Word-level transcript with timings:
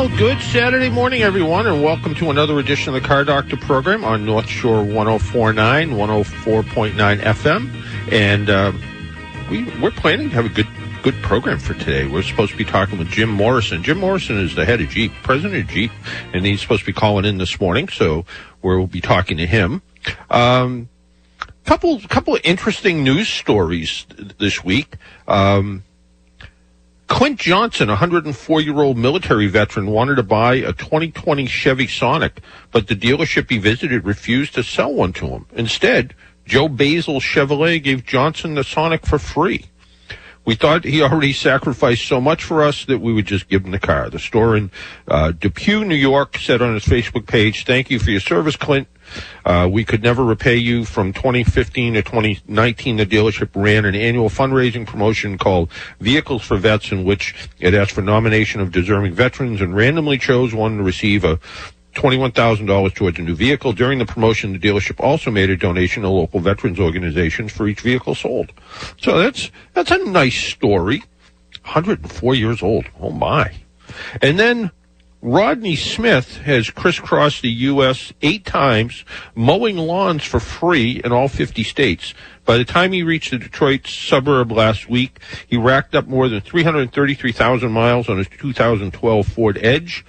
Well, 0.00 0.16
good 0.16 0.40
Saturday 0.40 0.88
morning, 0.88 1.20
everyone, 1.20 1.66
and 1.66 1.82
welcome 1.82 2.14
to 2.14 2.30
another 2.30 2.58
edition 2.58 2.94
of 2.94 3.02
the 3.02 3.06
Car 3.06 3.22
Doctor 3.22 3.58
program 3.58 4.02
on 4.02 4.24
North 4.24 4.48
Shore 4.48 4.82
1049, 4.82 5.90
104.9 5.90 7.20
FM. 7.20 8.10
And 8.10 8.48
uh, 8.48 8.72
we, 9.50 9.64
we're 9.78 9.90
planning 9.90 10.30
to 10.30 10.34
have 10.36 10.46
a 10.46 10.48
good 10.48 10.66
good 11.02 11.16
program 11.16 11.58
for 11.58 11.74
today. 11.74 12.06
We're 12.06 12.22
supposed 12.22 12.52
to 12.52 12.56
be 12.56 12.64
talking 12.64 12.98
with 12.98 13.10
Jim 13.10 13.28
Morrison. 13.28 13.82
Jim 13.82 13.98
Morrison 13.98 14.38
is 14.38 14.54
the 14.54 14.64
head 14.64 14.80
of 14.80 14.88
Jeep, 14.88 15.12
president 15.22 15.64
of 15.64 15.68
Jeep, 15.68 15.90
and 16.32 16.46
he's 16.46 16.62
supposed 16.62 16.80
to 16.80 16.86
be 16.86 16.94
calling 16.94 17.26
in 17.26 17.36
this 17.36 17.60
morning, 17.60 17.90
so 17.90 18.24
we'll 18.62 18.86
be 18.86 19.02
talking 19.02 19.36
to 19.36 19.46
him. 19.46 19.82
Um, 20.30 20.88
couple 21.66 22.00
couple 22.08 22.34
of 22.34 22.40
interesting 22.42 23.04
news 23.04 23.28
stories 23.28 24.06
this 24.38 24.64
week. 24.64 24.96
Um, 25.28 25.84
Clint 27.10 27.40
Johnson, 27.40 27.88
a 27.88 27.94
104 27.94 28.60
year 28.60 28.78
old 28.80 28.96
military 28.96 29.48
veteran, 29.48 29.90
wanted 29.90 30.14
to 30.14 30.22
buy 30.22 30.54
a 30.54 30.72
2020 30.72 31.44
Chevy 31.46 31.88
Sonic, 31.88 32.40
but 32.70 32.86
the 32.86 32.94
dealership 32.94 33.50
he 33.50 33.58
visited 33.58 34.06
refused 34.06 34.54
to 34.54 34.62
sell 34.62 34.94
one 34.94 35.12
to 35.14 35.26
him. 35.26 35.44
Instead, 35.52 36.14
Joe 36.46 36.68
Basil 36.68 37.20
Chevrolet 37.20 37.82
gave 37.82 38.06
Johnson 38.06 38.54
the 38.54 38.62
Sonic 38.62 39.04
for 39.04 39.18
free. 39.18 39.66
We 40.44 40.54
thought 40.54 40.84
he 40.84 41.02
already 41.02 41.32
sacrificed 41.32 42.06
so 42.06 42.20
much 42.20 42.42
for 42.42 42.62
us 42.62 42.84
that 42.86 42.98
we 42.98 43.12
would 43.12 43.26
just 43.26 43.48
give 43.48 43.64
him 43.64 43.70
the 43.70 43.78
car. 43.78 44.08
The 44.10 44.18
store 44.18 44.56
in 44.56 44.70
uh, 45.06 45.32
Depew, 45.32 45.84
New 45.84 45.94
York, 45.94 46.38
said 46.38 46.62
on 46.62 46.74
its 46.74 46.86
Facebook 46.86 47.26
page, 47.26 47.64
"Thank 47.64 47.90
you 47.90 47.98
for 47.98 48.10
your 48.10 48.20
service, 48.20 48.56
Clint. 48.56 48.88
Uh, 49.44 49.68
we 49.70 49.84
could 49.84 50.02
never 50.02 50.24
repay 50.24 50.56
you. 50.56 50.84
From 50.84 51.12
2015 51.12 51.94
to 51.94 52.02
2019, 52.02 52.96
the 52.96 53.06
dealership 53.06 53.50
ran 53.54 53.84
an 53.84 53.94
annual 53.94 54.28
fundraising 54.28 54.86
promotion 54.86 55.38
called 55.38 55.70
Vehicles 56.00 56.42
for 56.42 56.56
Vets, 56.56 56.92
in 56.92 57.04
which 57.04 57.48
it 57.58 57.74
asked 57.74 57.92
for 57.92 58.02
nomination 58.02 58.60
of 58.60 58.72
deserving 58.72 59.14
veterans 59.14 59.60
and 59.60 59.74
randomly 59.74 60.18
chose 60.18 60.54
one 60.54 60.78
to 60.78 60.82
receive 60.82 61.24
a 61.24 61.38
$21,000 61.94 62.94
towards 62.94 63.18
a 63.18 63.22
new 63.22 63.34
vehicle. 63.34 63.72
During 63.72 63.98
the 63.98 64.06
promotion, 64.06 64.52
the 64.52 64.58
dealership 64.58 65.00
also 65.00 65.30
made 65.30 65.50
a 65.50 65.56
donation 65.56 66.02
to 66.02 66.08
local 66.08 66.40
veterans 66.40 66.78
organizations 66.78 67.52
for 67.52 67.66
each 67.66 67.80
vehicle 67.80 68.14
sold. 68.14 68.52
So 69.00 69.18
that's, 69.18 69.50
that's 69.74 69.90
a 69.90 69.98
nice 69.98 70.36
story. 70.36 71.02
104 71.62 72.34
years 72.34 72.62
old. 72.62 72.86
Oh 73.00 73.10
my. 73.10 73.52
And 74.22 74.38
then 74.38 74.70
Rodney 75.22 75.76
Smith 75.76 76.38
has 76.38 76.70
crisscrossed 76.70 77.42
the 77.42 77.50
U.S. 77.50 78.12
eight 78.22 78.46
times, 78.46 79.04
mowing 79.34 79.76
lawns 79.76 80.24
for 80.24 80.40
free 80.40 81.02
in 81.04 81.12
all 81.12 81.28
50 81.28 81.62
states. 81.62 82.14
By 82.46 82.56
the 82.56 82.64
time 82.64 82.92
he 82.92 83.02
reached 83.02 83.30
the 83.30 83.38
Detroit 83.38 83.86
suburb 83.86 84.50
last 84.50 84.88
week, 84.88 85.20
he 85.46 85.58
racked 85.58 85.94
up 85.94 86.06
more 86.06 86.28
than 86.30 86.40
333,000 86.40 87.70
miles 87.70 88.08
on 88.08 88.16
his 88.16 88.28
2012 88.28 89.26
Ford 89.26 89.58
Edge. 89.60 90.06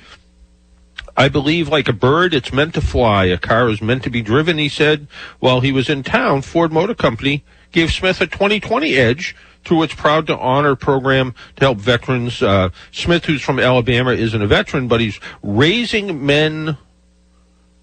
I 1.16 1.30
believe 1.30 1.68
like 1.68 1.88
a 1.88 1.94
bird, 1.94 2.34
it's 2.34 2.54
meant 2.54 2.74
to 2.76 2.82
fly. 2.82 3.26
A 3.26 3.38
car 3.38 3.70
is 3.70 3.82
meant 3.82 4.04
to 4.04 4.10
be 4.10 4.22
driven, 4.22 4.58
he 4.58 4.70
said. 4.70 5.08
While 5.40 5.62
he 5.62 5.72
was 5.72 5.90
in 5.90 6.04
town, 6.04 6.42
Ford 6.42 6.72
Motor 6.72 6.96
Company 6.96 7.44
gave 7.72 7.92
Smith 7.92 8.22
a 8.22 8.28
2020 8.28 8.96
Edge 8.96 9.36
through 9.64 9.84
its 9.84 9.94
Proud 9.94 10.28
to 10.28 10.38
Honor 10.38 10.76
program 10.76 11.36
to 11.58 11.66
help 11.66 11.78
veterans. 11.78 12.42
Uh, 12.42 12.70
Smith, 12.92 13.26
who's 13.26 13.42
from 13.42 13.60
Alabama, 13.60 14.12
isn't 14.12 14.42
a 14.42 14.48
veteran, 14.48 14.88
but 14.88 15.02
he's 15.02 15.20
raising 15.44 16.26
men 16.26 16.78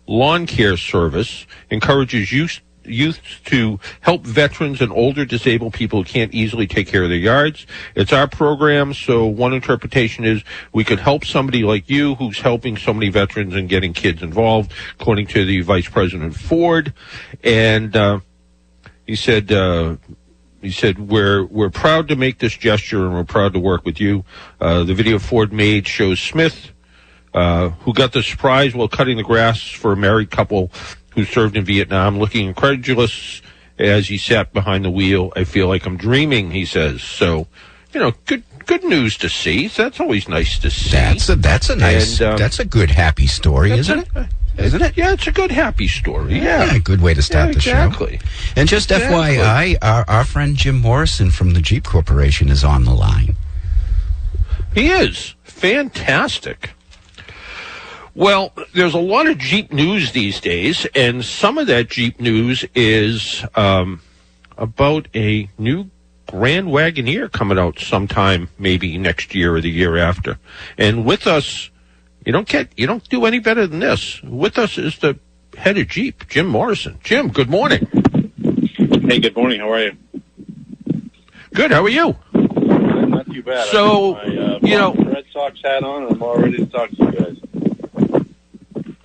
lawn 0.06 0.46
care 0.46 0.76
service, 0.76 1.46
encourages 1.70 2.32
youth 2.32 2.60
youth 2.88 3.20
to 3.46 3.78
help 4.00 4.24
veterans 4.24 4.80
and 4.80 4.92
older 4.92 5.24
disabled 5.24 5.74
people 5.74 6.00
who 6.00 6.04
can't 6.04 6.32
easily 6.34 6.66
take 6.66 6.88
care 6.88 7.02
of 7.02 7.08
their 7.08 7.18
yards. 7.18 7.66
It's 7.94 8.12
our 8.12 8.28
program, 8.28 8.94
so 8.94 9.26
one 9.26 9.52
interpretation 9.52 10.24
is 10.24 10.42
we 10.72 10.84
could 10.84 11.00
help 11.00 11.24
somebody 11.24 11.62
like 11.62 11.88
you 11.88 12.14
who's 12.16 12.40
helping 12.40 12.76
so 12.76 12.92
many 12.92 13.08
veterans 13.08 13.54
and 13.54 13.68
getting 13.68 13.92
kids 13.92 14.22
involved, 14.22 14.72
according 14.98 15.26
to 15.28 15.44
the 15.44 15.60
Vice 15.60 15.88
President 15.88 16.34
Ford. 16.34 16.92
And 17.42 17.94
uh, 17.96 18.20
he 19.06 19.16
said, 19.16 19.50
uh, 19.52 19.96
he 20.60 20.70
said, 20.70 20.98
"We're 20.98 21.44
we're 21.44 21.70
proud 21.70 22.08
to 22.08 22.16
make 22.16 22.38
this 22.38 22.56
gesture, 22.56 23.04
and 23.06 23.14
we're 23.14 23.24
proud 23.24 23.52
to 23.52 23.60
work 23.60 23.84
with 23.84 24.00
you." 24.00 24.24
Uh, 24.60 24.84
the 24.84 24.94
video 24.94 25.18
Ford 25.18 25.52
made 25.52 25.86
shows 25.86 26.20
Smith, 26.20 26.72
uh, 27.32 27.70
who 27.70 27.92
got 27.92 28.12
the 28.12 28.22
surprise 28.22 28.74
while 28.74 28.88
cutting 28.88 29.16
the 29.16 29.22
grass 29.22 29.62
for 29.62 29.92
a 29.92 29.96
married 29.96 30.30
couple 30.30 30.70
who 31.18 31.24
served 31.24 31.56
in 31.56 31.64
Vietnam, 31.64 32.16
looking 32.18 32.46
incredulous 32.46 33.42
as 33.76 34.06
he 34.08 34.16
sat 34.16 34.52
behind 34.52 34.84
the 34.84 34.90
wheel. 34.90 35.32
I 35.34 35.42
feel 35.44 35.66
like 35.66 35.84
I'm 35.84 35.96
dreaming, 35.96 36.52
he 36.52 36.64
says. 36.64 37.02
So, 37.02 37.48
you 37.92 37.98
know, 38.00 38.12
good 38.26 38.44
good 38.66 38.84
news 38.84 39.16
to 39.16 39.28
see. 39.28 39.66
So 39.66 39.82
That's 39.84 39.98
always 39.98 40.28
nice 40.28 40.58
to 40.60 40.70
see. 40.70 40.90
That's 40.90 41.28
a 41.28 41.34
that's 41.36 41.70
a 41.70 41.76
nice 41.76 42.20
And, 42.20 42.30
um, 42.32 42.38
that's 42.38 42.60
a 42.60 42.64
good 42.64 42.90
happy 42.90 43.26
story, 43.26 43.72
isn't 43.72 43.98
it? 43.98 44.26
Isn't 44.58 44.82
it? 44.82 44.96
Yeah, 44.96 45.12
it's 45.12 45.26
a 45.26 45.32
good 45.32 45.50
happy 45.50 45.88
story. 45.88 46.36
Yeah, 46.38 46.72
Yeah, 46.72 46.78
good 46.78 47.00
way 47.00 47.14
to 47.14 47.22
start 47.22 47.48
Yeah, 47.48 47.54
the 47.54 47.60
show. 47.60 47.70
exactly. 47.70 48.20
And 48.56 48.68
just 48.68 48.90
Exactly. 48.92 49.36
FYI, 49.38 49.76
our, 49.82 50.04
our 50.08 50.24
friend 50.24 50.56
Jim 50.56 50.78
Morrison 50.80 51.30
from 51.30 51.52
the 51.52 51.60
Jeep 51.60 51.84
Corporation 51.84 52.48
is 52.48 52.62
on 52.64 52.84
the 52.84 52.94
line. 52.94 53.36
He 54.74 54.90
is 54.90 55.34
fantastic. 55.44 56.70
Well, 58.18 58.52
there's 58.74 58.94
a 58.94 58.98
lot 58.98 59.28
of 59.28 59.38
Jeep 59.38 59.72
news 59.72 60.10
these 60.10 60.40
days, 60.40 60.88
and 60.96 61.24
some 61.24 61.56
of 61.56 61.68
that 61.68 61.88
Jeep 61.88 62.18
news 62.18 62.64
is 62.74 63.44
um, 63.54 64.00
about 64.56 65.06
a 65.14 65.48
new 65.56 65.88
Grand 66.26 66.66
Wagoneer 66.66 67.30
coming 67.30 67.60
out 67.60 67.78
sometime, 67.78 68.48
maybe 68.58 68.98
next 68.98 69.36
year 69.36 69.54
or 69.54 69.60
the 69.60 69.70
year 69.70 69.96
after. 69.96 70.36
And 70.76 71.04
with 71.04 71.28
us, 71.28 71.70
you 72.26 72.32
don't 72.32 72.48
get, 72.48 72.76
you 72.76 72.88
don't 72.88 73.08
do 73.08 73.24
any 73.24 73.38
better 73.38 73.68
than 73.68 73.78
this. 73.78 74.20
With 74.24 74.58
us 74.58 74.78
is 74.78 74.98
the 74.98 75.16
head 75.56 75.78
of 75.78 75.86
Jeep, 75.86 76.26
Jim 76.26 76.48
Morrison. 76.48 76.98
Jim, 77.04 77.28
good 77.28 77.48
morning. 77.48 77.86
Hey, 79.06 79.20
good 79.20 79.36
morning. 79.36 79.60
How 79.60 79.70
are 79.70 79.84
you? 79.84 79.96
Good. 81.54 81.70
How 81.70 81.84
are 81.84 81.88
you? 81.88 82.16
Not 82.34 83.26
too 83.26 83.44
bad. 83.44 83.68
So, 83.68 84.14
my, 84.14 84.20
uh, 84.22 84.58
you 84.60 84.76
know- 84.76 84.92
Red 84.92 85.24
Sox 85.32 85.60
hat 85.62 85.84
on, 85.84 86.02
and 86.02 86.16
I'm 86.16 86.22
all 86.24 86.36
ready 86.36 86.56
to 86.56 86.66
talk 86.66 86.90
to 86.90 86.96
you 86.96 87.12
guys. 87.12 87.36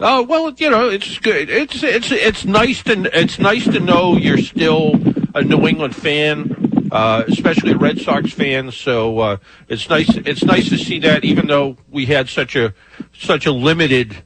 Oh 0.06 0.22
well, 0.24 0.52
you 0.58 0.70
know, 0.70 0.90
it's 0.90 1.18
good. 1.20 1.50
It's 1.50 1.82
it's 1.82 2.12
it's 2.12 2.44
nice 2.44 2.84
to 2.84 3.10
it's 3.18 3.40
nice 3.40 3.64
to 3.64 3.80
know 3.80 4.18
you're 4.18 4.38
still 4.38 4.96
a 5.34 5.42
New 5.42 5.66
England 5.66 5.96
fan, 5.96 6.90
uh, 6.92 7.24
especially 7.26 7.72
a 7.72 7.78
Red 7.78 8.02
Sox 8.02 8.34
fan. 8.34 8.72
So 8.72 9.20
uh, 9.20 9.38
it's 9.70 9.90
nice 9.90 10.10
it's 10.10 10.44
nice 10.44 10.68
to 10.70 10.78
see 10.78 11.00
that, 11.00 11.24
even 11.24 11.48
though 11.48 11.78
we 11.90 12.06
had 12.06 12.28
such 12.28 12.58
a 12.58 12.74
such 13.18 13.46
a 13.46 13.54
limited 13.54 14.18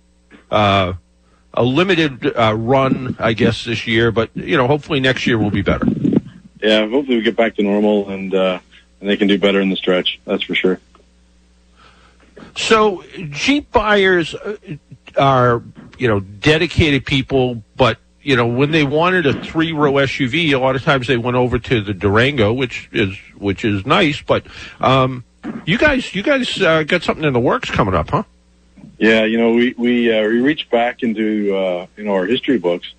uh, 0.49 0.93
a 1.53 1.63
limited 1.63 2.25
uh, 2.35 2.55
run, 2.55 3.15
I 3.19 3.33
guess 3.33 3.63
this 3.63 3.85
year. 3.85 4.09
But 4.11 4.35
you 4.35 4.57
know, 4.57 4.65
hopefully 4.65 4.99
next 4.99 5.27
year 5.27 5.37
will 5.37 5.51
be 5.51 5.61
better. 5.61 5.85
Yeah, 6.59 6.89
hopefully 6.89 7.17
we 7.17 7.21
get 7.21 7.35
back 7.35 7.55
to 7.57 7.61
normal 7.61 8.09
and 8.09 8.33
uh, 8.33 8.59
and 8.99 9.07
they 9.07 9.15
can 9.15 9.27
do 9.27 9.37
better 9.37 9.61
in 9.61 9.69
the 9.69 9.75
stretch. 9.75 10.19
That's 10.25 10.41
for 10.41 10.55
sure. 10.55 10.79
So 12.55 13.03
Jeep 13.29 13.71
buyers 13.71 14.33
uh, 14.33 14.57
are, 15.17 15.63
you 15.97 16.07
know, 16.07 16.19
dedicated 16.19 17.05
people, 17.05 17.63
but 17.75 17.97
you 18.21 18.35
know, 18.35 18.45
when 18.45 18.71
they 18.71 18.83
wanted 18.83 19.25
a 19.25 19.41
three 19.41 19.71
row 19.71 19.93
SUV, 19.93 20.51
a 20.51 20.57
lot 20.57 20.75
of 20.75 20.83
times 20.83 21.07
they 21.07 21.15
went 21.15 21.37
over 21.37 21.59
to 21.59 21.81
the 21.81 21.93
Durango, 21.93 22.51
which 22.51 22.89
is 22.91 23.17
which 23.37 23.63
is 23.63 23.85
nice. 23.85 24.21
But 24.21 24.45
um, 24.81 25.23
you 25.65 25.77
guys, 25.77 26.13
you 26.13 26.23
guys 26.23 26.61
uh, 26.61 26.83
got 26.83 27.03
something 27.03 27.23
in 27.23 27.31
the 27.31 27.39
works 27.39 27.71
coming 27.71 27.93
up, 27.93 28.09
huh? 28.09 28.23
Yeah, 28.97 29.23
you 29.23 29.37
know, 29.37 29.53
we 29.53 29.73
we 29.77 30.11
uh, 30.11 30.23
we 30.23 30.41
reached 30.41 30.69
back 30.69 31.03
into 31.03 31.55
uh, 31.55 31.87
you 31.95 32.03
know 32.03 32.15
our 32.15 32.25
history 32.25 32.57
books, 32.57 32.91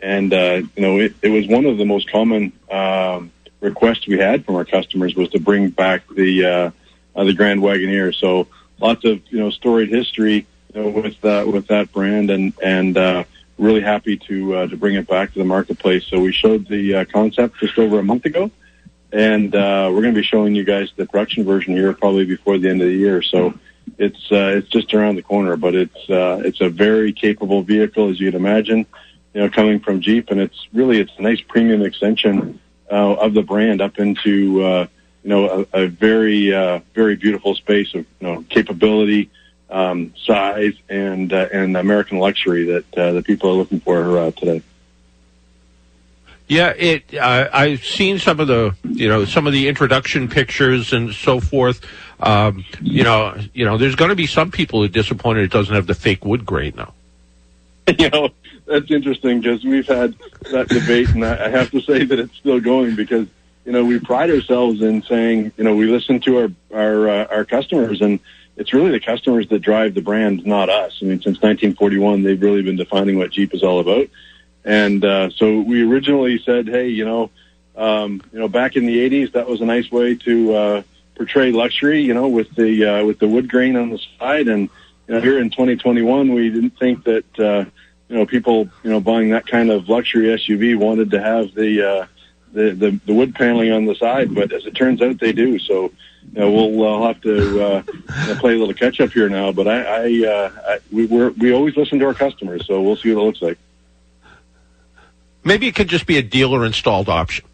and 0.00 0.32
uh, 0.34 0.62
you 0.76 0.82
know 0.82 0.98
it, 0.98 1.14
it 1.22 1.30
was 1.30 1.46
one 1.46 1.64
of 1.64 1.78
the 1.78 1.86
most 1.86 2.10
common 2.10 2.52
um, 2.70 3.32
requests 3.60 4.06
we 4.06 4.18
had 4.18 4.44
from 4.44 4.56
our 4.56 4.64
customers 4.66 5.14
was 5.14 5.30
to 5.30 5.40
bring 5.40 5.70
back 5.70 6.02
the 6.08 6.44
uh, 6.44 6.70
uh, 7.16 7.24
the 7.24 7.32
Grand 7.32 7.60
Wagoneer. 7.60 8.14
So 8.14 8.48
lots 8.80 9.04
of 9.04 9.22
you 9.30 9.38
know 9.38 9.50
storied 9.50 9.88
history 9.88 10.46
with 10.74 11.20
that 11.22 11.46
with 11.46 11.66
that 11.68 11.92
brand, 11.92 12.30
and 12.30 12.52
and 12.62 12.96
uh, 12.96 13.24
really 13.58 13.80
happy 13.80 14.16
to 14.16 14.56
uh, 14.56 14.66
to 14.66 14.76
bring 14.76 14.94
it 14.96 15.06
back 15.06 15.32
to 15.32 15.38
the 15.38 15.44
marketplace. 15.44 16.04
So 16.06 16.20
we 16.20 16.32
showed 16.32 16.68
the 16.68 16.94
uh, 16.94 17.04
concept 17.06 17.58
just 17.60 17.78
over 17.78 17.98
a 17.98 18.02
month 18.02 18.24
ago, 18.24 18.50
and 19.12 19.54
uh, 19.54 19.88
we're 19.92 20.02
going 20.02 20.14
to 20.14 20.20
be 20.20 20.26
showing 20.26 20.54
you 20.54 20.64
guys 20.64 20.90
the 20.96 21.06
production 21.06 21.44
version 21.44 21.74
here 21.74 21.92
probably 21.92 22.24
before 22.24 22.58
the 22.58 22.68
end 22.68 22.82
of 22.82 22.88
the 22.88 22.94
year. 22.94 23.22
So 23.22 23.54
it's 23.98 24.30
uh, 24.32 24.54
it's 24.56 24.68
just 24.68 24.92
around 24.94 25.16
the 25.16 25.22
corner, 25.22 25.56
but 25.56 25.74
it's 25.74 26.10
uh, 26.10 26.42
it's 26.44 26.60
a 26.60 26.68
very 26.68 27.12
capable 27.12 27.62
vehicle, 27.62 28.10
as 28.10 28.20
you'd 28.20 28.34
imagine. 28.34 28.86
You 29.32 29.40
know, 29.40 29.50
coming 29.50 29.80
from 29.80 30.00
Jeep, 30.00 30.30
and 30.30 30.40
it's 30.40 30.68
really 30.72 31.00
it's 31.00 31.12
a 31.18 31.22
nice 31.22 31.40
premium 31.40 31.82
extension 31.82 32.60
uh, 32.90 33.14
of 33.14 33.34
the 33.34 33.42
brand 33.42 33.80
up 33.80 33.98
into 33.98 34.62
uh, 34.62 34.86
you 35.22 35.30
know 35.30 35.66
a, 35.72 35.84
a 35.84 35.86
very 35.88 36.52
uh, 36.52 36.80
very 36.94 37.16
beautiful 37.16 37.54
space 37.54 37.94
of 37.94 38.06
you 38.20 38.26
know 38.26 38.44
capability, 38.48 39.30
um, 39.74 40.14
size, 40.24 40.74
and 40.88 41.32
uh, 41.32 41.48
and 41.52 41.76
American 41.76 42.18
luxury 42.18 42.64
that 42.66 42.98
uh, 42.98 43.12
that 43.12 43.24
people 43.26 43.50
are 43.50 43.54
looking 43.54 43.80
for 43.80 44.18
uh, 44.18 44.30
today. 44.30 44.62
Yeah, 46.46 46.70
it. 46.70 47.12
Uh, 47.12 47.48
I've 47.52 47.84
seen 47.84 48.18
some 48.18 48.38
of 48.38 48.46
the, 48.46 48.76
you 48.84 49.08
know, 49.08 49.24
some 49.24 49.46
of 49.46 49.52
the 49.52 49.66
introduction 49.66 50.28
pictures 50.28 50.92
and 50.92 51.12
so 51.12 51.40
forth. 51.40 51.80
Um, 52.20 52.64
you 52.80 53.02
know, 53.02 53.36
you 53.52 53.64
know, 53.64 53.76
there's 53.76 53.96
going 53.96 54.10
to 54.10 54.14
be 54.14 54.26
some 54.26 54.50
people 54.50 54.80
who 54.80 54.84
are 54.84 54.88
disappointed 54.88 55.42
it 55.42 55.50
doesn't 55.50 55.74
have 55.74 55.86
the 55.86 55.94
fake 55.94 56.24
wood 56.24 56.46
grain 56.46 56.74
though. 56.76 56.92
you 57.98 58.10
know, 58.10 58.30
that's 58.66 58.90
interesting 58.90 59.40
because 59.40 59.64
we've 59.64 59.86
had 59.86 60.14
that 60.52 60.68
debate, 60.68 61.08
and 61.10 61.24
I 61.24 61.48
have 61.48 61.70
to 61.72 61.80
say 61.80 62.04
that 62.04 62.18
it's 62.18 62.36
still 62.36 62.60
going 62.60 62.94
because 62.94 63.26
you 63.64 63.72
know 63.72 63.84
we 63.84 63.98
pride 63.98 64.30
ourselves 64.30 64.82
in 64.82 65.02
saying 65.02 65.52
you 65.56 65.64
know 65.64 65.74
we 65.74 65.86
listen 65.86 66.20
to 66.20 66.38
our 66.38 66.50
our 66.72 67.08
uh, 67.08 67.24
our 67.30 67.44
customers, 67.44 68.00
and 68.00 68.20
it's 68.56 68.72
really 68.72 68.90
the 68.90 69.00
customers 69.00 69.48
that 69.48 69.60
drive 69.60 69.94
the 69.94 70.02
brand, 70.02 70.46
not 70.46 70.68
us. 70.68 70.98
I 71.02 71.06
mean, 71.06 71.20
since 71.20 71.36
1941, 71.42 72.22
they've 72.22 72.40
really 72.40 72.62
been 72.62 72.76
defining 72.76 73.18
what 73.18 73.30
Jeep 73.30 73.54
is 73.54 73.62
all 73.62 73.80
about 73.80 74.08
and 74.64 75.04
uh, 75.04 75.30
so 75.30 75.60
we 75.60 75.82
originally 75.82 76.38
said, 76.38 76.66
hey, 76.66 76.88
you 76.88 77.04
know, 77.04 77.30
um, 77.76 78.22
you 78.32 78.38
know, 78.38 78.48
back 78.48 78.76
in 78.76 78.86
the 78.86 79.10
'80s, 79.10 79.32
that 79.32 79.46
was 79.46 79.60
a 79.60 79.66
nice 79.66 79.90
way 79.90 80.14
to 80.16 80.54
uh, 80.54 80.82
portray 81.16 81.52
luxury, 81.52 82.00
you 82.00 82.14
know, 82.14 82.28
with 82.28 82.54
the 82.54 82.84
uh, 82.84 83.04
with 83.04 83.18
the 83.18 83.28
wood 83.28 83.50
grain 83.50 83.76
on 83.76 83.90
the 83.90 84.00
side. 84.18 84.48
And 84.48 84.70
you 85.06 85.14
know, 85.14 85.20
here 85.20 85.38
in 85.38 85.50
2021, 85.50 86.32
we 86.32 86.50
didn't 86.50 86.78
think 86.78 87.04
that 87.04 87.38
uh, 87.38 87.64
you 88.08 88.16
know 88.16 88.26
people, 88.26 88.68
you 88.82 88.90
know, 88.90 89.00
buying 89.00 89.30
that 89.30 89.46
kind 89.46 89.70
of 89.70 89.88
luxury 89.88 90.26
SUV 90.28 90.78
wanted 90.78 91.10
to 91.10 91.20
have 91.20 91.54
the 91.54 91.86
uh, 91.86 92.06
the, 92.54 92.70
the 92.70 93.00
the 93.04 93.12
wood 93.12 93.34
paneling 93.34 93.72
on 93.72 93.84
the 93.84 93.94
side, 93.94 94.34
but 94.34 94.52
as 94.52 94.64
it 94.64 94.72
turns 94.72 95.02
out, 95.02 95.18
they 95.18 95.32
do. 95.32 95.58
So. 95.58 95.92
You 96.32 96.40
know, 96.40 96.50
we'll 96.50 97.04
uh, 97.04 97.06
have 97.06 97.20
to 97.20 97.62
uh, 97.62 97.82
play 98.40 98.54
a 98.54 98.58
little 98.58 98.72
catch 98.72 98.98
up 98.98 99.12
here 99.12 99.28
now, 99.28 99.52
but 99.52 99.68
I, 99.68 99.82
I, 99.82 100.26
uh, 100.26 100.50
I 100.66 100.78
we 100.90 101.04
we're, 101.04 101.30
we 101.30 101.52
always 101.52 101.76
listen 101.76 101.98
to 101.98 102.06
our 102.06 102.14
customers, 102.14 102.66
so 102.66 102.80
we'll 102.80 102.96
see 102.96 103.12
what 103.14 103.20
it 103.20 103.24
looks 103.26 103.42
like. 103.42 103.58
Maybe 105.44 105.68
it 105.68 105.74
could 105.74 105.88
just 105.88 106.06
be 106.06 106.16
a 106.16 106.22
dealer 106.22 106.64
installed 106.64 107.10
option. 107.10 107.44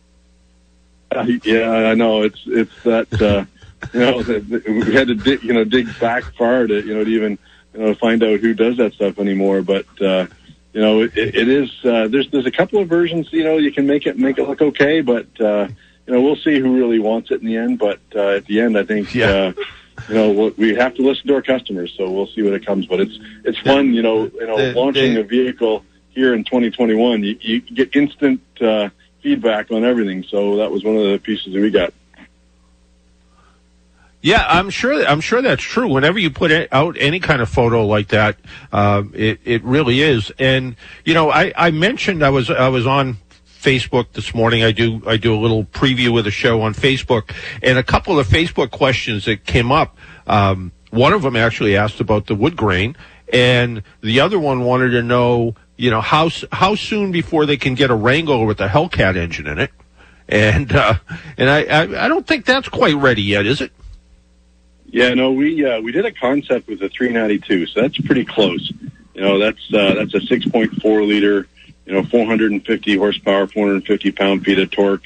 Uh, 1.10 1.26
yeah, 1.42 1.68
I 1.68 1.94
know 1.94 2.22
it's 2.22 2.40
it's 2.46 2.82
that 2.84 3.12
uh, 3.20 3.44
you 3.92 4.00
know 4.00 4.18
we 4.86 4.94
had 4.94 5.08
to 5.08 5.16
dig, 5.16 5.42
you 5.42 5.52
know 5.52 5.64
dig 5.64 5.98
back 5.98 6.22
far 6.36 6.68
to 6.68 6.80
you 6.80 6.94
know 6.94 7.02
to 7.02 7.10
even 7.10 7.38
you 7.74 7.80
know 7.80 7.94
find 7.94 8.22
out 8.22 8.38
who 8.38 8.54
does 8.54 8.76
that 8.76 8.94
stuff 8.94 9.18
anymore. 9.18 9.62
But 9.62 9.86
uh, 10.00 10.28
you 10.72 10.80
know 10.80 11.02
it, 11.02 11.16
it 11.16 11.48
is 11.48 11.70
uh, 11.84 12.08
there's 12.08 12.30
there's 12.30 12.46
a 12.46 12.50
couple 12.50 12.80
of 12.80 12.88
versions 12.88 13.28
you 13.32 13.44
know 13.44 13.56
you 13.56 13.72
can 13.72 13.86
make 13.86 14.06
it 14.06 14.18
make 14.18 14.38
it 14.38 14.48
look 14.48 14.62
okay, 14.62 15.00
but 15.00 15.26
uh, 15.40 15.68
you 16.06 16.12
know 16.12 16.20
we'll 16.20 16.36
see 16.36 16.58
who 16.58 16.76
really 16.76 16.98
wants 16.98 17.30
it 17.30 17.40
in 17.40 17.46
the 17.46 17.56
end. 17.56 17.78
But 17.78 18.00
uh, 18.14 18.36
at 18.36 18.46
the 18.46 18.60
end, 18.60 18.78
I 18.78 18.84
think. 18.84 19.14
Yeah. 19.14 19.30
Uh, 19.30 19.52
you 20.08 20.14
know, 20.14 20.52
we 20.56 20.74
have 20.76 20.94
to 20.94 21.02
listen 21.02 21.26
to 21.26 21.34
our 21.34 21.42
customers, 21.42 21.92
so 21.94 22.10
we'll 22.10 22.28
see 22.28 22.40
what 22.40 22.54
it 22.54 22.64
comes. 22.64 22.86
But 22.86 23.00
it's 23.00 23.18
it's 23.44 23.58
fun, 23.58 23.92
you 23.92 24.00
know, 24.00 24.30
you 24.32 24.46
know, 24.46 24.72
launching 24.74 25.18
a 25.18 25.22
vehicle 25.22 25.84
here 26.10 26.34
in 26.34 26.44
2021, 26.44 27.22
you, 27.22 27.38
you 27.40 27.60
get 27.60 27.94
instant 27.94 28.40
uh, 28.60 28.90
feedback 29.22 29.70
on 29.70 29.84
everything. 29.84 30.24
So 30.24 30.56
that 30.56 30.70
was 30.70 30.84
one 30.84 30.96
of 30.96 31.04
the 31.04 31.18
pieces 31.18 31.52
that 31.52 31.60
we 31.60 31.70
got. 31.70 31.92
Yeah, 34.22 34.44
I'm 34.46 34.70
sure. 34.70 35.04
I'm 35.06 35.20
sure 35.20 35.40
that's 35.40 35.62
true. 35.62 35.88
Whenever 35.88 36.18
you 36.18 36.30
put 36.30 36.52
out 36.72 36.96
any 36.98 37.20
kind 37.20 37.40
of 37.40 37.48
photo 37.48 37.86
like 37.86 38.08
that, 38.08 38.36
uh, 38.72 39.04
it 39.14 39.40
it 39.44 39.64
really 39.64 40.00
is. 40.02 40.30
And 40.38 40.76
you 41.04 41.14
know, 41.14 41.30
I, 41.30 41.52
I 41.56 41.70
mentioned 41.70 42.22
I 42.22 42.30
was 42.30 42.50
I 42.50 42.68
was 42.68 42.86
on 42.86 43.16
Facebook 43.62 44.12
this 44.12 44.34
morning. 44.34 44.62
I 44.62 44.72
do 44.72 45.02
I 45.06 45.16
do 45.16 45.34
a 45.34 45.40
little 45.40 45.64
preview 45.64 46.18
of 46.18 46.24
the 46.24 46.30
show 46.30 46.60
on 46.62 46.74
Facebook, 46.74 47.34
and 47.62 47.78
a 47.78 47.82
couple 47.82 48.18
of 48.18 48.28
the 48.28 48.36
Facebook 48.36 48.70
questions 48.70 49.24
that 49.24 49.46
came 49.46 49.72
up. 49.72 49.96
Um, 50.26 50.72
one 50.90 51.12
of 51.14 51.22
them 51.22 51.36
actually 51.36 51.76
asked 51.76 52.00
about 52.00 52.26
the 52.26 52.34
wood 52.34 52.56
grain, 52.56 52.96
and 53.32 53.82
the 54.02 54.20
other 54.20 54.38
one 54.38 54.64
wanted 54.64 54.90
to 54.90 55.02
know 55.02 55.54
you 55.80 55.90
know, 55.90 56.02
how 56.02 56.28
how 56.52 56.74
soon 56.74 57.10
before 57.10 57.46
they 57.46 57.56
can 57.56 57.74
get 57.74 57.90
a 57.90 57.94
Wrangler 57.94 58.44
with 58.44 58.60
a 58.60 58.68
Hellcat 58.68 59.16
engine 59.16 59.46
in 59.46 59.58
it? 59.58 59.70
And 60.28 60.70
uh, 60.72 60.96
and 61.38 61.48
I, 61.48 61.62
I 61.64 62.04
I 62.04 62.08
don't 62.08 62.26
think 62.26 62.44
that's 62.44 62.68
quite 62.68 62.94
ready 62.96 63.22
yet, 63.22 63.46
is 63.46 63.62
it? 63.62 63.72
Yeah, 64.90 65.14
no, 65.14 65.32
we 65.32 65.64
uh, 65.64 65.80
we 65.80 65.92
did 65.92 66.04
a 66.04 66.12
concept 66.12 66.68
with 66.68 66.82
a 66.82 66.88
392, 66.88 67.66
so 67.66 67.80
that's 67.80 67.98
pretty 67.98 68.24
close. 68.24 68.72
You 69.14 69.20
know, 69.20 69.38
that's 69.38 69.72
uh, 69.72 69.94
that's 69.94 70.14
a 70.14 70.20
6.4 70.20 71.06
liter, 71.06 71.46
you 71.86 71.92
know, 71.92 72.02
450 72.04 72.96
horsepower, 72.96 73.46
450 73.46 74.12
pound 74.12 74.44
feet 74.44 74.58
of 74.58 74.70
torque 74.70 75.04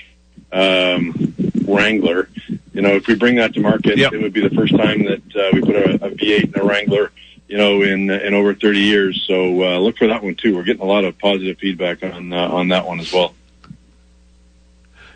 um, 0.53 1.35
Wrangler. 1.67 2.29
You 2.73 2.83
know, 2.83 2.95
if 2.95 3.07
we 3.07 3.15
bring 3.15 3.37
that 3.37 3.55
to 3.55 3.61
market, 3.61 3.99
yep. 3.99 4.13
it 4.13 4.23
would 4.23 4.33
be 4.33 4.47
the 4.47 4.55
first 4.55 4.77
time 4.77 5.05
that 5.05 5.37
uh, 5.37 5.51
we 5.53 5.61
put 5.61 5.77
a, 5.77 5.95
a 6.07 6.11
V8 6.11 6.55
in 6.55 6.61
a 6.61 6.65
Wrangler 6.65 7.13
you 7.49 7.59
know, 7.59 7.83
in 7.83 8.11
in 8.11 8.35
over 8.35 8.55
30 8.55 8.81
years. 8.81 9.25
So 9.27 9.63
uh, 9.63 9.79
look 9.79 9.99
for 9.99 10.07
that 10.09 10.23
one 10.23 10.35
too. 10.35 10.57
We're 10.57 10.65
getting 10.65 10.83
a 10.83 10.87
lot 10.87 11.05
of 11.05 11.19
positive 11.19 11.59
feedback 11.59 12.03
on 12.03 12.33
uh, 12.33 12.49
on 12.49 12.69
that 12.69 12.87
one 12.87 13.01
as 13.01 13.13
well. 13.13 13.35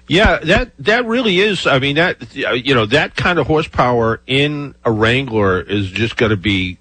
Yeah, 0.09 0.39
that 0.39 0.77
that 0.79 1.05
really 1.05 1.39
is. 1.39 1.67
I 1.67 1.79
mean, 1.79 1.97
that 1.97 2.35
you 2.35 2.75
know, 2.75 2.87
that 2.87 3.15
kind 3.15 3.39
of 3.39 3.47
horsepower 3.47 4.21
in 4.27 4.75
a 4.85 4.91
Wrangler 4.91 5.61
is 5.61 5.91
just 5.91 6.17
going 6.17 6.31
to 6.31 6.37
be, 6.37 6.79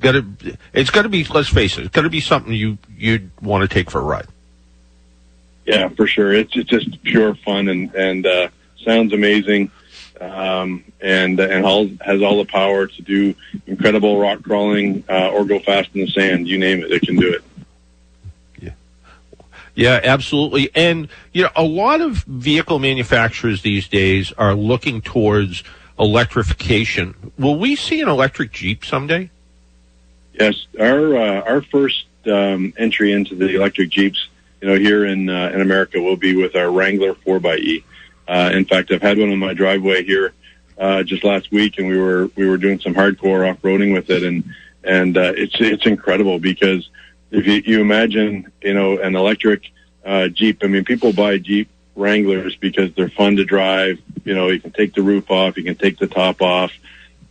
going 0.00 0.38
to 0.38 0.56
it's 0.72 0.90
going 0.90 1.04
to 1.04 1.10
be. 1.10 1.24
Let's 1.24 1.48
face 1.48 1.76
it, 1.76 1.84
it's 1.84 1.94
going 1.94 2.04
to 2.04 2.10
be 2.10 2.20
something 2.20 2.52
you 2.52 2.78
you'd 2.96 3.30
want 3.42 3.62
to 3.62 3.72
take 3.72 3.90
for 3.90 4.00
a 4.00 4.04
ride. 4.04 4.26
Yeah, 5.66 5.88
for 5.90 6.06
sure. 6.06 6.32
It's, 6.32 6.56
it's 6.56 6.70
just 6.70 7.02
pure 7.02 7.34
fun 7.34 7.68
and 7.68 7.94
and 7.94 8.26
uh, 8.26 8.48
sounds 8.84 9.12
amazing 9.12 9.70
um, 10.20 10.84
and 11.00 11.38
and 11.38 11.64
all, 11.64 11.88
has 12.00 12.22
all 12.22 12.38
the 12.38 12.50
power 12.50 12.86
to 12.86 13.02
do 13.02 13.34
incredible 13.66 14.18
rock 14.18 14.42
crawling 14.42 15.04
uh, 15.08 15.30
or 15.30 15.44
go 15.44 15.58
fast 15.58 15.90
in 15.94 16.02
the 16.02 16.10
sand. 16.10 16.48
You 16.48 16.58
name 16.58 16.82
it, 16.82 16.90
it 16.90 17.02
can 17.02 17.16
do 17.16 17.32
it. 17.32 17.42
Yeah, 19.76 20.00
absolutely. 20.02 20.70
And 20.74 21.08
you 21.32 21.44
know, 21.44 21.50
a 21.54 21.62
lot 21.62 22.00
of 22.00 22.24
vehicle 22.24 22.78
manufacturers 22.78 23.62
these 23.62 23.86
days 23.86 24.32
are 24.32 24.54
looking 24.54 25.02
towards 25.02 25.62
electrification. 25.98 27.14
Will 27.38 27.58
we 27.58 27.76
see 27.76 28.00
an 28.00 28.08
electric 28.08 28.52
Jeep 28.52 28.84
someday? 28.84 29.30
Yes, 30.32 30.66
our 30.80 31.16
uh, 31.16 31.40
our 31.42 31.62
first 31.62 32.06
um, 32.26 32.72
entry 32.78 33.12
into 33.12 33.34
the 33.34 33.54
electric 33.54 33.90
Jeeps, 33.90 34.28
you 34.62 34.68
know, 34.68 34.78
here 34.78 35.04
in 35.04 35.28
uh, 35.28 35.50
in 35.54 35.60
America 35.60 36.00
will 36.00 36.16
be 36.16 36.34
with 36.34 36.56
our 36.56 36.70
Wrangler 36.70 37.14
4xE. 37.14 37.84
Uh, 38.26 38.50
in 38.54 38.64
fact, 38.64 38.90
I've 38.90 39.02
had 39.02 39.18
one 39.18 39.30
on 39.30 39.38
my 39.38 39.52
driveway 39.52 40.04
here 40.04 40.32
uh, 40.78 41.02
just 41.02 41.22
last 41.22 41.52
week, 41.52 41.78
and 41.78 41.86
we 41.86 41.98
were 41.98 42.30
we 42.34 42.48
were 42.48 42.56
doing 42.56 42.80
some 42.80 42.94
hardcore 42.94 43.48
off 43.48 43.60
roading 43.60 43.92
with 43.92 44.08
it, 44.08 44.22
and 44.22 44.42
and 44.84 45.18
uh, 45.18 45.32
it's 45.36 45.54
it's 45.60 45.84
incredible 45.86 46.38
because 46.38 46.88
if 47.30 47.46
you, 47.46 47.62
you 47.64 47.80
imagine 47.80 48.50
you 48.62 48.74
know 48.74 48.98
an 48.98 49.16
electric 49.16 49.70
uh, 50.06 50.28
Jeep, 50.28 50.62
I 50.62 50.68
mean 50.68 50.84
people 50.84 51.12
buy 51.12 51.38
Jeep 51.38 51.68
Wranglers 51.94 52.56
because 52.56 52.94
they're 52.94 53.10
fun 53.10 53.36
to 53.36 53.44
drive. 53.44 53.98
You 54.24 54.34
know, 54.34 54.48
you 54.48 54.60
can 54.60 54.72
take 54.72 54.94
the 54.94 55.02
roof 55.02 55.30
off, 55.30 55.56
you 55.56 55.64
can 55.64 55.76
take 55.76 55.98
the 55.98 56.06
top 56.06 56.40
off, 56.40 56.72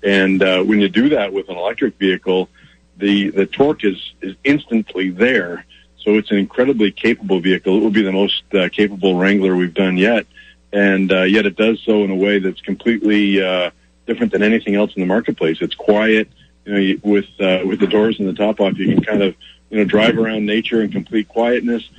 and 0.03 0.43
uh, 0.43 0.61
when 0.63 0.79
you 0.81 0.89
do 0.89 1.09
that 1.09 1.33
with 1.33 1.49
an 1.49 1.57
electric 1.57 1.97
vehicle, 1.97 2.49
the 2.97 3.29
the 3.29 3.45
torque 3.45 3.83
is 3.83 4.13
is 4.21 4.35
instantly 4.43 5.09
there. 5.09 5.65
So 5.97 6.17
it's 6.19 6.29
an 6.29 6.37
incredibly 6.37 6.91
capable 6.91 7.39
vehicle. 7.39 7.77
It 7.77 7.79
will 7.81 7.89
be 7.89 8.03
the 8.03 8.11
most 8.11 8.43
uh, 8.53 8.69
capable 8.69 9.15
Wrangler 9.15 9.55
we've 9.55 9.73
done 9.73 9.97
yet 9.97 10.27
and 10.75 11.11
uh, 11.11 11.23
yet 11.23 11.45
it 11.45 11.55
does 11.55 11.81
so 11.83 12.03
in 12.03 12.11
a 12.11 12.15
way 12.15 12.39
that's 12.39 12.59
completely 12.59 13.41
uh, 13.41 13.71
different 14.05 14.33
than 14.33 14.43
anything 14.43 14.75
else 14.75 14.93
in 14.93 15.01
the 15.01 15.07
marketplace. 15.07 15.57
It's 15.61 15.73
quiet, 15.73 16.27
you 16.65 16.73
know, 16.73 16.99
with 17.01 17.25
uh, 17.39 17.61
with 17.65 17.79
the 17.79 17.87
doors 17.87 18.19
and 18.19 18.27
the 18.27 18.33
top 18.33 18.59
off, 18.59 18.77
you 18.77 18.93
can 18.93 19.03
kind 19.03 19.23
of 19.23 19.35
you 19.69 19.77
know 19.77 19.85
drive 19.85 20.17
around 20.17 20.45
nature 20.45 20.81
in 20.81 20.91
complete 20.91 21.29
quietness, 21.29 21.89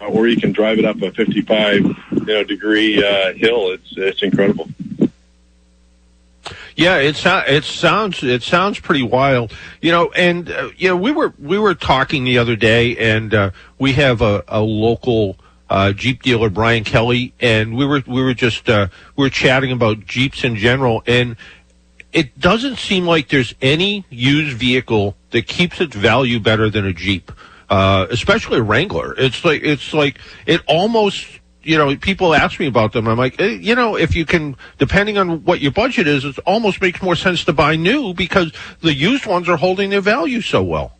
or 0.00 0.26
you 0.26 0.36
can 0.36 0.52
drive 0.52 0.78
it 0.78 0.84
up 0.84 1.00
a 1.02 1.12
55 1.12 1.74
you 1.74 1.94
know 2.26 2.44
degree 2.44 3.04
uh, 3.04 3.32
hill. 3.34 3.72
It's 3.72 3.92
it's 3.96 4.22
incredible. 4.22 4.68
Yeah, 6.76 6.96
it 6.96 7.20
it 7.26 7.64
sounds 7.64 8.22
it 8.22 8.42
sounds 8.42 8.80
pretty 8.80 9.02
wild, 9.02 9.52
you 9.82 9.92
know. 9.92 10.10
And 10.12 10.50
uh, 10.50 10.70
you 10.76 10.88
know, 10.88 10.96
we 10.96 11.12
were 11.12 11.34
we 11.38 11.58
were 11.58 11.74
talking 11.74 12.24
the 12.24 12.38
other 12.38 12.56
day, 12.56 12.96
and 12.96 13.34
uh, 13.34 13.50
we 13.78 13.92
have 13.94 14.22
a, 14.22 14.44
a 14.48 14.60
local 14.60 15.36
uh, 15.68 15.92
Jeep 15.92 16.22
dealer 16.22 16.48
Brian 16.48 16.84
Kelly, 16.84 17.34
and 17.38 17.76
we 17.76 17.84
were 17.84 18.02
we 18.06 18.22
were 18.22 18.34
just 18.34 18.68
uh, 18.68 18.88
we 19.16 19.24
were 19.24 19.30
chatting 19.30 19.72
about 19.72 20.06
Jeeps 20.06 20.42
in 20.42 20.56
general, 20.56 21.02
and 21.06 21.36
it 22.12 22.38
doesn't 22.40 22.76
seem 22.76 23.06
like 23.06 23.28
there's 23.28 23.54
any 23.60 24.04
used 24.08 24.56
vehicle 24.56 25.16
that 25.30 25.46
keeps 25.46 25.80
its 25.80 25.94
value 25.94 26.40
better 26.40 26.70
than 26.70 26.86
a 26.86 26.92
Jeep, 26.92 27.30
uh, 27.70 28.06
especially 28.10 28.60
Wrangler. 28.60 29.14
It's 29.16 29.44
like 29.44 29.62
it's 29.62 29.94
like 29.94 30.18
it 30.46 30.60
almost 30.66 31.26
you 31.62 31.76
know, 31.76 31.94
people 31.96 32.34
ask 32.34 32.58
me 32.58 32.66
about 32.66 32.92
them. 32.92 33.06
I'm 33.06 33.18
like, 33.18 33.40
eh, 33.40 33.58
you 33.60 33.74
know, 33.74 33.96
if 33.96 34.16
you 34.16 34.24
can, 34.24 34.56
depending 34.78 35.18
on 35.18 35.44
what 35.44 35.60
your 35.60 35.72
budget 35.72 36.06
is, 36.06 36.24
it 36.24 36.38
almost 36.40 36.80
makes 36.80 37.02
more 37.02 37.16
sense 37.16 37.44
to 37.44 37.52
buy 37.52 37.76
new 37.76 38.14
because 38.14 38.52
the 38.80 38.94
used 38.94 39.26
ones 39.26 39.48
are 39.48 39.56
holding 39.56 39.90
their 39.90 40.00
value 40.00 40.40
so 40.40 40.62
well. 40.62 40.96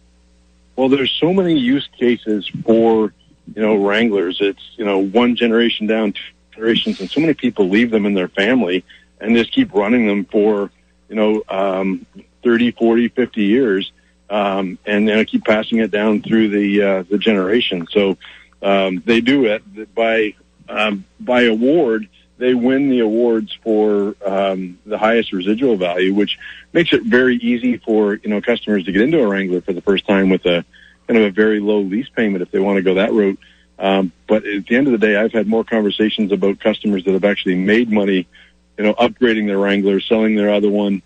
Well, 0.77 0.89
there's 0.89 1.13
so 1.13 1.33
many 1.33 1.59
use 1.59 1.89
cases 1.99 2.49
for, 2.65 3.13
you 3.55 3.63
know, 3.63 3.77
Wranglers. 3.77 4.39
It's, 4.41 4.63
you 4.77 4.85
know, 4.85 4.99
one 4.99 5.35
generation 5.35 5.87
down, 5.87 6.13
two 6.13 6.21
generations, 6.55 7.01
and 7.01 7.11
so 7.11 7.21
many 7.21 7.35
people 7.35 7.69
leave 7.69 7.91
them 7.91 8.07
in 8.07 8.15
their 8.15 8.29
family 8.29 8.85
and 9.21 9.35
just 9.35 9.53
keep 9.53 9.73
running 9.73 10.07
them 10.07 10.25
for, 10.27 10.71
you 11.09 11.17
know, 11.17 11.43
um, 11.49 12.07
30, 12.43 12.73
40, 12.73 13.09
50 13.09 13.43
years. 13.43 13.93
Um, 14.31 14.79
and 14.87 15.09
then 15.09 15.19
I 15.19 15.25
keep 15.25 15.45
passing 15.45 15.79
it 15.79 15.91
down 15.91 16.23
through 16.23 16.49
the, 16.49 16.83
uh, 16.83 17.03
the 17.03 17.19
generation. 17.19 17.87
So, 17.91 18.17
um, 18.63 19.03
they 19.05 19.21
do 19.21 19.47
it 19.47 19.95
by 19.95 20.35
um, 20.69 21.05
by 21.19 21.43
award. 21.43 22.09
They 22.39 22.55
win 22.55 22.89
the 22.89 23.01
awards 23.01 23.57
for 23.63 24.17
um, 24.25 24.79
the 24.87 24.97
highest 24.97 25.33
residual 25.33 25.77
value, 25.77 26.15
which 26.15 26.39
makes 26.73 26.93
it 26.93 27.03
very 27.03 27.37
easy 27.37 27.77
for 27.79 28.15
you 28.15 28.31
know 28.31 28.41
customers 28.41 28.85
to 28.85 28.93
get 28.93 29.03
into 29.03 29.21
a 29.21 29.27
Wrangler 29.27 29.61
for 29.61 29.73
the 29.73 29.83
first 29.83 30.07
time 30.07 30.31
with 30.31 30.45
a 30.47 30.65
kind 31.07 31.19
of 31.19 31.25
a 31.25 31.31
very 31.31 31.61
low 31.61 31.81
lease 31.81 32.09
payment 32.09 32.43
if 32.43 32.51
they 32.51 32.59
want 32.59 32.77
to 32.77 32.83
go 32.83 32.95
that 32.95 33.13
route. 33.13 33.39
Um, 33.79 34.13
but 34.27 34.45
at 34.45 34.67
the 34.67 34.77
end 34.77 34.89
of 34.89 34.93
the 34.93 34.99
day, 34.99 35.17
I've 35.17 35.33
had 35.33 35.47
more 35.47 35.65
conversations 35.65 36.33
about 36.33 36.61
customers 36.61 37.05
that 37.05 37.13
have 37.13 37.25
actually 37.25 37.55
made 37.55 37.91
money, 37.91 38.29
you 38.77 38.85
know, 38.85 38.95
upgrading 38.95 39.47
their 39.47 39.59
Wrangler, 39.59 40.01
selling 40.01 40.35
their 40.35 40.53
other 40.53 40.69
one, 40.69 41.03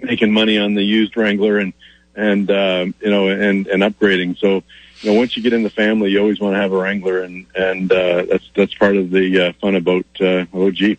making 0.00 0.32
money 0.32 0.56
on 0.56 0.74
the 0.74 0.84
used 0.84 1.16
Wrangler, 1.16 1.58
and 1.58 1.72
and 2.14 2.50
uh, 2.50 2.86
you 3.00 3.10
know, 3.10 3.28
and 3.28 3.66
and 3.66 3.82
upgrading. 3.82 4.38
So 4.38 4.62
you 5.00 5.10
know, 5.10 5.18
once 5.18 5.36
you 5.36 5.42
get 5.42 5.52
in 5.52 5.62
the 5.62 5.70
family, 5.70 6.10
you 6.10 6.20
always 6.20 6.40
want 6.40 6.54
to 6.54 6.60
have 6.60 6.72
a 6.72 6.76
Wrangler, 6.76 7.22
and 7.22 7.46
and 7.54 7.90
uh, 7.90 8.24
that's 8.28 8.50
that's 8.54 8.74
part 8.74 8.96
of 8.96 9.10
the 9.10 9.48
uh, 9.48 9.52
fun 9.60 9.74
about 9.74 10.06
uh, 10.20 10.44
about 10.52 10.74
Jeep. 10.74 10.98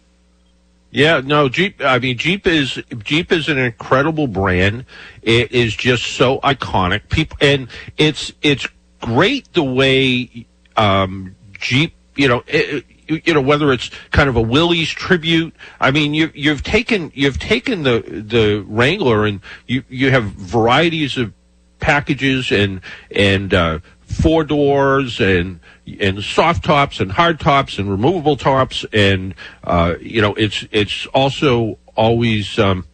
Yeah, 0.91 1.21
no, 1.23 1.47
Jeep. 1.47 1.81
I 1.81 1.99
mean, 1.99 2.17
Jeep 2.17 2.45
is 2.45 2.81
Jeep 2.97 3.31
is 3.31 3.47
an 3.47 3.57
incredible 3.57 4.27
brand. 4.27 4.85
It 5.21 5.51
is 5.51 5.75
just 5.75 6.03
so 6.03 6.39
iconic. 6.39 7.09
People, 7.09 7.37
and 7.41 7.67
it's 7.97 8.33
it's 8.41 8.67
great 8.99 9.51
the 9.53 9.63
way 9.63 10.45
um, 10.75 11.35
Jeep. 11.53 11.93
You 12.15 12.27
know, 12.27 12.43
it, 12.45 12.85
you 13.25 13.33
know 13.33 13.41
whether 13.41 13.71
it's 13.71 13.89
kind 14.11 14.29
of 14.29 14.35
a 14.35 14.41
Willys 14.41 14.89
tribute. 14.89 15.55
I 15.79 15.91
mean, 15.91 16.13
you 16.13 16.31
you've 16.33 16.63
taken 16.63 17.11
you've 17.13 17.39
taken 17.39 17.83
the 17.83 18.01
the 18.01 18.63
Wrangler 18.67 19.25
and 19.25 19.41
you 19.67 19.83
you 19.89 20.11
have 20.11 20.23
varieties 20.23 21.17
of 21.17 21.33
packages 21.79 22.51
and 22.51 22.81
and 23.13 23.53
uh, 23.53 23.79
four 24.01 24.43
doors 24.43 25.19
and 25.19 25.59
and 25.99 26.23
soft 26.23 26.63
tops 26.63 26.99
and 26.99 27.11
hard 27.11 27.39
tops 27.39 27.77
and 27.77 27.89
removable 27.89 28.37
tops 28.37 28.85
and 28.93 29.33
uh, 29.63 29.95
you 29.99 30.21
know 30.21 30.33
it's 30.35 30.65
it's 30.71 31.05
also 31.07 31.77
always 31.95 32.57
um, 32.59 32.85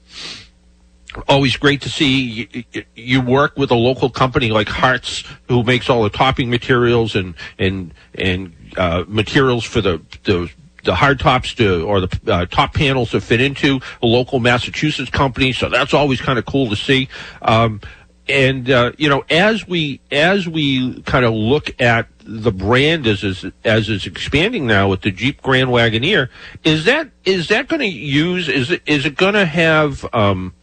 always 1.28 1.58
great 1.58 1.82
to 1.82 1.90
see 1.90 2.48
you, 2.74 2.84
you, 2.96 3.22
work 3.22 3.58
with 3.58 3.72
a 3.72 3.76
local 3.76 4.10
company 4.10 4.50
like 4.50 4.68
Haartz 4.68 5.26
who 5.48 5.64
makes 5.64 5.90
all 5.90 6.04
the 6.04 6.10
topping 6.10 6.50
materials 6.50 7.16
and 7.16 7.36
and 7.58 7.94
and 8.16 8.54
uh, 8.78 9.04
materials 9.08 9.64
for 9.64 9.82
the 9.82 10.02
the 10.24 10.50
the 10.84 10.96
hard 10.96 11.20
tops 11.20 11.54
to 11.56 11.84
or 11.84 12.02
the 12.02 12.20
uh, 12.28 12.46
top 12.46 12.74
panels 12.74 13.12
to 13.12 13.20
fit 13.20 13.42
into 13.42 13.80
a 14.02 14.06
local 14.06 14.40
Massachusetts 14.40 15.10
company. 15.10 15.52
So 15.52 15.70
that's 15.70 15.94
always 15.94 16.22
kind 16.22 16.40
of 16.40 16.46
cool 16.46 16.70
to 16.70 16.76
see. 16.76 17.10
Um, 17.42 17.82
and 18.30 18.70
uh, 18.70 18.92
you 18.98 19.10
know, 19.10 19.24
as 19.30 19.68
we 19.68 20.02
as 20.12 20.48
we 20.48 21.02
kind 21.04 21.26
of 21.26 21.34
look 21.34 21.80
at 21.82 22.08
the 22.20 22.52
brand 22.52 23.08
as 23.08 23.24
is 23.24 23.46
as 23.64 23.90
is 23.90 24.06
expanding 24.06 24.68
now 24.68 24.90
with 24.90 25.02
the 25.02 25.12
Jeep 25.12 25.42
Grand 25.42 25.70
Wagoneer, 25.70 26.30
is 26.64 26.86
that 26.86 27.10
is 27.26 27.48
that 27.50 27.68
going 27.68 27.80
to 27.80 27.88
use 27.88 28.50
is 28.50 28.72
is 28.86 29.06
it 29.06 29.16
going 29.16 29.34
to 29.34 29.46
have 29.46 30.06
um, 30.14 30.54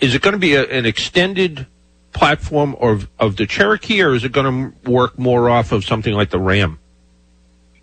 is 0.00 0.14
it 0.14 0.22
going 0.22 0.32
to 0.32 0.38
be 0.38 0.54
a, 0.54 0.64
an 0.64 0.84
extended 0.84 1.66
platform 2.12 2.76
of 2.80 3.08
of 3.18 3.36
the 3.36 3.46
Cherokee, 3.46 4.02
or 4.02 4.14
is 4.14 4.24
it 4.24 4.32
going 4.32 4.72
to 4.82 4.90
work 4.90 5.18
more 5.18 5.48
off 5.48 5.72
of 5.72 5.84
something 5.84 6.14
like 6.14 6.30
the 6.30 6.38
Ram? 6.38 6.78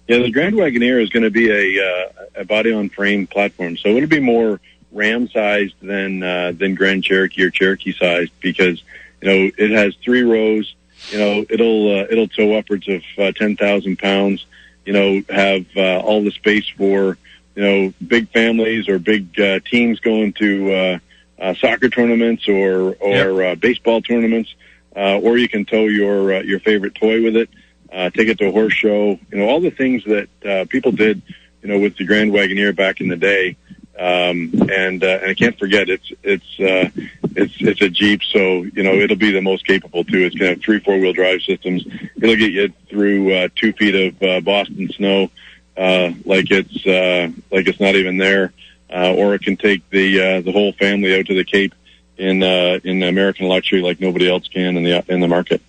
Yeah, 0.08 0.20
the 0.20 0.32
Grand 0.32 0.56
Wagoneer 0.56 1.02
is 1.02 1.10
going 1.10 1.24
to 1.24 1.30
be 1.30 1.50
a 1.52 1.86
uh, 1.86 2.42
a 2.42 2.46
body 2.46 2.72
on 2.72 2.90
frame 2.90 3.28
platform, 3.28 3.78
so 3.78 3.90
it'll 3.90 4.10
be 4.10 4.20
more 4.20 4.60
Ram 4.92 5.28
sized 5.30 5.76
than 5.82 6.24
uh, 6.24 6.54
than 6.56 6.76
Grand 6.76 7.04
Cherokee 7.04 7.44
or 7.44 7.52
Cherokee 7.52 7.94
sized 7.94 8.32
because 8.40 8.82
you 9.22 9.28
know 9.28 9.52
it 9.58 9.72
has 9.72 9.96
three 10.04 10.24
rows. 10.24 10.74
You 11.12 11.20
know 11.20 11.46
it'll 11.50 12.00
uh, 12.00 12.08
it'll 12.10 12.28
tow 12.28 12.56
upwards 12.56 12.88
of 12.88 13.04
uh, 13.18 13.32
ten 13.34 13.56
thousand 13.56 14.00
pounds. 14.00 14.46
You 14.86 14.94
know 14.94 15.22
have 15.30 15.66
uh, 15.76 16.00
all 16.00 16.24
the 16.24 16.32
space 16.32 16.68
for 16.70 17.18
you 17.56 17.62
know 17.62 17.94
big 18.06 18.30
families 18.30 18.90
or 18.90 18.98
big 18.98 19.40
uh, 19.40 19.60
teams 19.60 20.00
going 20.00 20.34
to 20.34 20.74
uh, 20.74 21.00
uh, 21.40 21.54
soccer 21.56 21.90
tournaments 21.90 22.48
or 22.48 22.96
or 23.00 23.42
yep. 23.42 23.52
uh, 23.52 23.56
baseball 23.56 24.02
tournaments. 24.02 24.54
Uh, 24.96 25.20
or 25.20 25.38
you 25.38 25.48
can 25.48 25.66
tow 25.66 25.86
your 25.86 26.34
uh, 26.34 26.42
your 26.42 26.60
favorite 26.60 26.96
toy 26.96 27.24
with 27.24 27.36
it. 27.36 27.50
Uh, 27.92 28.10
take 28.10 28.28
it 28.28 28.38
to 28.40 28.48
a 28.48 28.52
horse 28.52 28.74
show. 28.74 29.20
You 29.32 29.38
know 29.38 29.48
all 29.48 29.62
the 29.62 29.72
things 29.72 30.04
that 30.06 30.30
uh, 30.46 30.66
people 30.70 30.92
did. 30.92 31.22
You 31.62 31.70
know 31.70 31.80
with 31.80 31.98
the 31.98 32.06
Grand 32.06 32.32
Wagoneer 32.32 32.76
back 32.76 33.02
in 33.02 33.08
the 33.08 33.18
day. 33.18 33.56
Um, 34.00 34.54
and, 34.72 35.04
uh, 35.04 35.20
and 35.22 35.26
I 35.26 35.34
can't 35.34 35.60
forget 35.60 35.90
it's, 35.90 36.10
it's, 36.24 36.58
uh, 36.58 36.90
it's, 37.36 37.54
it's 37.60 37.82
a 37.82 37.90
Jeep. 37.90 38.24
So, 38.24 38.64
you 38.64 38.82
know, 38.82 38.94
it'll 38.94 39.18
be 39.18 39.32
the 39.32 39.42
most 39.42 39.66
capable 39.68 40.06
too. 40.06 40.20
It's 40.20 40.36
to 40.38 40.48
have 40.48 40.62
three, 40.62 40.80
four 40.80 40.98
wheel 41.00 41.12
drive 41.12 41.42
systems. 41.42 41.86
It'll 42.16 42.38
get 42.38 42.54
you 42.54 42.72
through, 42.90 43.34
uh, 43.34 43.50
two 43.58 43.74
feet 43.74 43.96
of, 43.96 44.24
uh, 44.24 44.40
Boston 44.40 44.90
snow, 44.94 45.32
uh, 45.76 46.14
like 46.24 46.50
it's, 46.50 46.88
uh, 46.88 47.28
like 47.52 47.68
it's 47.68 47.82
not 47.82 47.96
even 47.96 48.16
there. 48.16 48.46
Uh, 48.46 48.50
or 48.90 49.36
it 49.36 49.42
can 49.42 49.58
take 49.58 49.90
the, 49.90 50.20
uh, 50.22 50.42
the 50.42 50.52
whole 50.52 50.74
family 50.74 51.18
out 51.18 51.26
to 51.28 51.36
the 51.36 51.44
Cape 51.44 51.74
in, 52.18 52.44
uh, 52.44 52.80
in 52.84 53.04
American 53.04 53.48
luxury 53.48 53.82
like 53.82 54.00
nobody 54.00 54.30
else 54.30 54.48
can 54.48 54.78
in 54.78 54.84
the, 54.84 55.04
in 55.08 55.20
the 55.20 55.28
market. 55.28 55.62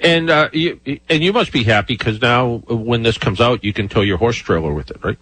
And 0.00 0.30
uh, 0.30 0.50
you, 0.52 0.80
and 1.08 1.22
you 1.22 1.32
must 1.32 1.52
be 1.52 1.64
happy 1.64 1.96
because 1.96 2.20
now 2.20 2.56
when 2.68 3.02
this 3.02 3.18
comes 3.18 3.40
out, 3.40 3.64
you 3.64 3.72
can 3.72 3.88
tow 3.88 4.02
your 4.02 4.18
horse 4.18 4.36
trailer 4.36 4.72
with 4.72 4.90
it, 4.90 5.02
right? 5.02 5.18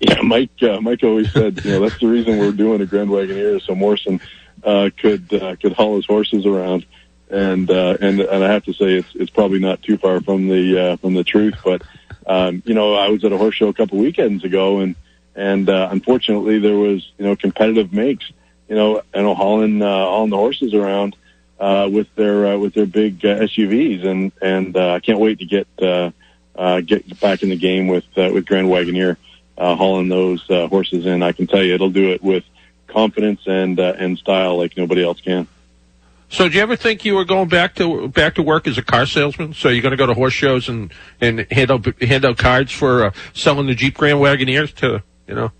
Yeah, 0.00 0.22
Mike. 0.22 0.50
Uh, 0.62 0.80
Mike 0.80 1.02
always 1.02 1.32
said, 1.32 1.64
you 1.64 1.72
know, 1.72 1.80
that's 1.80 1.98
the 1.98 2.06
reason 2.06 2.38
we're 2.38 2.52
doing 2.52 2.80
a 2.80 2.86
Grand 2.86 3.10
Wagoneer, 3.10 3.60
so 3.60 3.74
Morrison 3.74 4.20
uh, 4.62 4.90
could 4.96 5.32
uh, 5.34 5.56
could 5.56 5.72
haul 5.72 5.96
his 5.96 6.06
horses 6.06 6.46
around. 6.46 6.86
And 7.30 7.70
uh, 7.70 7.98
and 8.00 8.20
and 8.20 8.44
I 8.44 8.52
have 8.52 8.64
to 8.64 8.72
say, 8.72 8.94
it's 8.94 9.08
it's 9.14 9.30
probably 9.30 9.58
not 9.58 9.82
too 9.82 9.98
far 9.98 10.20
from 10.20 10.48
the 10.48 10.92
uh, 10.92 10.96
from 10.98 11.14
the 11.14 11.24
truth. 11.24 11.56
But 11.64 11.82
um, 12.26 12.62
you 12.64 12.74
know, 12.74 12.94
I 12.94 13.08
was 13.08 13.24
at 13.24 13.32
a 13.32 13.36
horse 13.36 13.56
show 13.56 13.68
a 13.68 13.74
couple 13.74 13.98
weekends 13.98 14.44
ago, 14.44 14.78
and 14.78 14.94
and 15.38 15.68
uh, 15.68 15.88
unfortunately, 15.90 16.58
there 16.58 16.76
was 16.76 17.10
you 17.16 17.24
know 17.24 17.36
competitive 17.36 17.92
makes, 17.92 18.30
you 18.68 18.74
know, 18.74 19.02
and 19.14 19.26
hauling 19.26 19.80
uh, 19.80 19.86
hauling 19.86 20.30
the 20.30 20.36
horses 20.36 20.74
around 20.74 21.16
uh, 21.60 21.88
with 21.90 22.12
their 22.16 22.46
uh, 22.46 22.58
with 22.58 22.74
their 22.74 22.86
big 22.86 23.24
uh, 23.24 23.38
SUVs, 23.38 24.04
and 24.04 24.32
and 24.42 24.76
uh, 24.76 24.94
I 24.94 25.00
can't 25.00 25.20
wait 25.20 25.38
to 25.38 25.46
get 25.46 25.68
uh, 25.80 26.10
uh, 26.56 26.80
get 26.80 27.20
back 27.20 27.42
in 27.42 27.50
the 27.50 27.56
game 27.56 27.86
with 27.86 28.04
uh, 28.16 28.30
with 28.32 28.46
Grand 28.46 28.68
Wagoneer 28.68 29.16
uh, 29.56 29.76
hauling 29.76 30.08
those 30.08 30.48
uh, 30.50 30.66
horses 30.66 31.06
in. 31.06 31.22
I 31.22 31.32
can 31.32 31.46
tell 31.46 31.62
you, 31.62 31.74
it'll 31.74 31.90
do 31.90 32.10
it 32.10 32.22
with 32.22 32.44
confidence 32.86 33.42
and 33.46 33.78
uh, 33.78 33.94
and 33.96 34.18
style 34.18 34.56
like 34.56 34.76
nobody 34.76 35.04
else 35.04 35.20
can. 35.20 35.46
So, 36.30 36.46
do 36.48 36.56
you 36.56 36.62
ever 36.62 36.76
think 36.76 37.06
you 37.06 37.14
were 37.14 37.24
going 37.24 37.48
back 37.48 37.74
to 37.76 38.08
back 38.08 38.34
to 38.34 38.42
work 38.42 38.66
as 38.66 38.76
a 38.76 38.82
car 38.82 39.06
salesman? 39.06 39.54
So, 39.54 39.68
you're 39.68 39.82
going 39.82 39.92
to 39.92 39.96
go 39.96 40.06
to 40.06 40.14
horse 40.14 40.34
shows 40.34 40.68
and 40.68 40.92
and 41.20 41.46
hand 41.50 41.70
out 41.70 42.02
hand 42.02 42.24
out 42.24 42.38
cards 42.38 42.72
for 42.72 43.06
uh, 43.06 43.10
selling 43.34 43.66
the 43.66 43.74
Jeep 43.74 43.96
Grand 43.96 44.18
Wagoneers 44.18 44.74
to 44.76 45.02
you 45.28 45.34
know. 45.34 45.52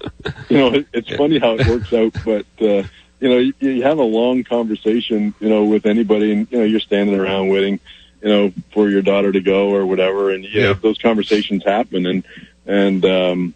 you 0.48 0.58
know, 0.58 0.74
it, 0.74 0.86
it's 0.92 1.14
funny 1.14 1.38
how 1.38 1.56
it 1.58 1.66
works 1.66 1.92
out, 1.92 2.12
but 2.24 2.46
uh, 2.60 2.82
you 3.20 3.28
know, 3.28 3.38
you, 3.38 3.54
you 3.60 3.82
have 3.82 3.98
a 3.98 4.02
long 4.02 4.44
conversation, 4.44 5.34
you 5.40 5.48
know, 5.48 5.64
with 5.64 5.86
anybody, 5.86 6.32
and 6.32 6.48
you 6.50 6.58
know, 6.58 6.64
you're 6.64 6.80
standing 6.80 7.18
around 7.18 7.48
waiting, 7.48 7.80
you 8.22 8.28
know, 8.28 8.52
for 8.72 8.88
your 8.90 9.02
daughter 9.02 9.32
to 9.32 9.40
go 9.40 9.70
or 9.74 9.86
whatever, 9.86 10.30
and 10.30 10.44
you 10.44 10.50
yeah. 10.50 10.66
know, 10.68 10.74
those 10.74 10.98
conversations 10.98 11.64
happen, 11.64 12.06
and 12.06 12.24
and 12.66 13.04
um, 13.04 13.54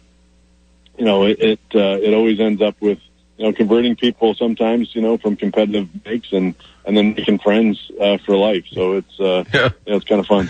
you 0.97 1.05
know 1.05 1.25
it 1.25 1.39
it, 1.39 1.59
uh, 1.75 1.99
it 2.01 2.13
always 2.13 2.39
ends 2.39 2.61
up 2.61 2.75
with 2.79 2.99
you 3.37 3.45
know 3.45 3.53
converting 3.53 3.95
people 3.95 4.33
sometimes 4.33 4.95
you 4.95 5.01
know 5.01 5.17
from 5.17 5.35
competitive 5.35 5.89
makes 6.05 6.31
and 6.31 6.55
and 6.85 6.97
then 6.97 7.13
making 7.13 7.39
friends 7.39 7.91
uh, 7.99 8.17
for 8.25 8.35
life. 8.35 8.65
So 8.71 8.93
it's 8.93 9.19
uh, 9.19 9.43
yeah. 9.53 9.69
You 9.85 9.91
know, 9.91 9.97
it's 9.97 10.05
kind 10.05 10.19
of 10.19 10.27
fun. 10.27 10.49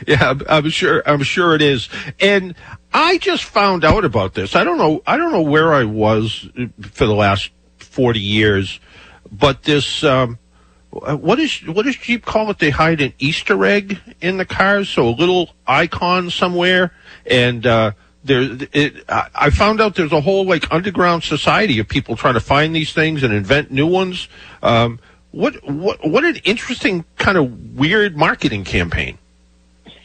Yeah, 0.06 0.34
I'm 0.48 0.70
sure. 0.70 1.02
I'm 1.06 1.22
sure 1.22 1.54
it 1.54 1.62
is. 1.62 1.88
And 2.20 2.54
I 2.92 3.18
just 3.18 3.44
found 3.44 3.84
out 3.84 4.04
about 4.04 4.34
this. 4.34 4.54
I 4.54 4.64
don't 4.64 4.78
know. 4.78 5.02
I 5.06 5.16
don't 5.16 5.32
know 5.32 5.42
where 5.42 5.72
I 5.72 5.84
was 5.84 6.48
for 6.80 7.06
the 7.06 7.14
last 7.14 7.50
forty 7.78 8.20
years, 8.20 8.80
but 9.30 9.62
this. 9.62 10.04
Um, 10.04 10.38
what 10.90 11.40
is 11.40 11.66
what 11.66 11.86
does 11.86 11.96
Jeep 11.96 12.24
call 12.24 12.50
it? 12.50 12.58
They 12.58 12.70
hide 12.70 13.00
an 13.00 13.14
Easter 13.18 13.64
egg 13.64 13.98
in 14.20 14.36
the 14.36 14.44
cars, 14.44 14.88
so 14.88 15.08
a 15.08 15.10
little 15.10 15.50
icon 15.66 16.30
somewhere, 16.30 16.92
and 17.26 17.66
uh, 17.66 17.92
there. 18.22 18.42
It, 18.72 19.04
I 19.08 19.50
found 19.50 19.80
out 19.80 19.96
there's 19.96 20.12
a 20.12 20.20
whole 20.20 20.46
like 20.46 20.72
underground 20.72 21.24
society 21.24 21.80
of 21.80 21.88
people 21.88 22.16
trying 22.16 22.34
to 22.34 22.40
find 22.40 22.74
these 22.74 22.92
things 22.92 23.22
and 23.24 23.32
invent 23.32 23.72
new 23.72 23.86
ones. 23.86 24.28
Um, 24.62 25.00
what 25.32 25.68
what 25.68 26.08
what 26.08 26.24
an 26.24 26.36
interesting 26.44 27.04
kind 27.16 27.36
of 27.36 27.76
weird 27.76 28.16
marketing 28.16 28.62
campaign. 28.62 29.18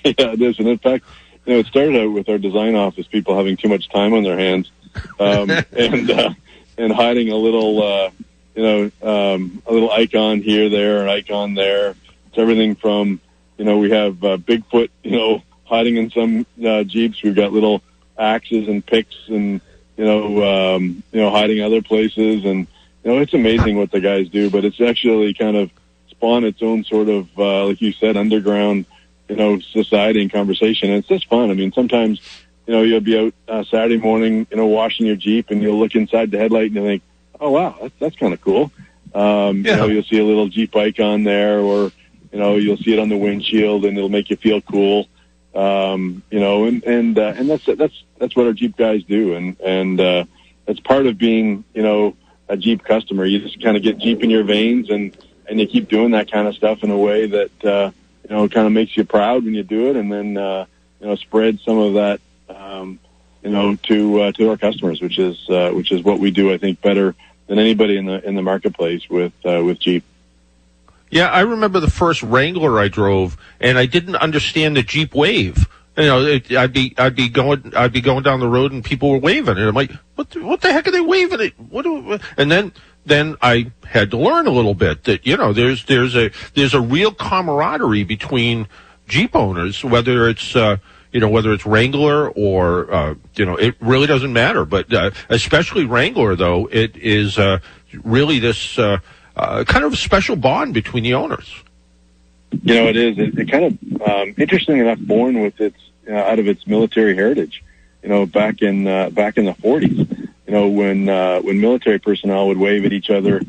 yeah, 0.03 0.34
it 0.34 0.41
is. 0.41 0.60
And 0.60 0.68
in 0.68 0.77
fact, 0.77 1.06
you 1.46 1.53
know, 1.53 1.60
it 1.60 1.68
started 1.68 1.96
out 1.96 2.12
with 2.12 2.29
our 2.29 2.38
design 2.38 2.75
office 2.75 3.08
people 3.08 3.36
having 3.36 3.58
too 3.58 3.70
much 3.70 3.89
time 3.89 4.13
on 4.13 4.24
their 4.24 4.38
hands 4.38 4.72
um, 5.20 5.50
and 5.72 6.12
uh, 6.12 6.34
and 6.77 6.94
hiding 6.94 7.29
a 7.29 7.36
little, 7.36 7.82
uh, 7.82 8.12
you 8.56 8.63
know, 8.63 8.91
um, 9.01 9.62
a 9.65 9.74
little 9.74 9.91
icon 9.91 10.41
here, 10.41 10.70
there, 10.70 11.03
an 11.03 11.10
icon 11.10 11.53
there. 11.53 11.96
It's 12.27 12.38
everything 12.38 12.75
from, 12.75 13.20
you 13.58 13.65
know, 13.65 13.77
we 13.77 13.91
have 13.91 14.24
uh, 14.24 14.38
Bigfoot, 14.38 14.89
you 15.03 15.12
know, 15.12 15.44
hiding 15.65 15.98
in 15.98 16.10
some 16.12 16.46
uh, 16.65 16.84
jeeps. 16.84 17.22
We've 17.22 17.36
got 17.36 17.51
little 17.51 17.82
axes 18.18 18.68
and 18.68 18.86
picks, 18.86 19.15
and 19.27 19.62
you 19.98 20.06
know, 20.06 20.75
um, 20.75 21.03
you 21.12 21.22
know, 21.22 21.29
hiding 21.29 21.62
other 21.62 21.82
places, 21.82 22.46
and 22.46 22.68
you 23.03 23.12
know, 23.12 23.20
it's 23.20 23.34
amazing 23.34 23.77
what 23.77 23.91
the 23.91 24.00
guys 24.00 24.29
do. 24.29 24.50
But 24.50 24.65
it's 24.65 24.82
actually 24.82 25.34
kind 25.34 25.58
of 25.58 25.72
spawned 26.10 26.46
its 26.46 26.62
own 26.62 26.84
sort 26.84 27.10
of, 27.10 27.27
uh, 27.38 27.68
like 27.68 27.82
you 27.82 27.94
said, 27.94 28.18
underground 28.18 28.86
you 29.29 29.36
know, 29.36 29.59
society 29.59 30.21
and 30.21 30.31
conversation. 30.31 30.89
And 30.89 31.00
it's 31.00 31.07
just 31.07 31.27
fun. 31.27 31.51
I 31.51 31.53
mean, 31.53 31.71
sometimes, 31.71 32.19
you 32.65 32.74
know, 32.74 32.81
you'll 32.81 33.00
be 33.00 33.17
out 33.17 33.33
uh, 33.48 33.63
Saturday 33.63 33.98
morning, 33.98 34.48
you 34.50 34.57
know, 34.57 34.65
washing 34.65 35.05
your 35.05 35.15
Jeep 35.15 35.51
and 35.51 35.62
you'll 35.62 35.79
look 35.79 35.95
inside 35.95 36.31
the 36.31 36.39
headlight 36.39 36.67
and 36.67 36.75
you 36.75 36.83
think, 36.83 37.03
oh, 37.39 37.51
wow, 37.51 37.77
that's, 37.79 37.93
that's 38.00 38.15
kind 38.15 38.33
of 38.33 38.41
cool. 38.41 38.71
Um, 39.13 39.63
yeah. 39.63 39.71
You 39.71 39.77
know, 39.77 39.88
you'll 39.88 40.03
see 40.03 40.19
a 40.19 40.25
little 40.25 40.50
Jeep 40.50 40.75
icon 40.75 41.24
there 41.24 41.59
or, 41.59 41.91
you 42.31 42.39
know, 42.39 42.57
you'll 42.57 42.77
see 42.77 42.91
it 42.93 43.00
on 43.00 43.09
the 43.09 43.17
windshield 43.17 43.86
and 43.86 43.98
it'll 43.98 44.09
make 44.09 44.29
you 44.29 44.36
feel 44.36 44.62
cool. 44.62 45.07
Um, 45.55 46.21
you 46.29 46.39
know, 46.39 46.65
and, 46.65 46.83
and, 46.83 47.17
uh, 47.17 47.33
and 47.36 47.50
that's, 47.50 47.65
that's, 47.65 48.03
that's 48.17 48.36
what 48.36 48.48
our 48.48 48.53
Jeep 48.53 48.77
guys 48.77 49.03
do. 49.03 49.36
And, 49.36 49.59
and, 49.59 50.01
uh, 50.01 50.25
that's 50.65 50.79
part 50.79 51.07
of 51.07 51.17
being, 51.17 51.63
you 51.74 51.81
know, 51.81 52.15
a 52.48 52.57
Jeep 52.57 52.83
customer. 52.83 53.25
You 53.25 53.39
just 53.39 53.62
kind 53.62 53.77
of 53.77 53.83
get 53.83 53.98
Jeep 53.98 54.24
in 54.24 54.29
your 54.29 54.43
veins 54.43 54.89
and, 54.89 55.15
and 55.48 55.59
you 55.59 55.67
keep 55.67 55.88
doing 55.89 56.12
that 56.12 56.31
kind 56.31 56.48
of 56.48 56.55
stuff 56.55 56.83
in 56.83 56.91
a 56.91 56.98
way 56.98 57.25
that, 57.25 57.65
uh, 57.65 57.91
you 58.29 58.36
know, 58.36 58.48
kind 58.48 58.67
of 58.67 58.74
makes 58.74 58.95
you 58.95 59.03
proud 59.03 59.43
when 59.43 59.55
you 59.55 59.63
do 59.63 59.89
it, 59.89 59.95
and 59.95 60.12
then 60.12 60.38
uh, 60.38 60.65
you 61.00 61.07
know, 61.07 61.15
spread 61.15 61.59
some 61.62 61.77
of 61.79 61.95
that, 61.95 62.21
um, 62.48 63.00
you 63.43 63.50
know, 63.50 63.75
to 63.75 64.21
uh, 64.21 64.31
to 64.33 64.50
our 64.50 64.57
customers, 64.57 65.01
which 65.01 65.17
is 65.17 65.50
uh, 65.50 65.71
which 65.71 65.91
is 65.91 66.03
what 66.03 66.19
we 66.19 66.29
do, 66.29 66.53
I 66.53 66.57
think, 66.57 66.81
better 66.81 67.15
than 67.48 67.57
anybody 67.57 67.98
in 67.98 68.05
the 68.05 68.24
in 68.25 68.36
the 68.36 68.43
marketplace 68.43 69.09
with 69.09 69.33
uh, 69.43 69.63
with 69.63 69.79
Jeep. 69.79 70.03
Yeah, 71.09 71.29
I 71.29 71.41
remember 71.41 71.79
the 71.79 71.89
first 71.89 72.21
Wrangler 72.21 72.79
I 72.79 72.88
drove, 72.88 73.36
and 73.59 73.79
I 73.79 73.88
didn't 73.88 74.17
understand 74.17 74.77
the 74.77 74.83
Jeep 74.83 75.15
wave. 75.15 75.67
You 75.98 76.05
know, 76.05 76.25
it, 76.25 76.51
I'd 76.51 76.71
be 76.71 76.93
I'd 77.00 77.15
be 77.15 77.29
going 77.29 77.74
I'd 77.75 77.91
be 77.91 78.01
going 78.01 78.24
down 78.24 78.39
the 78.39 78.48
road, 78.48 78.71
and 78.71 78.86
people 78.86 79.09
were 79.09 79.17
waving, 79.17 79.57
and 79.57 79.67
I'm 79.67 79.74
like, 79.74 79.91
what 80.15 80.29
the, 80.29 80.43
what 80.43 80.62
the 80.62 80.71
heck 80.71 80.88
are 80.88 80.91
they 80.91 81.01
waving 81.01 81.41
it? 81.41 81.59
What? 81.59 81.81
Do, 81.81 82.19
and 82.38 82.51
then 82.51 82.74
then 83.06 83.38
I 83.41 83.72
had 83.86 84.12
to 84.12 84.18
learn 84.18 84.48
a 84.48 84.51
little 84.51 84.74
bit 84.74 85.03
that 85.06 85.25
you 85.25 85.38
know 85.38 85.53
there's 85.53 85.86
there's 85.86 86.15
a 86.15 86.32
there's 86.53 86.74
a 86.74 86.82
real 86.82 87.12
camaraderie 87.12 88.03
between 88.03 88.68
Jeep 89.08 89.36
owners, 89.36 89.84
whether 89.84 90.29
it's 90.29 90.56
uh, 90.56 90.77
you 91.12 91.20
know 91.20 91.29
whether 91.29 91.51
it's 91.53 91.65
Wrangler 91.65 92.29
or 92.29 92.94
uh, 92.94 93.15
you 93.36 93.46
know 93.46 93.56
it 93.56 93.75
really 93.79 94.08
doesn't 94.08 94.34
matter, 94.34 94.65
but 94.65 94.94
uh, 94.94 95.12
especially 95.29 95.86
Wrangler 95.86 96.36
though 96.36 96.70
it 96.72 96.96
is 96.96 97.38
uh, 97.38 97.60
really 98.03 98.39
this 98.39 98.77
uh, 98.77 99.00
uh, 99.36 99.63
kind 99.63 99.86
of 99.86 99.98
special 99.98 100.36
bond 100.36 100.74
between 100.74 101.03
the 101.03 101.13
owners. 101.13 101.63
You 102.63 102.75
know, 102.75 102.88
it 102.88 102.98
is. 102.98 103.18
It, 103.18 103.38
it 103.38 103.51
kind 103.51 103.65
of 103.65 104.01
um, 104.01 104.34
interesting 104.38 104.77
enough, 104.79 105.00
born 105.00 105.41
with 105.41 105.60
its 105.62 105.77
uh, 106.10 106.13
out 106.13 106.39
of 106.39 106.48
its 106.48 106.65
military 106.68 107.15
heritage. 107.15 107.63
You 108.03 108.10
know, 108.10 108.25
back 108.25 108.62
in 108.62 108.88
uh, 108.88 109.10
back 109.10 109.38
in 109.38 109.46
the 109.46 109.53
40s, 109.53 110.19
you 110.50 110.56
know, 110.56 110.68
when 110.68 111.08
uh, 111.08 111.39
when 111.41 111.62
military 111.62 112.00
personnel 112.00 112.48
would 112.48 112.58
wave 112.58 112.84
at 112.84 112.91
each 112.91 113.12
other 113.12 113.39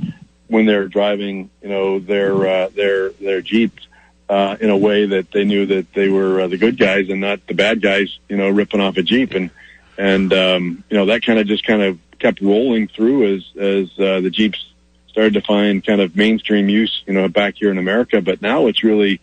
when 0.48 0.66
they're 0.66 0.86
driving, 0.86 1.48
you 1.62 1.70
know, 1.70 1.98
their 1.98 2.46
uh, 2.46 2.68
their 2.68 3.12
their 3.12 3.40
jeeps 3.40 3.88
uh, 4.28 4.58
in 4.60 4.68
a 4.68 4.76
way 4.76 5.06
that 5.06 5.30
they 5.30 5.44
knew 5.44 5.64
that 5.64 5.90
they 5.94 6.10
were 6.10 6.42
uh, 6.42 6.46
the 6.46 6.58
good 6.58 6.78
guys 6.78 7.08
and 7.08 7.22
not 7.22 7.46
the 7.46 7.54
bad 7.54 7.80
guys, 7.80 8.18
you 8.28 8.36
know, 8.36 8.50
ripping 8.50 8.82
off 8.82 8.98
a 8.98 9.02
jeep, 9.02 9.32
and 9.32 9.48
and 9.96 10.30
um, 10.34 10.84
you 10.90 10.98
know 10.98 11.06
that 11.06 11.24
kind 11.24 11.38
of 11.38 11.46
just 11.46 11.64
kind 11.64 11.80
of 11.80 11.98
kept 12.18 12.42
rolling 12.42 12.86
through 12.86 13.36
as 13.36 13.44
as 13.58 13.98
uh, 13.98 14.20
the 14.20 14.30
jeeps 14.30 14.62
started 15.08 15.32
to 15.32 15.40
find 15.40 15.82
kind 15.82 16.02
of 16.02 16.14
mainstream 16.14 16.68
use, 16.68 17.02
you 17.06 17.14
know, 17.14 17.28
back 17.28 17.54
here 17.56 17.70
in 17.70 17.78
America. 17.78 18.20
But 18.20 18.42
now 18.42 18.66
it's 18.66 18.84
really 18.84 19.22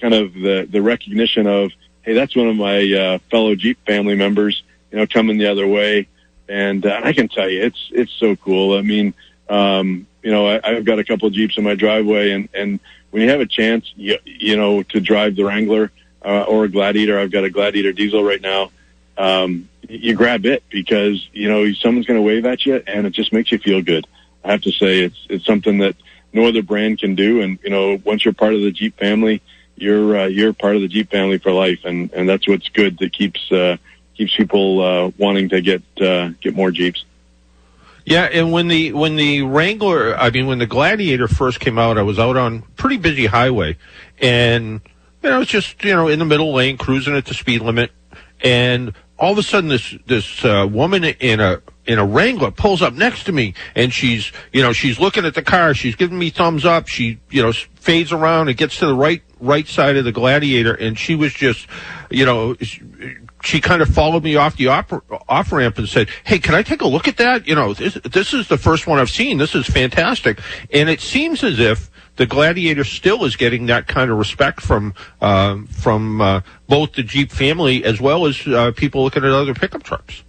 kind 0.00 0.14
of 0.14 0.32
the 0.32 0.68
the 0.70 0.80
recognition 0.80 1.48
of, 1.48 1.72
hey, 2.02 2.12
that's 2.12 2.36
one 2.36 2.46
of 2.46 2.54
my 2.54 2.92
uh, 2.92 3.18
fellow 3.32 3.56
Jeep 3.56 3.84
family 3.84 4.14
members, 4.14 4.62
you 4.92 4.98
know, 4.98 5.08
coming 5.08 5.38
the 5.38 5.50
other 5.50 5.66
way 5.66 6.06
and 6.48 6.84
uh, 6.84 7.00
I 7.02 7.12
can 7.12 7.28
tell 7.28 7.48
you, 7.48 7.62
it's 7.62 7.90
it's 7.92 8.12
so 8.12 8.36
cool. 8.36 8.76
I 8.76 8.82
mean, 8.82 9.14
um, 9.48 10.06
you 10.22 10.30
know, 10.30 10.46
I, 10.46 10.60
I've 10.62 10.84
got 10.84 10.98
a 10.98 11.04
couple 11.04 11.28
of 11.28 11.34
Jeeps 11.34 11.56
in 11.56 11.64
my 11.64 11.74
driveway, 11.74 12.30
and 12.30 12.48
and 12.54 12.80
when 13.10 13.22
you 13.22 13.30
have 13.30 13.40
a 13.40 13.46
chance, 13.46 13.92
you, 13.96 14.18
you 14.24 14.56
know, 14.56 14.82
to 14.82 15.00
drive 15.00 15.36
the 15.36 15.44
Wrangler 15.44 15.90
uh, 16.24 16.42
or 16.42 16.64
a 16.64 16.68
Gladiator, 16.68 17.18
I've 17.18 17.30
got 17.30 17.44
a 17.44 17.50
Gladiator 17.50 17.92
diesel 17.92 18.22
right 18.22 18.40
now. 18.40 18.70
Um, 19.16 19.68
you 19.88 20.14
grab 20.14 20.44
it 20.46 20.62
because 20.68 21.26
you 21.32 21.48
know 21.48 21.72
someone's 21.72 22.06
going 22.06 22.18
to 22.18 22.22
wave 22.22 22.44
at 22.46 22.66
you, 22.66 22.82
and 22.86 23.06
it 23.06 23.10
just 23.10 23.32
makes 23.32 23.52
you 23.52 23.58
feel 23.58 23.82
good. 23.82 24.06
I 24.44 24.52
have 24.52 24.62
to 24.62 24.72
say, 24.72 25.00
it's 25.00 25.26
it's 25.28 25.44
something 25.44 25.78
that 25.78 25.96
no 26.32 26.46
other 26.46 26.62
brand 26.62 26.98
can 26.98 27.14
do, 27.14 27.40
and 27.40 27.58
you 27.62 27.70
know, 27.70 28.00
once 28.04 28.24
you're 28.24 28.34
part 28.34 28.54
of 28.54 28.60
the 28.60 28.70
Jeep 28.70 28.98
family, 28.98 29.42
you're 29.76 30.18
uh, 30.18 30.26
you're 30.26 30.52
part 30.52 30.76
of 30.76 30.82
the 30.82 30.88
Jeep 30.88 31.10
family 31.10 31.38
for 31.38 31.52
life, 31.52 31.80
and 31.84 32.12
and 32.12 32.28
that's 32.28 32.46
what's 32.48 32.68
good 32.68 32.98
that 32.98 33.12
keeps. 33.12 33.50
Uh, 33.50 33.76
keeps 34.16 34.34
people 34.34 34.82
uh, 34.82 35.10
wanting 35.18 35.48
to 35.50 35.60
get 35.60 35.82
uh, 36.00 36.30
get 36.40 36.54
more 36.54 36.70
Jeeps. 36.70 37.04
Yeah, 38.04 38.22
and 38.24 38.52
when 38.52 38.68
the 38.68 38.92
when 38.92 39.16
the 39.16 39.42
Wrangler, 39.42 40.16
I 40.16 40.30
mean, 40.30 40.46
when 40.46 40.58
the 40.58 40.66
Gladiator 40.66 41.26
first 41.26 41.58
came 41.58 41.78
out, 41.78 41.98
I 41.98 42.02
was 42.02 42.18
out 42.18 42.36
on 42.36 42.62
pretty 42.76 42.98
busy 42.98 43.26
highway, 43.26 43.76
and 44.20 44.80
you 45.22 45.30
know, 45.30 45.40
it's 45.40 45.50
just 45.50 45.82
you 45.84 45.92
know 45.92 46.08
in 46.08 46.18
the 46.18 46.24
middle 46.24 46.54
lane 46.54 46.78
cruising 46.78 47.16
at 47.16 47.26
the 47.26 47.34
speed 47.34 47.62
limit, 47.62 47.90
and 48.40 48.94
all 49.18 49.32
of 49.32 49.38
a 49.38 49.42
sudden 49.42 49.68
this 49.68 49.94
this 50.06 50.44
uh, 50.44 50.68
woman 50.70 51.02
in 51.04 51.40
a 51.40 51.60
in 51.86 51.98
a 51.98 52.04
Wrangler 52.04 52.50
pulls 52.50 52.82
up 52.82 52.94
next 52.94 53.24
to 53.24 53.32
me. 53.32 53.54
And 53.74 53.92
she's 53.92 54.32
you 54.52 54.62
know 54.62 54.72
she's 54.72 54.98
looking 54.98 55.24
at 55.24 55.34
the 55.34 55.42
car. 55.42 55.74
She's 55.74 55.96
giving 55.96 56.18
me 56.18 56.30
thumbs 56.30 56.64
up. 56.64 56.88
She 56.88 57.18
you 57.30 57.42
know 57.42 57.52
fades 57.52 58.12
around 58.12 58.48
and 58.48 58.56
gets 58.56 58.78
to 58.78 58.86
the 58.86 58.94
right 58.94 59.22
right 59.40 59.66
side 59.66 59.96
of 59.96 60.04
the 60.04 60.12
Gladiator. 60.12 60.74
And 60.74 60.98
she 60.98 61.14
was 61.14 61.32
just 61.32 61.66
you 62.10 62.24
know 62.24 62.56
she 63.46 63.60
kind 63.60 63.80
of 63.80 63.88
followed 63.88 64.24
me 64.24 64.36
off 64.36 64.56
the 64.56 64.66
off, 64.68 64.92
off 65.28 65.52
ramp 65.52 65.78
and 65.78 65.88
said, 65.88 66.08
"Hey, 66.24 66.38
can 66.38 66.54
I 66.54 66.62
take 66.62 66.82
a 66.82 66.86
look 66.86 67.06
at 67.08 67.16
that? 67.18 67.46
You 67.46 67.54
know, 67.54 67.74
this, 67.74 67.94
this 67.94 68.34
is 68.34 68.48
the 68.48 68.58
first 68.58 68.86
one 68.86 68.98
I've 68.98 69.10
seen. 69.10 69.38
This 69.38 69.54
is 69.54 69.66
fantastic." 69.66 70.40
And 70.72 70.88
it 70.88 71.00
seems 71.00 71.44
as 71.44 71.58
if 71.58 71.90
the 72.16 72.26
Gladiator 72.26 72.84
still 72.84 73.24
is 73.24 73.36
getting 73.36 73.66
that 73.66 73.86
kind 73.86 74.10
of 74.10 74.18
respect 74.18 74.60
from 74.60 74.94
uh, 75.20 75.58
from 75.70 76.20
uh, 76.20 76.40
both 76.68 76.94
the 76.94 77.02
Jeep 77.02 77.30
family 77.30 77.84
as 77.84 78.00
well 78.00 78.26
as 78.26 78.46
uh, 78.46 78.72
people 78.72 79.04
looking 79.04 79.24
at 79.24 79.30
other 79.30 79.54
pickup 79.54 79.82
trucks. 79.82 80.22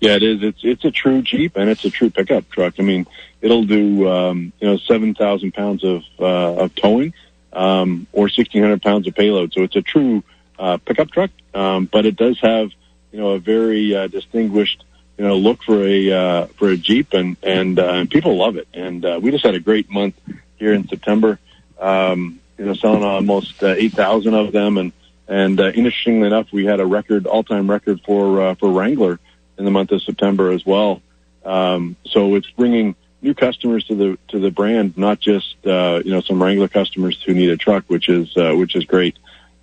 Yeah, 0.00 0.16
it 0.16 0.22
is. 0.22 0.42
It's 0.42 0.60
it's 0.62 0.84
a 0.84 0.90
true 0.90 1.22
Jeep 1.22 1.56
and 1.56 1.68
it's 1.68 1.84
a 1.84 1.90
true 1.90 2.10
pickup 2.10 2.48
truck. 2.50 2.74
I 2.78 2.82
mean, 2.82 3.06
it'll 3.40 3.64
do 3.64 4.08
um, 4.08 4.52
you 4.60 4.68
know 4.68 4.76
seven 4.76 5.14
thousand 5.14 5.52
pounds 5.52 5.82
of 5.82 6.02
uh, 6.20 6.62
of 6.62 6.74
towing 6.74 7.12
um, 7.52 8.06
or 8.12 8.28
sixteen 8.28 8.62
hundred 8.62 8.82
pounds 8.82 9.08
of 9.08 9.14
payload. 9.14 9.52
So 9.52 9.62
it's 9.62 9.76
a 9.76 9.82
true 9.82 10.22
uh, 10.58 10.78
pickup 10.78 11.10
truck, 11.10 11.30
um, 11.54 11.88
but 11.90 12.06
it 12.06 12.16
does 12.16 12.38
have 12.40 12.70
you 13.12 13.18
know 13.18 13.30
a 13.30 13.38
very 13.38 13.94
uh, 13.94 14.06
distinguished 14.08 14.84
you 15.18 15.24
know 15.24 15.36
look 15.36 15.62
for 15.62 15.82
a 15.82 16.12
uh, 16.12 16.46
for 16.58 16.68
a 16.68 16.76
Jeep, 16.76 17.12
and 17.12 17.36
and, 17.42 17.78
uh, 17.78 17.92
and 17.94 18.10
people 18.10 18.36
love 18.36 18.56
it. 18.56 18.68
And 18.74 19.04
uh, 19.04 19.18
we 19.22 19.30
just 19.30 19.44
had 19.44 19.54
a 19.54 19.60
great 19.60 19.90
month 19.90 20.14
here 20.56 20.72
in 20.72 20.88
September. 20.88 21.38
Um, 21.80 22.40
you 22.58 22.64
know, 22.64 22.74
selling 22.74 23.04
almost 23.04 23.62
uh, 23.62 23.68
eight 23.68 23.92
thousand 23.92 24.34
of 24.34 24.52
them, 24.52 24.78
and 24.78 24.92
and 25.28 25.60
uh, 25.60 25.68
interestingly 25.68 26.26
enough, 26.26 26.52
we 26.52 26.64
had 26.64 26.80
a 26.80 26.86
record 26.86 27.26
all 27.26 27.42
time 27.42 27.70
record 27.70 28.00
for 28.04 28.40
uh, 28.40 28.54
for 28.54 28.70
Wrangler 28.70 29.18
in 29.58 29.64
the 29.64 29.70
month 29.70 29.92
of 29.92 30.02
September 30.02 30.50
as 30.50 30.64
well. 30.64 31.02
Um, 31.44 31.96
so 32.04 32.34
it's 32.34 32.50
bringing 32.50 32.96
new 33.22 33.34
customers 33.34 33.84
to 33.84 33.94
the 33.94 34.18
to 34.28 34.38
the 34.38 34.50
brand, 34.50 34.96
not 34.96 35.20
just 35.20 35.56
uh, 35.66 36.02
you 36.04 36.12
know 36.12 36.20
some 36.20 36.42
Wrangler 36.42 36.68
customers 36.68 37.22
who 37.24 37.34
need 37.34 37.50
a 37.50 37.56
truck, 37.56 37.84
which 37.88 38.08
is 38.08 38.34
uh, 38.36 38.54
which 38.54 38.74
is 38.74 38.84
great. 38.84 39.18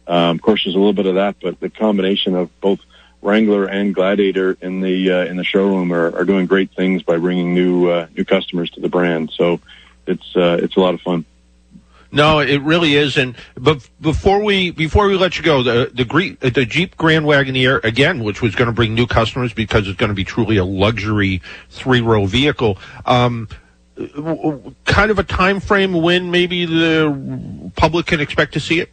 Um, 0.08 0.36
of 0.36 0.42
course, 0.42 0.63
there's 0.63 0.76
a 0.76 0.80
little 0.80 0.94
bit 0.94 1.06
of 1.06 1.16
that, 1.16 1.38
but 1.42 1.60
the 1.60 1.70
combination 1.70 2.36
of 2.36 2.50
both 2.60 2.80
Wrangler 3.22 3.66
and 3.66 3.96
Gladiator 3.96 4.58
in 4.62 4.82
the 4.82 5.12
uh, 5.12 5.26
in 5.26 5.38
the 5.38 5.44
showroom 5.44 5.94
are, 5.94 6.16
are 6.16 6.26
doing 6.26 6.46
great 6.46 6.72
things 6.72 7.04
by 7.04 7.18
bringing 7.18 7.54
new 7.54 7.89
uh, 7.89 8.08
new 8.16 8.26
customers 8.26 8.70
to 8.72 8.82
the 8.82 8.89
brand. 8.89 9.32
So 9.36 9.62
it's 10.06 10.36
uh, 10.36 10.60
it's 10.62 10.76
a 10.76 10.80
lot 10.80 10.94
of 10.94 11.02
fun. 11.02 11.26
No, 12.12 12.39
it 12.39 12.62
really 12.62 12.96
is. 12.96 13.18
And 13.18 13.36
but 13.56 13.89
before 14.00 14.44
we 14.44 14.70
before 14.70 15.08
we 15.08 15.16
let 15.16 15.38
you 15.38 15.44
go, 15.44 15.63
the 15.63 15.89
the, 15.94 16.50
the 16.50 16.66
Jeep 16.66 16.96
Grand 16.96 17.26
Wagoneer 17.26 17.84
again, 17.84 18.24
which 18.24 18.42
was 18.42 18.54
going 18.56 18.68
to 18.68 18.74
bring 18.74 18.94
new 18.94 19.08
customers 19.08 19.52
because 19.52 19.88
it's 19.88 19.98
going 19.98 20.10
to 20.10 20.16
be 20.16 20.24
truly 20.24 20.58
a 20.58 20.66
luxury 20.66 21.42
three 21.70 22.02
row 22.02 22.26
vehicle. 22.26 22.78
Um, 23.06 23.48
kind 24.86 25.12
of 25.12 25.20
a 25.20 25.24
time 25.24 25.60
frame 25.60 25.94
when 25.94 26.30
maybe 26.30 26.66
the 26.66 27.72
public 27.76 28.08
can 28.08 28.20
expect 28.20 28.54
to 28.54 28.60
see 28.60 28.80
it. 28.80 28.92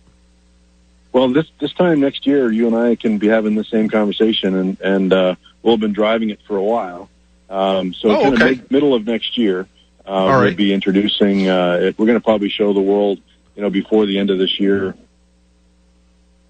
Well, 1.13 1.29
this 1.33 1.47
this 1.61 1.73
time 1.73 2.01
next 2.01 2.27
year, 2.27 2.51
you 2.53 2.67
and 2.67 2.77
I 2.77 2.95
can 2.95 3.19
be 3.19 3.27
having 3.29 3.57
the 3.57 3.65
same 3.65 3.89
conversation, 3.89 4.55
and 4.55 4.81
and 4.81 5.13
uh, 5.13 5.35
we'll 5.63 5.75
have 5.75 5.81
been 5.81 5.93
driving 5.93 6.31
it 6.31 6.41
for 6.47 6.57
a 6.57 6.63
while. 6.63 7.09
Um, 7.49 7.95
so 7.95 8.11
oh, 8.11 8.23
kind 8.23 8.35
okay. 8.35 8.51
of 8.53 8.59
mid, 8.59 8.71
middle 8.71 8.95
of 8.95 9.07
next 9.07 9.37
year, 9.37 9.67
uh, 10.07 10.11
All 10.11 10.41
we'll 10.41 10.55
be 10.55 10.73
introducing 10.73 11.49
uh, 11.49 11.79
it. 11.83 11.99
We're 11.99 12.07
going 12.07 12.19
to 12.19 12.25
probably 12.25 12.49
show 12.49 12.73
the 12.73 12.81
world, 12.81 13.19
you 13.57 13.63
know, 13.63 13.71
before 13.71 14.07
the 14.07 14.19
end 14.19 14.31
of 14.31 14.39
this 14.39 14.61
year. 14.61 14.95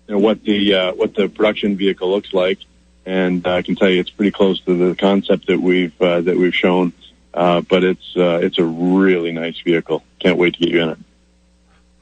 you 0.07 0.15
know, 0.15 0.19
what 0.19 0.43
the 0.43 0.75
uh, 0.75 0.93
what 0.93 1.15
the 1.15 1.29
production 1.29 1.77
vehicle 1.77 2.11
looks 2.11 2.35
like, 2.35 2.59
and 3.07 3.47
I 3.47 3.63
can 3.63 3.77
tell 3.77 3.89
you 3.89 4.01
it's 4.01 4.11
pretty 4.11 4.33
close 4.33 4.61
to 4.63 4.77
the 4.77 4.95
concept 4.97 5.47
that 5.47 5.61
we've 5.61 5.99
uh, 6.03 6.21
that 6.21 6.37
we've 6.37 6.55
shown. 6.55 6.93
Uh, 7.33 7.61
but 7.61 7.85
it's 7.85 8.17
uh, 8.17 8.41
it's 8.43 8.59
a 8.59 8.65
really 8.65 9.31
nice 9.31 9.59
vehicle. 9.61 10.03
Can't 10.19 10.37
wait 10.37 10.55
to 10.55 10.61
get 10.61 10.69
you 10.69 10.83
in 10.83 10.89
it. 10.91 10.99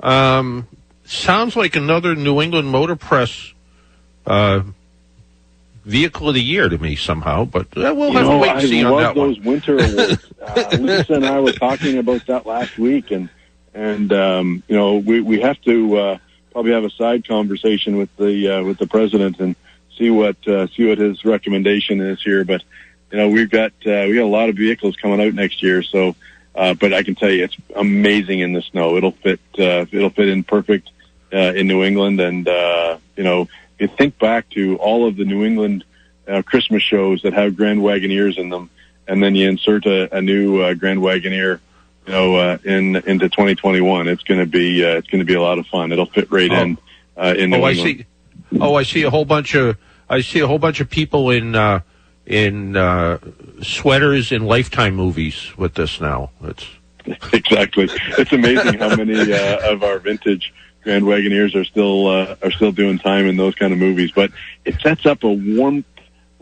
Um, 0.01 0.67
sounds 1.09 1.57
like 1.57 1.77
another 1.77 2.15
New 2.15 2.41
England 2.41 2.69
Motor 2.69 2.97
Press 2.97 3.53
uh, 4.27 4.63
vehicle 5.85 6.29
of 6.29 6.35
the 6.35 6.43
year 6.43 6.69
to 6.69 6.79
me 6.79 6.97
somehow, 6.97 7.45
but 7.45 7.67
uh, 7.77 7.95
we'll 7.97 8.11
You 8.13 8.19
have 8.19 8.27
to 8.29 8.39
wait 8.39 8.51
and 8.51 8.59
I 8.59 8.63
see 8.65 8.85
on 8.85 8.93
love 8.93 9.01
that 9.01 9.15
those 9.15 9.39
one. 9.39 9.47
winter 9.47 9.79
awards. 9.79 10.27
uh, 10.41 10.77
Lisa 10.79 11.15
and 11.15 11.27
I 11.27 11.41
were 11.41 11.53
talking 11.53 11.99
about 11.99 12.27
that 12.27 12.47
last 12.47 12.79
week, 12.79 13.11
and 13.11 13.29
and 13.75 14.13
um, 14.13 14.63
you 14.69 14.77
know 14.77 14.97
we 14.97 15.21
we 15.21 15.41
have 15.41 15.61
to 15.63 15.97
uh, 15.97 16.19
probably 16.53 16.73
have 16.73 16.85
a 16.85 16.91
side 16.91 17.27
conversation 17.27 17.97
with 17.97 18.15
the 18.17 18.49
uh, 18.59 18.63
with 18.65 18.79
the 18.79 18.87
president 18.87 19.41
and 19.41 19.57
see 19.97 20.11
what 20.11 20.37
uh, 20.47 20.67
see 20.69 20.87
what 20.89 20.99
his 20.99 21.25
recommendation 21.25 22.01
is 22.01 22.23
here. 22.23 22.45
But 22.45 22.63
you 23.11 23.19
know 23.19 23.29
we've 23.31 23.51
got 23.51 23.73
uh, 23.87 24.05
we 24.09 24.15
got 24.15 24.25
a 24.25 24.27
lot 24.27 24.49
of 24.51 24.57
vehicles 24.57 24.97
coming 24.97 25.21
out 25.21 25.35
next 25.35 25.63
year, 25.63 25.83
so. 25.83 26.15
Uh, 26.55 26.75
but 26.75 26.93
I 26.93 27.05
can 27.05 27.15
tell 27.15 27.31
you, 27.31 27.45
it's 27.45 27.57
amazing 27.77 28.41
in 28.41 28.53
the 28.53 28.63
snow. 28.63 28.97
It'll 28.97 29.13
fit. 29.13 29.39
Uh, 29.57 29.87
it'll 29.93 30.11
fit 30.11 30.27
in 30.29 30.43
perfect 30.43 30.91
uh, 31.33 31.37
in 31.55 31.67
New 31.67 31.83
England, 31.85 32.21
and 32.21 32.47
uh, 32.49 32.99
you 33.17 33.25
know, 33.25 33.49
you 33.79 33.89
think 33.89 34.19
back 34.19 34.49
to 34.51 34.77
all 34.77 35.07
of 35.07 35.17
the 35.17 35.25
New 35.25 35.45
England 35.45 35.85
uh, 36.27 36.43
Christmas 36.43 36.83
shows 36.83 37.23
that 37.23 37.33
have 37.33 37.57
Grand 37.57 37.81
Wagoneers 37.81 38.39
in 38.39 38.49
them, 38.49 38.71
and 39.07 39.23
then 39.23 39.35
you 39.35 39.49
insert 39.49 39.87
a, 39.87 40.17
a 40.17 40.21
new 40.23 40.61
uh, 40.61 40.75
Grand 40.75 41.01
Wagoneer, 41.01 41.61
you 42.07 42.13
know, 42.13 42.37
uh, 42.37 42.59
in 42.65 42.97
into 42.97 43.29
2021. 43.29 44.09
It's 44.09 44.23
going 44.23 44.41
to 44.41 44.47
be 44.47 44.85
uh, 44.85 44.97
it's 44.99 45.09
going 45.09 45.21
to 45.21 45.25
be 45.27 45.35
a 45.35 45.43
lot 45.43 45.59
of 45.59 45.67
fun. 45.67 45.93
It'll 45.93 46.07
fit 46.07 46.31
right 46.31 46.51
Oh. 46.51 46.55
in 46.63 46.79
uh, 47.17 47.35
in 47.37 47.51
New 47.51 47.57
Oh, 47.59 47.63
I 47.65 47.71
England. 47.73 47.99
see. 47.99 48.59
Oh, 48.61 48.75
I 48.75 48.83
see 48.83 49.03
a 49.03 49.11
whole 49.11 49.25
bunch 49.27 49.55
of 49.55 49.77
I 50.09 50.21
see 50.23 50.41
a 50.41 50.47
whole 50.47 50.59
bunch 50.59 50.81
of 50.81 50.89
people 50.89 51.31
in 51.31 51.55
uh, 51.55 51.81
in 52.27 52.77
uh, 52.77 53.19
sweaters 53.63 54.33
in 54.33 54.45
Lifetime 54.45 54.95
movies 54.95 55.57
with 55.57 55.75
this 55.75 56.01
now. 56.01 56.31
It's 56.45 56.67
exactly. 57.33 57.89
It's 58.19 58.33
amazing 58.33 58.79
how 58.79 58.95
many 58.97 59.33
uh, 59.33 59.73
of 59.73 59.83
our 59.83 59.99
vintage 59.99 60.53
Grand 60.83 61.05
Wagoneers 61.05 61.55
are 61.55 61.65
still 61.65 62.07
uh, 62.07 62.37
are 62.43 62.51
still 62.51 62.73
doing 62.73 62.99
time 62.99 63.27
in 63.27 63.37
those 63.37 63.55
kind 63.55 63.73
of 63.73 63.79
movies. 63.79 64.11
But 64.15 64.31
it 64.65 64.81
sets 64.81 65.05
up 65.07 65.23
a 65.25 65.31
warmth 65.33 65.87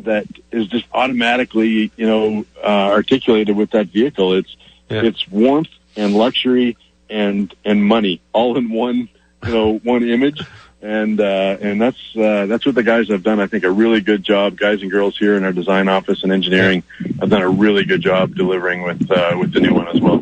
that 0.00 0.26
is 0.52 0.66
just 0.68 0.84
automatically, 0.92 1.90
you 1.96 2.06
know, 2.06 2.44
uh, 2.62 2.90
articulated 2.92 3.56
with 3.56 3.70
that 3.70 3.88
vehicle. 3.88 4.34
It's 4.34 4.56
Yeah. 4.90 5.02
it's 5.02 5.26
warmth 5.28 5.70
and 5.96 6.14
luxury 6.14 6.76
and 7.10 7.52
and 7.64 7.84
money 7.84 8.20
all 8.32 8.56
in 8.56 8.70
one, 8.70 9.08
you 9.44 9.52
know, 9.52 9.78
one 9.82 10.08
image. 10.08 10.40
And 10.82 11.18
uh, 11.20 11.56
and 11.60 11.80
that's 11.80 11.98
uh, 12.14 12.46
that's 12.46 12.64
what 12.66 12.74
the 12.74 12.82
guys 12.82 13.08
have 13.08 13.22
done. 13.22 13.40
I 13.40 13.46
think 13.46 13.64
a 13.64 13.70
really 13.70 14.00
good 14.02 14.22
job. 14.22 14.56
Guys 14.58 14.82
and 14.82 14.90
girls 14.90 15.16
here 15.16 15.34
in 15.36 15.42
our 15.44 15.50
design 15.52 15.88
office 15.88 16.22
and 16.22 16.30
engineering 16.30 16.82
have 17.18 17.30
done 17.30 17.42
a 17.42 17.48
really 17.48 17.84
good 17.84 18.02
job 18.02 18.34
delivering 18.36 18.82
with 18.82 19.10
uh, 19.10 19.34
with 19.40 19.52
the 19.54 19.60
new 19.60 19.72
one 19.74 19.88
as 19.88 20.00
well. 20.00 20.18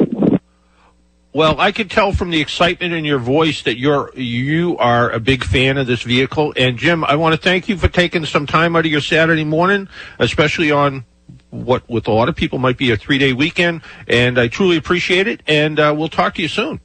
Well, 1.34 1.60
I 1.60 1.72
could 1.72 1.90
tell 1.90 2.12
from 2.12 2.30
the 2.30 2.40
excitement 2.40 2.94
in 2.94 3.04
your 3.04 3.18
voice 3.18 3.62
that 3.62 3.76
you're 3.76 4.12
you 4.14 4.78
are 4.78 5.10
a 5.10 5.18
big 5.18 5.42
fan 5.42 5.78
of 5.78 5.88
this 5.88 6.02
vehicle. 6.02 6.54
And 6.56 6.78
Jim, 6.78 7.02
I 7.02 7.16
want 7.16 7.34
to 7.34 7.40
thank 7.40 7.68
you 7.68 7.76
for 7.76 7.88
taking 7.88 8.24
some 8.24 8.46
time 8.46 8.76
out 8.76 8.86
of 8.86 8.92
your 8.92 9.00
Saturday 9.00 9.42
morning, 9.42 9.88
especially 10.20 10.70
on 10.70 11.04
what 11.50 11.90
with 11.90 12.06
a 12.06 12.12
lot 12.12 12.28
of 12.28 12.36
people 12.36 12.60
might 12.60 12.78
be 12.78 12.92
a 12.92 12.96
three 12.96 13.18
day 13.18 13.32
weekend. 13.32 13.82
And 14.06 14.38
I 14.38 14.46
truly 14.46 14.76
appreciate 14.76 15.26
it. 15.26 15.42
And 15.48 15.80
uh, 15.80 15.92
we'll 15.98 16.08
talk 16.08 16.36
to 16.36 16.42
you 16.42 16.46
soon. 16.46 16.80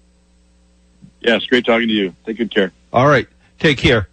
Yes, 1.20 1.46
great 1.46 1.64
talking 1.64 1.88
to 1.88 1.94
you. 1.94 2.16
Take 2.26 2.38
good 2.38 2.50
care. 2.50 2.72
All 2.92 3.08
right, 3.08 3.28
take 3.60 3.78
care. 3.78 4.10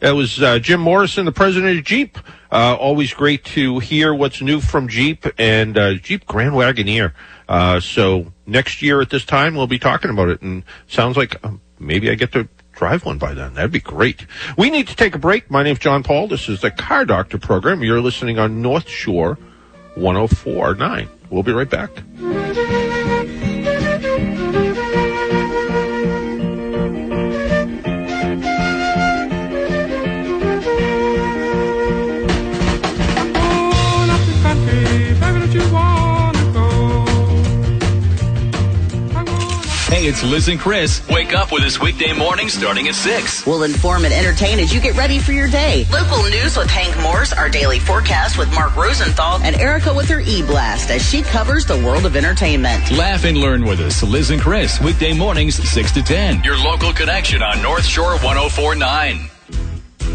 That 0.00 0.12
was 0.12 0.42
uh, 0.42 0.58
Jim 0.58 0.80
Morrison, 0.80 1.26
the 1.26 1.32
president 1.32 1.78
of 1.78 1.84
Jeep. 1.84 2.18
Uh, 2.50 2.74
always 2.74 3.14
great 3.14 3.44
to 3.44 3.78
hear 3.78 4.12
what's 4.12 4.40
new 4.40 4.60
from 4.60 4.88
Jeep 4.88 5.26
and 5.38 5.78
uh, 5.78 5.94
Jeep 5.94 6.26
Grand 6.26 6.54
Wagoneer. 6.54 7.12
Uh, 7.50 7.80
so 7.80 8.32
next 8.46 8.80
year 8.80 9.00
at 9.00 9.10
this 9.10 9.24
time, 9.24 9.56
we'll 9.56 9.66
be 9.66 9.80
talking 9.80 10.08
about 10.08 10.28
it. 10.28 10.40
And 10.40 10.62
sounds 10.86 11.16
like 11.16 11.44
um, 11.44 11.60
maybe 11.80 12.08
I 12.08 12.14
get 12.14 12.30
to 12.32 12.48
drive 12.72 13.04
one 13.04 13.18
by 13.18 13.34
then. 13.34 13.54
That'd 13.54 13.72
be 13.72 13.80
great. 13.80 14.24
We 14.56 14.70
need 14.70 14.86
to 14.86 14.94
take 14.94 15.16
a 15.16 15.18
break. 15.18 15.50
My 15.50 15.64
name's 15.64 15.80
John 15.80 16.04
Paul. 16.04 16.28
This 16.28 16.48
is 16.48 16.60
the 16.60 16.70
Car 16.70 17.04
Doctor 17.04 17.38
program. 17.38 17.82
You're 17.82 18.00
listening 18.00 18.38
on 18.38 18.62
North 18.62 18.88
Shore 18.88 19.36
1049. 19.96 21.08
We'll 21.28 21.42
be 21.42 21.52
right 21.52 21.68
back. 21.68 21.90
Hey, 39.90 40.06
it's 40.06 40.22
Liz 40.22 40.46
and 40.46 40.60
Chris. 40.60 41.04
Wake 41.08 41.34
up 41.34 41.50
with 41.50 41.64
us 41.64 41.80
weekday 41.80 42.12
mornings 42.12 42.52
starting 42.52 42.86
at 42.86 42.94
6. 42.94 43.44
We'll 43.44 43.64
inform 43.64 44.04
and 44.04 44.14
entertain 44.14 44.60
as 44.60 44.72
you 44.72 44.80
get 44.80 44.96
ready 44.96 45.18
for 45.18 45.32
your 45.32 45.48
day. 45.48 45.84
Local 45.90 46.22
news 46.30 46.56
with 46.56 46.70
Hank 46.70 46.96
Morse, 47.02 47.32
our 47.32 47.48
daily 47.48 47.80
forecast 47.80 48.38
with 48.38 48.48
Mark 48.54 48.76
Rosenthal, 48.76 49.40
and 49.42 49.56
Erica 49.56 49.92
with 49.92 50.08
her 50.08 50.20
e-blast 50.20 50.90
as 50.90 51.02
she 51.02 51.22
covers 51.22 51.66
the 51.66 51.76
world 51.78 52.06
of 52.06 52.14
entertainment. 52.14 52.88
Laugh 52.92 53.24
and 53.24 53.36
learn 53.36 53.64
with 53.64 53.80
us. 53.80 54.00
Liz 54.04 54.30
and 54.30 54.40
Chris, 54.40 54.80
weekday 54.80 55.12
mornings 55.12 55.56
6 55.56 55.90
to 55.90 56.04
10. 56.04 56.44
Your 56.44 56.56
local 56.56 56.92
connection 56.92 57.42
on 57.42 57.60
North 57.60 57.84
Shore 57.84 58.12
1049. 58.12 59.28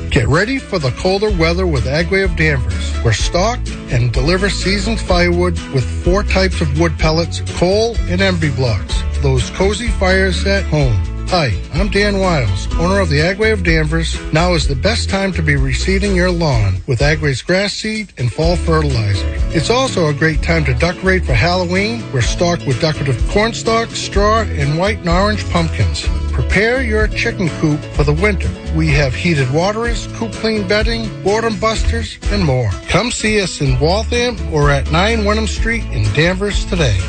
Get 0.09 0.29
ready 0.29 0.57
for 0.57 0.79
the 0.79 0.91
colder 0.91 1.31
weather 1.31 1.67
with 1.67 1.83
Agway 1.83 2.23
of 2.23 2.38
Danvers. 2.38 2.93
We're 3.03 3.11
stocked 3.11 3.69
and 3.91 4.13
deliver 4.13 4.49
seasoned 4.49 5.01
firewood 5.01 5.59
with 5.73 5.83
four 6.05 6.23
types 6.23 6.61
of 6.61 6.79
wood 6.79 6.97
pellets, 6.97 7.41
coal, 7.57 7.97
and 8.07 8.21
embry 8.21 8.55
blocks 8.55 8.95
for 9.14 9.14
those 9.25 9.49
cozy 9.49 9.88
fires 9.88 10.45
at 10.45 10.63
home. 10.65 10.93
Hi, 11.29 11.51
I'm 11.73 11.89
Dan 11.89 12.19
Wiles, 12.19 12.67
owner 12.75 12.99
of 12.99 13.09
the 13.09 13.21
Agway 13.21 13.51
of 13.51 13.63
Danvers. 13.63 14.21
Now 14.31 14.53
is 14.53 14.67
the 14.67 14.75
best 14.75 15.09
time 15.09 15.33
to 15.33 15.41
be 15.41 15.55
reseeding 15.55 16.15
your 16.15 16.29
lawn 16.29 16.75
with 16.85 16.99
Agway's 16.99 17.41
grass 17.41 17.73
seed 17.73 18.13
and 18.19 18.31
fall 18.31 18.55
fertilizer. 18.55 19.25
It's 19.49 19.71
also 19.71 20.09
a 20.09 20.13
great 20.13 20.43
time 20.43 20.63
to 20.65 20.75
decorate 20.75 21.25
for 21.25 21.33
Halloween. 21.33 22.03
We're 22.13 22.21
stocked 22.21 22.67
with 22.67 22.79
decorative 22.79 23.19
cornstalk, 23.29 23.89
straw, 23.89 24.41
and 24.43 24.77
white 24.77 24.99
and 24.99 25.09
orange 25.09 25.43
pumpkins. 25.49 26.07
Prepare 26.31 26.83
your 26.83 27.07
chicken 27.07 27.49
coop 27.61 27.79
for 27.95 28.03
the 28.03 28.13
winter. 28.13 28.49
We 28.75 28.89
have 28.89 29.15
heated 29.15 29.49
waterers, 29.51 30.05
coop 30.17 30.33
clean 30.33 30.67
bedding, 30.67 31.09
boredom 31.23 31.59
busters, 31.59 32.19
and 32.25 32.45
more. 32.45 32.69
Come 32.89 33.09
see 33.09 33.41
us 33.41 33.59
in 33.59 33.79
Waltham 33.79 34.38
or 34.53 34.69
at 34.69 34.91
9 34.91 35.25
Wenham 35.25 35.47
Street 35.47 35.83
in 35.85 36.03
Danvers 36.13 36.63
today. 36.65 36.99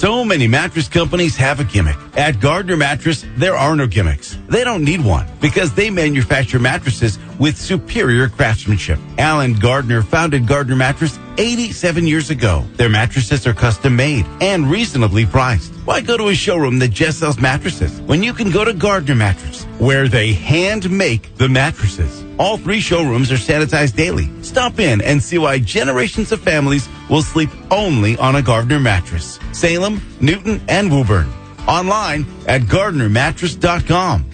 So 0.00 0.24
many 0.24 0.48
mattress 0.48 0.88
companies 0.88 1.36
have 1.36 1.60
a 1.60 1.64
gimmick. 1.64 1.98
At 2.16 2.40
Gardner 2.40 2.78
Mattress, 2.78 3.26
there 3.36 3.54
are 3.54 3.76
no 3.76 3.86
gimmicks. 3.86 4.38
They 4.48 4.64
don't 4.64 4.82
need 4.82 5.04
one 5.04 5.26
because 5.42 5.74
they 5.74 5.90
manufacture 5.90 6.58
mattresses 6.58 7.18
with 7.38 7.58
superior 7.58 8.30
craftsmanship. 8.30 8.98
Alan 9.18 9.52
Gardner 9.52 10.00
founded 10.00 10.46
Gardner 10.46 10.74
Mattress 10.74 11.18
87 11.36 12.06
years 12.06 12.30
ago. 12.30 12.64
Their 12.76 12.88
mattresses 12.88 13.46
are 13.46 13.52
custom 13.52 13.94
made 13.94 14.24
and 14.40 14.70
reasonably 14.70 15.26
priced. 15.26 15.74
Why 15.84 16.00
go 16.00 16.16
to 16.16 16.28
a 16.28 16.34
showroom 16.34 16.78
that 16.78 16.92
just 16.92 17.18
sells 17.18 17.38
mattresses 17.38 18.00
when 18.00 18.22
you 18.22 18.32
can 18.32 18.50
go 18.50 18.64
to 18.64 18.72
Gardner 18.72 19.14
Mattress 19.14 19.64
where 19.78 20.08
they 20.08 20.32
hand 20.32 20.90
make 20.90 21.36
the 21.36 21.50
mattresses? 21.50 22.24
All 22.38 22.56
three 22.56 22.80
showrooms 22.80 23.30
are 23.30 23.34
sanitized 23.34 23.96
daily. 23.96 24.30
Stop 24.42 24.80
in 24.80 25.02
and 25.02 25.22
see 25.22 25.36
why 25.36 25.58
generations 25.58 26.32
of 26.32 26.40
families 26.40 26.88
will 27.10 27.22
sleep 27.22 27.50
only 27.70 28.16
on 28.16 28.36
a 28.36 28.42
Gardner 28.42 28.80
mattress. 28.80 29.38
Salem, 29.52 30.00
Newton, 30.20 30.60
and 30.68 30.90
Woburn. 30.90 31.28
Online 31.66 32.24
at 32.46 32.62
gardnermattress.com. 32.62 34.24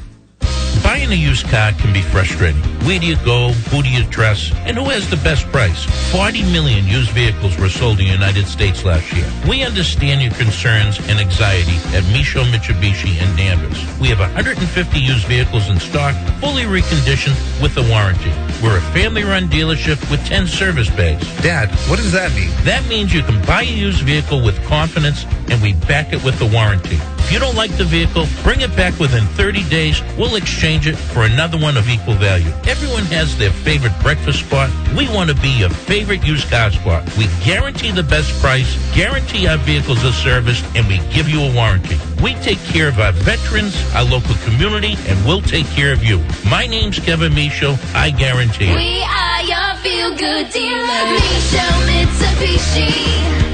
Buying 0.87 1.11
a 1.11 1.17
used 1.17 1.49
car 1.49 1.73
can 1.73 1.93
be 1.93 2.01
frustrating. 2.01 2.63
Where 2.87 3.01
do 3.01 3.07
you 3.07 3.17
go? 3.25 3.51
Who 3.75 3.83
do 3.83 3.89
you 3.89 4.05
trust? 4.05 4.55
And 4.67 4.79
who 4.79 4.85
has 4.85 5.11
the 5.11 5.17
best 5.17 5.45
price? 5.51 5.83
40 6.13 6.45
million 6.53 6.87
used 6.87 7.11
vehicles 7.11 7.59
were 7.59 7.69
sold 7.69 7.99
in 7.99 8.07
the 8.07 8.13
United 8.13 8.47
States 8.47 8.85
last 8.85 9.13
year. 9.13 9.29
We 9.49 9.65
understand 9.65 10.23
your 10.23 10.31
concerns 10.35 11.01
and 11.09 11.19
anxiety 11.19 11.75
at 11.89 12.05
Michaud 12.15 12.45
Mitsubishi 12.53 13.21
in 13.21 13.37
Danvers. 13.37 13.83
We 13.99 14.07
have 14.11 14.21
150 14.21 15.01
used 15.01 15.27
vehicles 15.27 15.69
in 15.69 15.81
stock, 15.81 16.15
fully 16.39 16.63
reconditioned 16.63 17.35
with 17.61 17.77
a 17.79 17.83
warranty. 17.91 18.31
We're 18.63 18.79
a 18.79 18.93
family-run 18.95 19.49
dealership 19.49 19.99
with 20.09 20.25
10 20.25 20.47
service 20.47 20.89
bays. 20.89 21.21
Dad, 21.43 21.69
what 21.91 21.97
does 21.97 22.13
that 22.13 22.33
mean? 22.37 22.51
That 22.63 22.87
means 22.87 23.13
you 23.13 23.25
can 23.25 23.45
buy 23.45 23.63
a 23.63 23.65
used 23.65 24.03
vehicle 24.03 24.41
with 24.41 24.65
confidence 24.67 25.25
and 25.51 25.61
we 25.61 25.73
back 25.91 26.13
it 26.13 26.23
with 26.23 26.41
a 26.43 26.47
warranty. 26.47 27.01
If 27.27 27.33
you 27.33 27.41
don't 27.41 27.57
like 27.57 27.77
the 27.77 27.85
vehicle, 27.85 28.25
bring 28.45 28.61
it 28.61 28.77
back 28.77 29.01
within 29.01 29.27
30 29.27 29.69
days. 29.69 30.01
We'll 30.17 30.37
exchange 30.37 30.87
it 30.87 30.95
for 30.95 31.25
another 31.25 31.59
one 31.59 31.77
of 31.77 31.89
equal 31.89 32.15
value. 32.15 32.53
Everyone 32.69 33.03
has 33.07 33.37
their 33.37 33.51
favorite 33.51 33.99
breakfast 34.01 34.47
spot. 34.47 34.71
We 34.97 35.09
want 35.09 35.31
to 35.31 35.35
be 35.43 35.49
your 35.49 35.71
favorite 35.71 36.25
used 36.25 36.49
car 36.49 36.71
spot. 36.71 37.03
We 37.17 37.27
guarantee 37.45 37.91
the 37.91 38.05
best 38.05 38.31
price, 38.41 38.79
guarantee 38.95 39.49
our 39.49 39.57
vehicles 39.57 40.05
are 40.05 40.13
serviced, 40.13 40.65
and 40.77 40.87
we 40.87 40.99
give 41.13 41.29
you 41.29 41.41
a 41.41 41.53
warranty. 41.53 41.99
We 42.23 42.35
take 42.47 42.61
care 42.67 42.87
of 42.87 43.01
our 43.01 43.11
veterans, 43.11 43.75
our 43.97 44.05
local 44.05 44.37
community, 44.45 44.95
and 45.09 45.27
we'll 45.27 45.43
take 45.43 45.67
care 45.71 45.93
of 45.93 46.05
you. 46.05 46.25
My 46.49 46.69
name's 46.69 47.01
Kevin 47.01 47.35
Michaud. 47.35 47.77
I 47.93 48.11
guarantee 48.11 48.69
it. 48.71 48.77
We 48.77 49.03
are 49.03 49.43
your 49.43 49.75
feel-good 49.83 50.53
dealer. 50.53 51.03
Michaud 51.11 51.75
Mitsubishi. 51.91 53.46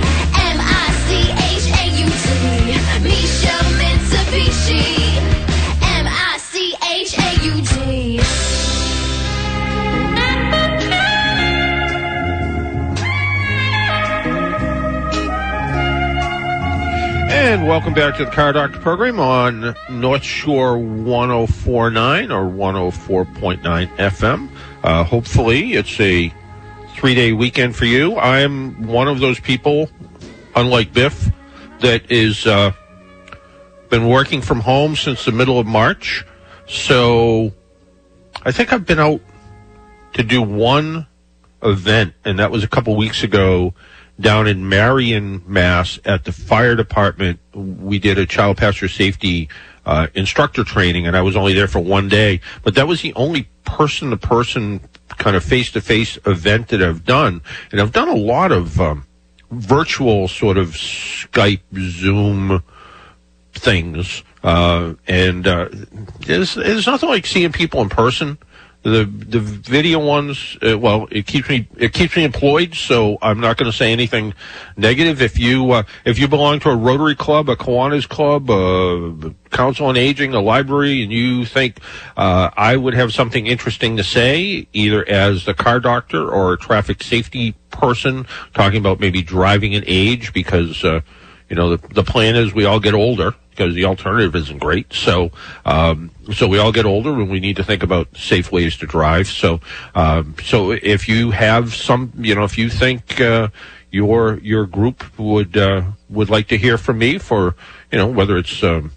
Michaud 3.02 3.66
Mitsubishi. 3.80 4.86
M-I-C-H-A-U-T. 5.82 6.92
And 17.34 17.66
welcome 17.66 17.92
back 17.92 18.16
to 18.18 18.24
the 18.24 18.30
Car 18.30 18.52
Doctor 18.52 18.78
program 18.78 19.18
on 19.18 19.74
North 19.90 20.22
Shore 20.22 20.78
1049 20.78 22.30
or 22.30 22.44
104.9 22.44 23.96
FM. 23.96 24.48
Uh, 24.84 25.02
hopefully, 25.02 25.72
it's 25.72 25.98
a 25.98 26.32
three 26.94 27.14
day 27.14 27.32
weekend 27.32 27.74
for 27.74 27.84
you. 27.84 28.16
I'm 28.16 28.86
one 28.86 29.08
of 29.08 29.18
those 29.18 29.40
people, 29.40 29.90
unlike 30.54 30.92
Biff, 30.92 31.30
that 31.80 32.10
is 32.10 32.46
uh, 32.46 32.72
been 33.92 34.08
working 34.08 34.40
from 34.40 34.60
home 34.60 34.96
since 34.96 35.26
the 35.26 35.32
middle 35.32 35.58
of 35.58 35.66
March. 35.66 36.24
So 36.66 37.52
I 38.42 38.50
think 38.50 38.72
I've 38.72 38.86
been 38.86 38.98
out 38.98 39.20
to 40.14 40.22
do 40.22 40.40
one 40.40 41.06
event, 41.62 42.14
and 42.24 42.38
that 42.38 42.50
was 42.50 42.64
a 42.64 42.68
couple 42.68 42.96
weeks 42.96 43.22
ago 43.22 43.74
down 44.18 44.46
in 44.46 44.66
Marion, 44.66 45.42
Mass, 45.46 45.98
at 46.06 46.24
the 46.24 46.32
fire 46.32 46.74
department. 46.74 47.38
We 47.52 47.98
did 47.98 48.16
a 48.16 48.24
child 48.24 48.56
passenger 48.56 48.88
safety 48.88 49.50
uh, 49.84 50.06
instructor 50.14 50.64
training, 50.64 51.06
and 51.06 51.14
I 51.14 51.20
was 51.20 51.36
only 51.36 51.52
there 51.52 51.68
for 51.68 51.80
one 51.80 52.08
day. 52.08 52.40
But 52.62 52.74
that 52.76 52.88
was 52.88 53.02
the 53.02 53.12
only 53.12 53.50
person 53.66 54.08
to 54.08 54.16
person, 54.16 54.80
kind 55.18 55.36
of 55.36 55.44
face 55.44 55.70
to 55.72 55.82
face 55.82 56.16
event 56.24 56.68
that 56.68 56.82
I've 56.82 57.04
done. 57.04 57.42
And 57.70 57.78
I've 57.78 57.92
done 57.92 58.08
a 58.08 58.16
lot 58.16 58.52
of 58.52 58.80
um, 58.80 59.04
virtual 59.50 60.28
sort 60.28 60.56
of 60.56 60.70
Skype, 60.70 61.60
Zoom 61.76 62.62
things. 63.52 64.22
Uh, 64.42 64.94
and 65.06 65.46
uh, 65.46 65.68
there's, 66.20 66.56
nothing 66.86 67.08
like 67.08 67.26
seeing 67.26 67.52
people 67.52 67.80
in 67.80 67.88
person. 67.88 68.38
The 68.84 69.04
the 69.04 69.38
video 69.38 70.04
ones, 70.04 70.58
uh, 70.60 70.76
well, 70.76 71.06
it 71.12 71.24
keeps 71.24 71.48
me 71.48 71.68
it 71.76 71.92
keeps 71.92 72.16
me 72.16 72.24
employed, 72.24 72.74
so 72.74 73.16
I'm 73.22 73.38
not 73.38 73.56
going 73.56 73.70
to 73.70 73.76
say 73.76 73.92
anything 73.92 74.34
negative. 74.76 75.22
If 75.22 75.38
you 75.38 75.70
uh, 75.70 75.82
if 76.04 76.18
you 76.18 76.26
belong 76.26 76.58
to 76.60 76.70
a 76.70 76.74
Rotary 76.74 77.14
Club, 77.14 77.48
a 77.48 77.54
Kiwanis 77.54 78.08
Club, 78.08 78.50
a 78.50 79.32
Council 79.56 79.86
on 79.86 79.96
Aging, 79.96 80.34
a 80.34 80.40
library, 80.40 81.00
and 81.04 81.12
you 81.12 81.44
think 81.44 81.78
uh, 82.16 82.50
I 82.56 82.76
would 82.76 82.94
have 82.94 83.14
something 83.14 83.46
interesting 83.46 83.96
to 83.98 84.02
say, 84.02 84.66
either 84.72 85.08
as 85.08 85.44
the 85.44 85.54
car 85.54 85.78
doctor 85.78 86.28
or 86.28 86.54
a 86.54 86.58
traffic 86.58 87.04
safety 87.04 87.54
person, 87.70 88.26
talking 88.52 88.80
about 88.80 88.98
maybe 88.98 89.22
driving 89.22 89.74
in 89.74 89.84
age, 89.86 90.32
because 90.32 90.82
uh, 90.82 91.02
you 91.52 91.56
know 91.56 91.76
the 91.76 91.88
the 91.88 92.02
plan 92.02 92.34
is 92.34 92.54
we 92.54 92.64
all 92.64 92.80
get 92.80 92.94
older 92.94 93.34
because 93.50 93.74
the 93.74 93.84
alternative 93.84 94.34
isn't 94.34 94.58
great. 94.58 94.90
So, 94.90 95.30
um, 95.66 96.10
so 96.32 96.48
we 96.48 96.56
all 96.56 96.72
get 96.72 96.86
older 96.86 97.10
and 97.10 97.28
we 97.28 97.40
need 97.40 97.56
to 97.56 97.64
think 97.64 97.82
about 97.82 98.16
safe 98.16 98.50
ways 98.50 98.78
to 98.78 98.86
drive. 98.86 99.28
So, 99.28 99.60
um, 99.94 100.34
so 100.42 100.70
if 100.70 101.10
you 101.10 101.32
have 101.32 101.74
some, 101.74 102.10
you 102.16 102.34
know, 102.34 102.44
if 102.44 102.56
you 102.56 102.70
think, 102.70 103.20
uh, 103.20 103.48
your, 103.90 104.38
your 104.38 104.64
group 104.64 105.04
would, 105.18 105.58
uh, 105.58 105.82
would 106.08 106.30
like 106.30 106.48
to 106.48 106.56
hear 106.56 106.78
from 106.78 106.96
me 106.96 107.18
for, 107.18 107.54
you 107.90 107.98
know, 107.98 108.06
whether 108.06 108.38
it's, 108.38 108.62
um, 108.62 108.90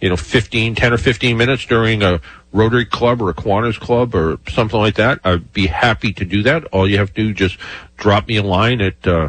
you 0.00 0.08
know, 0.08 0.16
15, 0.16 0.74
10 0.74 0.92
or 0.92 0.98
15 0.98 1.36
minutes 1.36 1.64
during 1.66 2.02
a 2.02 2.20
Rotary 2.52 2.84
Club 2.84 3.22
or 3.22 3.30
a 3.30 3.34
Kiwanis 3.34 3.78
Club 3.78 4.16
or 4.16 4.40
something 4.48 4.80
like 4.80 4.96
that, 4.96 5.20
I'd 5.22 5.52
be 5.52 5.68
happy 5.68 6.12
to 6.14 6.24
do 6.24 6.42
that. 6.42 6.64
All 6.72 6.90
you 6.90 6.98
have 6.98 7.14
to 7.14 7.28
do 7.28 7.32
just 7.32 7.56
drop 7.96 8.26
me 8.26 8.38
a 8.38 8.42
line 8.42 8.80
at, 8.80 9.06
uh, 9.06 9.28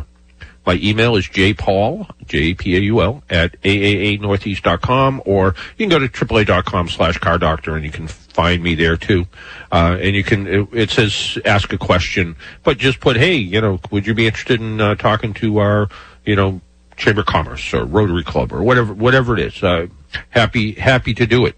my 0.65 0.79
email 0.81 1.15
is 1.15 1.27
jpaul, 1.27 2.09
J-A-P-A-U-L, 2.25 3.23
at 3.29 3.61
aaanortheast.com, 3.61 5.21
or 5.25 5.55
you 5.77 5.87
can 5.87 5.89
go 5.89 5.99
to 5.99 6.07
AAA.com 6.07 6.89
slash 6.89 7.17
car 7.17 7.37
doctor 7.37 7.75
and 7.75 7.83
you 7.83 7.91
can 7.91 8.07
find 8.07 8.63
me 8.63 8.75
there 8.75 8.97
too. 8.97 9.25
Uh, 9.71 9.97
and 9.99 10.15
you 10.15 10.23
can, 10.23 10.47
it, 10.47 10.67
it, 10.71 10.89
says 10.89 11.37
ask 11.45 11.73
a 11.73 11.77
question, 11.77 12.35
but 12.63 12.77
just 12.77 12.99
put, 12.99 13.17
hey, 13.17 13.35
you 13.35 13.59
know, 13.59 13.79
would 13.91 14.07
you 14.07 14.13
be 14.13 14.25
interested 14.25 14.61
in 14.61 14.79
uh, 14.79 14.95
talking 14.95 15.33
to 15.33 15.57
our, 15.57 15.89
you 16.25 16.35
know, 16.35 16.61
Chamber 16.95 17.21
of 17.21 17.27
Commerce 17.27 17.73
or 17.73 17.85
Rotary 17.85 18.23
Club 18.23 18.53
or 18.53 18.63
whatever, 18.63 18.93
whatever 18.93 19.37
it 19.37 19.39
is. 19.39 19.63
Uh, 19.63 19.87
happy, 20.29 20.73
happy 20.73 21.13
to 21.15 21.25
do 21.25 21.45
it. 21.45 21.55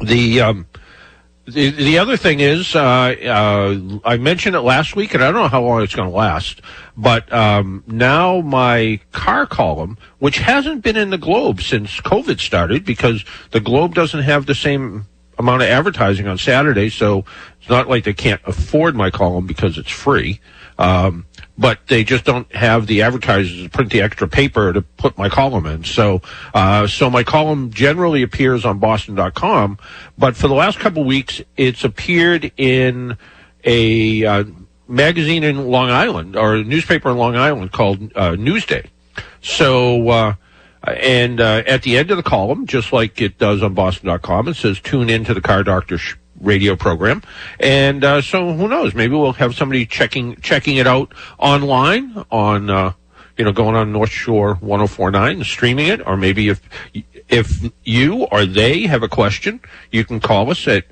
The, 0.00 0.40
um, 0.40 0.66
the, 1.50 1.70
the 1.70 1.98
other 1.98 2.16
thing 2.16 2.40
is, 2.40 2.74
uh, 2.74 2.80
uh, 2.80 4.00
I 4.04 4.16
mentioned 4.16 4.56
it 4.56 4.60
last 4.60 4.96
week, 4.96 5.14
and 5.14 5.22
I 5.22 5.30
don't 5.30 5.42
know 5.42 5.48
how 5.48 5.62
long 5.62 5.82
it's 5.82 5.94
going 5.94 6.10
to 6.10 6.16
last, 6.16 6.62
but 6.96 7.32
um, 7.32 7.84
now 7.86 8.40
my 8.40 9.00
car 9.12 9.46
column, 9.46 9.98
which 10.18 10.38
hasn't 10.38 10.82
been 10.82 10.96
in 10.96 11.10
the 11.10 11.18
Globe 11.18 11.60
since 11.60 12.00
COVID 12.00 12.40
started, 12.40 12.84
because 12.84 13.24
the 13.50 13.60
Globe 13.60 13.94
doesn't 13.94 14.22
have 14.22 14.46
the 14.46 14.54
same 14.54 15.06
amount 15.38 15.62
of 15.62 15.68
advertising 15.68 16.26
on 16.26 16.38
Saturday, 16.38 16.88
so 16.88 17.24
it's 17.60 17.68
not 17.68 17.88
like 17.88 18.04
they 18.04 18.12
can't 18.12 18.40
afford 18.44 18.94
my 18.94 19.10
column 19.10 19.46
because 19.46 19.78
it's 19.78 19.90
free. 19.90 20.40
Um, 20.78 21.26
but 21.60 21.86
they 21.88 22.02
just 22.02 22.24
don't 22.24 22.52
have 22.56 22.86
the 22.86 23.02
advertisers 23.02 23.62
to 23.62 23.68
print 23.68 23.92
the 23.92 24.00
extra 24.00 24.26
paper 24.26 24.72
to 24.72 24.80
put 24.80 25.18
my 25.18 25.28
column 25.28 25.66
in. 25.66 25.84
So, 25.84 26.22
uh, 26.54 26.86
so 26.86 27.10
my 27.10 27.22
column 27.22 27.70
generally 27.70 28.22
appears 28.22 28.64
on 28.64 28.78
Boston.com, 28.78 29.78
but 30.16 30.36
for 30.36 30.48
the 30.48 30.54
last 30.54 30.78
couple 30.78 31.04
weeks, 31.04 31.42
it's 31.58 31.84
appeared 31.84 32.50
in 32.56 33.18
a 33.62 34.24
uh, 34.24 34.44
magazine 34.88 35.44
in 35.44 35.68
Long 35.68 35.90
Island 35.90 36.34
or 36.34 36.54
a 36.54 36.64
newspaper 36.64 37.10
in 37.10 37.18
Long 37.18 37.36
Island 37.36 37.72
called 37.72 38.10
uh, 38.16 38.30
Newsday. 38.30 38.86
So, 39.42 40.08
uh, 40.08 40.34
and 40.82 41.42
uh, 41.42 41.62
at 41.66 41.82
the 41.82 41.98
end 41.98 42.10
of 42.10 42.16
the 42.16 42.22
column, 42.22 42.66
just 42.66 42.90
like 42.90 43.20
it 43.20 43.36
does 43.36 43.62
on 43.62 43.74
Boston.com, 43.74 44.48
it 44.48 44.54
says 44.54 44.80
"Tune 44.80 45.10
in 45.10 45.24
to 45.26 45.34
the 45.34 45.42
Car 45.42 45.62
Doctor." 45.62 45.98
Sh- 45.98 46.16
radio 46.40 46.76
program. 46.76 47.22
And 47.58 48.02
uh, 48.02 48.22
so 48.22 48.52
who 48.52 48.68
knows? 48.68 48.94
Maybe 48.94 49.14
we'll 49.14 49.32
have 49.34 49.54
somebody 49.54 49.86
checking 49.86 50.36
checking 50.36 50.76
it 50.76 50.86
out 50.86 51.12
online 51.38 52.24
on 52.30 52.70
uh, 52.70 52.92
you 53.36 53.44
know 53.44 53.52
going 53.52 53.76
on 53.76 53.92
North 53.92 54.10
Shore 54.10 54.54
1049 54.54 55.44
streaming 55.44 55.88
it 55.88 56.06
or 56.06 56.16
maybe 56.16 56.48
if 56.48 56.60
if 57.28 57.70
you 57.84 58.24
or 58.24 58.44
they 58.46 58.82
have 58.86 59.02
a 59.02 59.08
question, 59.08 59.60
you 59.90 60.04
can 60.04 60.20
call 60.20 60.50
us 60.50 60.66
at 60.66 60.84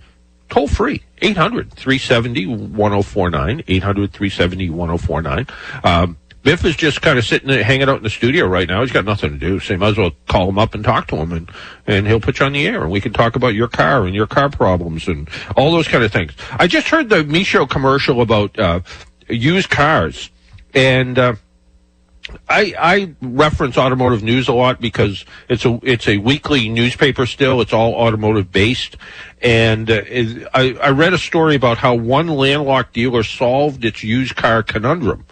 toll 0.48 0.68
free 0.68 1.02
800 1.20 1.72
370 1.72 2.46
1049 2.46 3.64
800 3.66 4.12
370 4.12 4.70
1049 4.70 5.46
um, 5.84 6.16
Biff 6.48 6.64
is 6.64 6.76
just 6.76 7.02
kind 7.02 7.18
of 7.18 7.26
sitting 7.26 7.46
there, 7.46 7.62
hanging 7.62 7.90
out 7.90 7.98
in 7.98 8.02
the 8.02 8.08
studio 8.08 8.46
right 8.46 8.66
now. 8.66 8.80
He's 8.80 8.90
got 8.90 9.04
nothing 9.04 9.32
to 9.32 9.36
do, 9.36 9.60
so 9.60 9.74
you 9.74 9.78
might 9.78 9.88
as 9.88 9.98
well 9.98 10.12
call 10.28 10.48
him 10.48 10.58
up 10.58 10.74
and 10.74 10.82
talk 10.82 11.06
to 11.08 11.16
him, 11.16 11.30
and 11.30 11.50
and 11.86 12.06
he'll 12.06 12.20
put 12.20 12.40
you 12.40 12.46
on 12.46 12.54
the 12.54 12.66
air, 12.66 12.84
and 12.84 12.90
we 12.90 13.02
can 13.02 13.12
talk 13.12 13.36
about 13.36 13.48
your 13.48 13.68
car 13.68 14.06
and 14.06 14.14
your 14.14 14.26
car 14.26 14.48
problems 14.48 15.08
and 15.08 15.28
all 15.58 15.70
those 15.70 15.86
kind 15.86 16.02
of 16.02 16.10
things. 16.10 16.32
I 16.52 16.66
just 16.66 16.88
heard 16.88 17.10
the 17.10 17.22
Michaud 17.22 17.66
commercial 17.66 18.22
about 18.22 18.58
uh, 18.58 18.80
used 19.28 19.68
cars, 19.68 20.30
and. 20.72 21.18
Uh, 21.18 21.34
I, 22.46 22.74
I 22.78 23.14
reference 23.22 23.78
automotive 23.78 24.22
news 24.22 24.48
a 24.48 24.52
lot 24.52 24.82
because 24.82 25.24
it's 25.48 25.64
a 25.64 25.78
it's 25.82 26.08
a 26.08 26.18
weekly 26.18 26.68
newspaper 26.68 27.24
still. 27.24 27.62
It's 27.62 27.72
all 27.72 27.94
automotive 27.94 28.52
based, 28.52 28.96
and 29.42 29.90
uh, 29.90 30.02
I, 30.54 30.76
I 30.82 30.90
read 30.90 31.14
a 31.14 31.18
story 31.18 31.56
about 31.56 31.78
how 31.78 31.94
one 31.94 32.26
landlocked 32.26 32.92
dealer 32.92 33.22
solved 33.22 33.84
its 33.84 34.02
used 34.02 34.36
car 34.36 34.62
conundrum. 34.62 35.24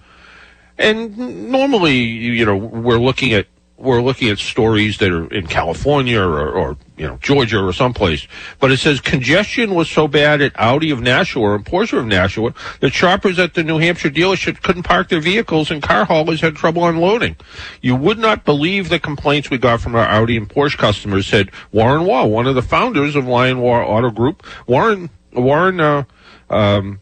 And 0.78 1.50
normally, 1.50 1.96
you 1.96 2.44
know, 2.44 2.56
we're 2.56 2.98
looking 2.98 3.32
at 3.32 3.46
we're 3.78 4.00
looking 4.00 4.30
at 4.30 4.38
stories 4.38 4.98
that 4.98 5.12
are 5.12 5.26
in 5.32 5.46
California 5.46 6.20
or, 6.20 6.50
or 6.50 6.76
you 6.96 7.06
know 7.06 7.18
Georgia 7.20 7.62
or 7.62 7.72
someplace. 7.72 8.26
But 8.58 8.72
it 8.72 8.78
says 8.78 9.00
congestion 9.00 9.74
was 9.74 9.90
so 9.90 10.08
bad 10.08 10.40
at 10.40 10.58
Audi 10.58 10.90
of 10.90 11.00
Nashua 11.02 11.54
and 11.54 11.64
Porsche 11.64 11.98
of 11.98 12.06
Nashua 12.06 12.54
that 12.80 12.94
shoppers 12.94 13.38
at 13.38 13.54
the 13.54 13.62
New 13.62 13.78
Hampshire 13.78 14.10
dealership 14.10 14.62
couldn't 14.62 14.84
park 14.84 15.08
their 15.08 15.20
vehicles 15.20 15.70
and 15.70 15.82
car 15.82 16.06
haulers 16.06 16.40
had 16.40 16.56
trouble 16.56 16.86
unloading. 16.86 17.36
You 17.82 17.96
would 17.96 18.18
not 18.18 18.44
believe 18.44 18.88
the 18.88 18.98
complaints 18.98 19.50
we 19.50 19.58
got 19.58 19.80
from 19.80 19.94
our 19.94 20.06
Audi 20.06 20.36
and 20.36 20.48
Porsche 20.48 20.78
customers. 20.78 21.26
Said 21.26 21.50
Warren 21.70 22.06
Waugh, 22.06 22.26
one 22.26 22.46
of 22.46 22.54
the 22.54 22.62
founders 22.62 23.14
of 23.14 23.26
Lyon-Waugh 23.26 23.84
Auto 23.84 24.10
Group. 24.10 24.46
Warren 24.66 25.10
Warren 25.32 25.80
uh, 25.80 26.04
um, 26.48 27.00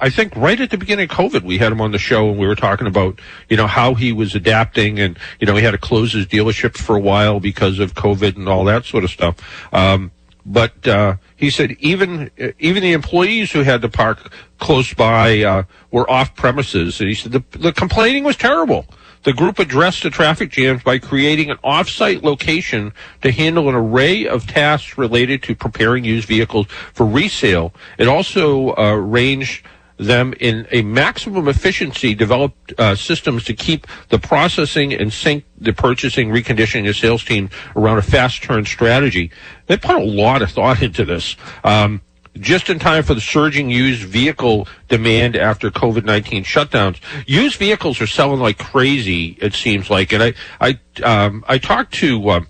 I 0.00 0.10
think 0.10 0.34
right 0.36 0.60
at 0.60 0.70
the 0.70 0.78
beginning 0.78 1.04
of 1.04 1.16
COVID, 1.16 1.42
we 1.42 1.58
had 1.58 1.72
him 1.72 1.80
on 1.80 1.92
the 1.92 1.98
show 1.98 2.28
and 2.30 2.38
we 2.38 2.46
were 2.46 2.54
talking 2.54 2.86
about, 2.86 3.20
you 3.48 3.56
know, 3.56 3.66
how 3.66 3.94
he 3.94 4.12
was 4.12 4.34
adapting 4.34 4.98
and, 4.98 5.18
you 5.40 5.46
know, 5.46 5.56
he 5.56 5.62
had 5.62 5.72
to 5.72 5.78
close 5.78 6.12
his 6.12 6.26
dealerships 6.26 6.78
for 6.78 6.96
a 6.96 7.00
while 7.00 7.40
because 7.40 7.78
of 7.78 7.94
COVID 7.94 8.36
and 8.36 8.48
all 8.48 8.64
that 8.64 8.84
sort 8.84 9.04
of 9.04 9.10
stuff. 9.10 9.36
Um, 9.72 10.10
but 10.46 10.86
uh, 10.86 11.16
he 11.36 11.50
said 11.50 11.72
even 11.80 12.30
even 12.58 12.82
the 12.82 12.92
employees 12.92 13.50
who 13.50 13.62
had 13.62 13.80
to 13.82 13.88
park 13.88 14.30
close 14.58 14.92
by 14.92 15.42
uh, 15.42 15.62
were 15.90 16.08
off 16.10 16.34
premises, 16.34 17.00
and 17.00 17.08
he 17.08 17.14
said 17.14 17.32
the, 17.32 17.42
the 17.58 17.72
complaining 17.72 18.24
was 18.24 18.36
terrible. 18.36 18.86
The 19.22 19.32
group 19.32 19.58
addressed 19.58 20.02
the 20.02 20.10
traffic 20.10 20.50
jams 20.50 20.82
by 20.82 20.98
creating 20.98 21.50
an 21.50 21.56
off-site 21.64 22.22
location 22.22 22.92
to 23.22 23.32
handle 23.32 23.70
an 23.70 23.74
array 23.74 24.26
of 24.26 24.46
tasks 24.46 24.98
related 24.98 25.42
to 25.44 25.54
preparing 25.54 26.04
used 26.04 26.28
vehicles 26.28 26.66
for 26.92 27.06
resale. 27.06 27.72
It 27.96 28.06
also 28.06 28.76
uh, 28.76 28.92
ranged 28.96 29.64
them 29.96 30.34
in 30.40 30.66
a 30.70 30.82
maximum 30.82 31.48
efficiency 31.48 32.14
developed 32.14 32.72
uh, 32.78 32.94
systems 32.94 33.44
to 33.44 33.54
keep 33.54 33.86
the 34.08 34.18
processing 34.18 34.92
and 34.92 35.12
sync 35.12 35.44
the 35.58 35.72
purchasing, 35.72 36.30
reconditioning, 36.30 36.86
and 36.86 36.96
sales 36.96 37.24
team 37.24 37.48
around 37.76 37.98
a 37.98 38.02
fast 38.02 38.42
turn 38.42 38.64
strategy. 38.64 39.30
They 39.66 39.76
put 39.76 39.96
a 39.96 40.04
lot 40.04 40.42
of 40.42 40.50
thought 40.50 40.82
into 40.82 41.04
this. 41.04 41.36
Um, 41.62 42.02
just 42.40 42.68
in 42.68 42.78
time 42.78 43.04
for 43.04 43.14
the 43.14 43.20
surging 43.20 43.70
used 43.70 44.02
vehicle 44.02 44.66
demand 44.88 45.36
after 45.36 45.70
COVID-19 45.70 46.44
shutdowns. 46.44 46.98
Used 47.26 47.58
vehicles 47.58 48.00
are 48.00 48.06
selling 48.06 48.40
like 48.40 48.58
crazy, 48.58 49.36
it 49.40 49.54
seems 49.54 49.88
like. 49.88 50.12
And 50.12 50.22
I, 50.22 50.34
I, 50.60 50.78
um, 51.02 51.44
I 51.46 51.58
talked 51.58 51.94
to, 51.94 52.30
um, 52.30 52.48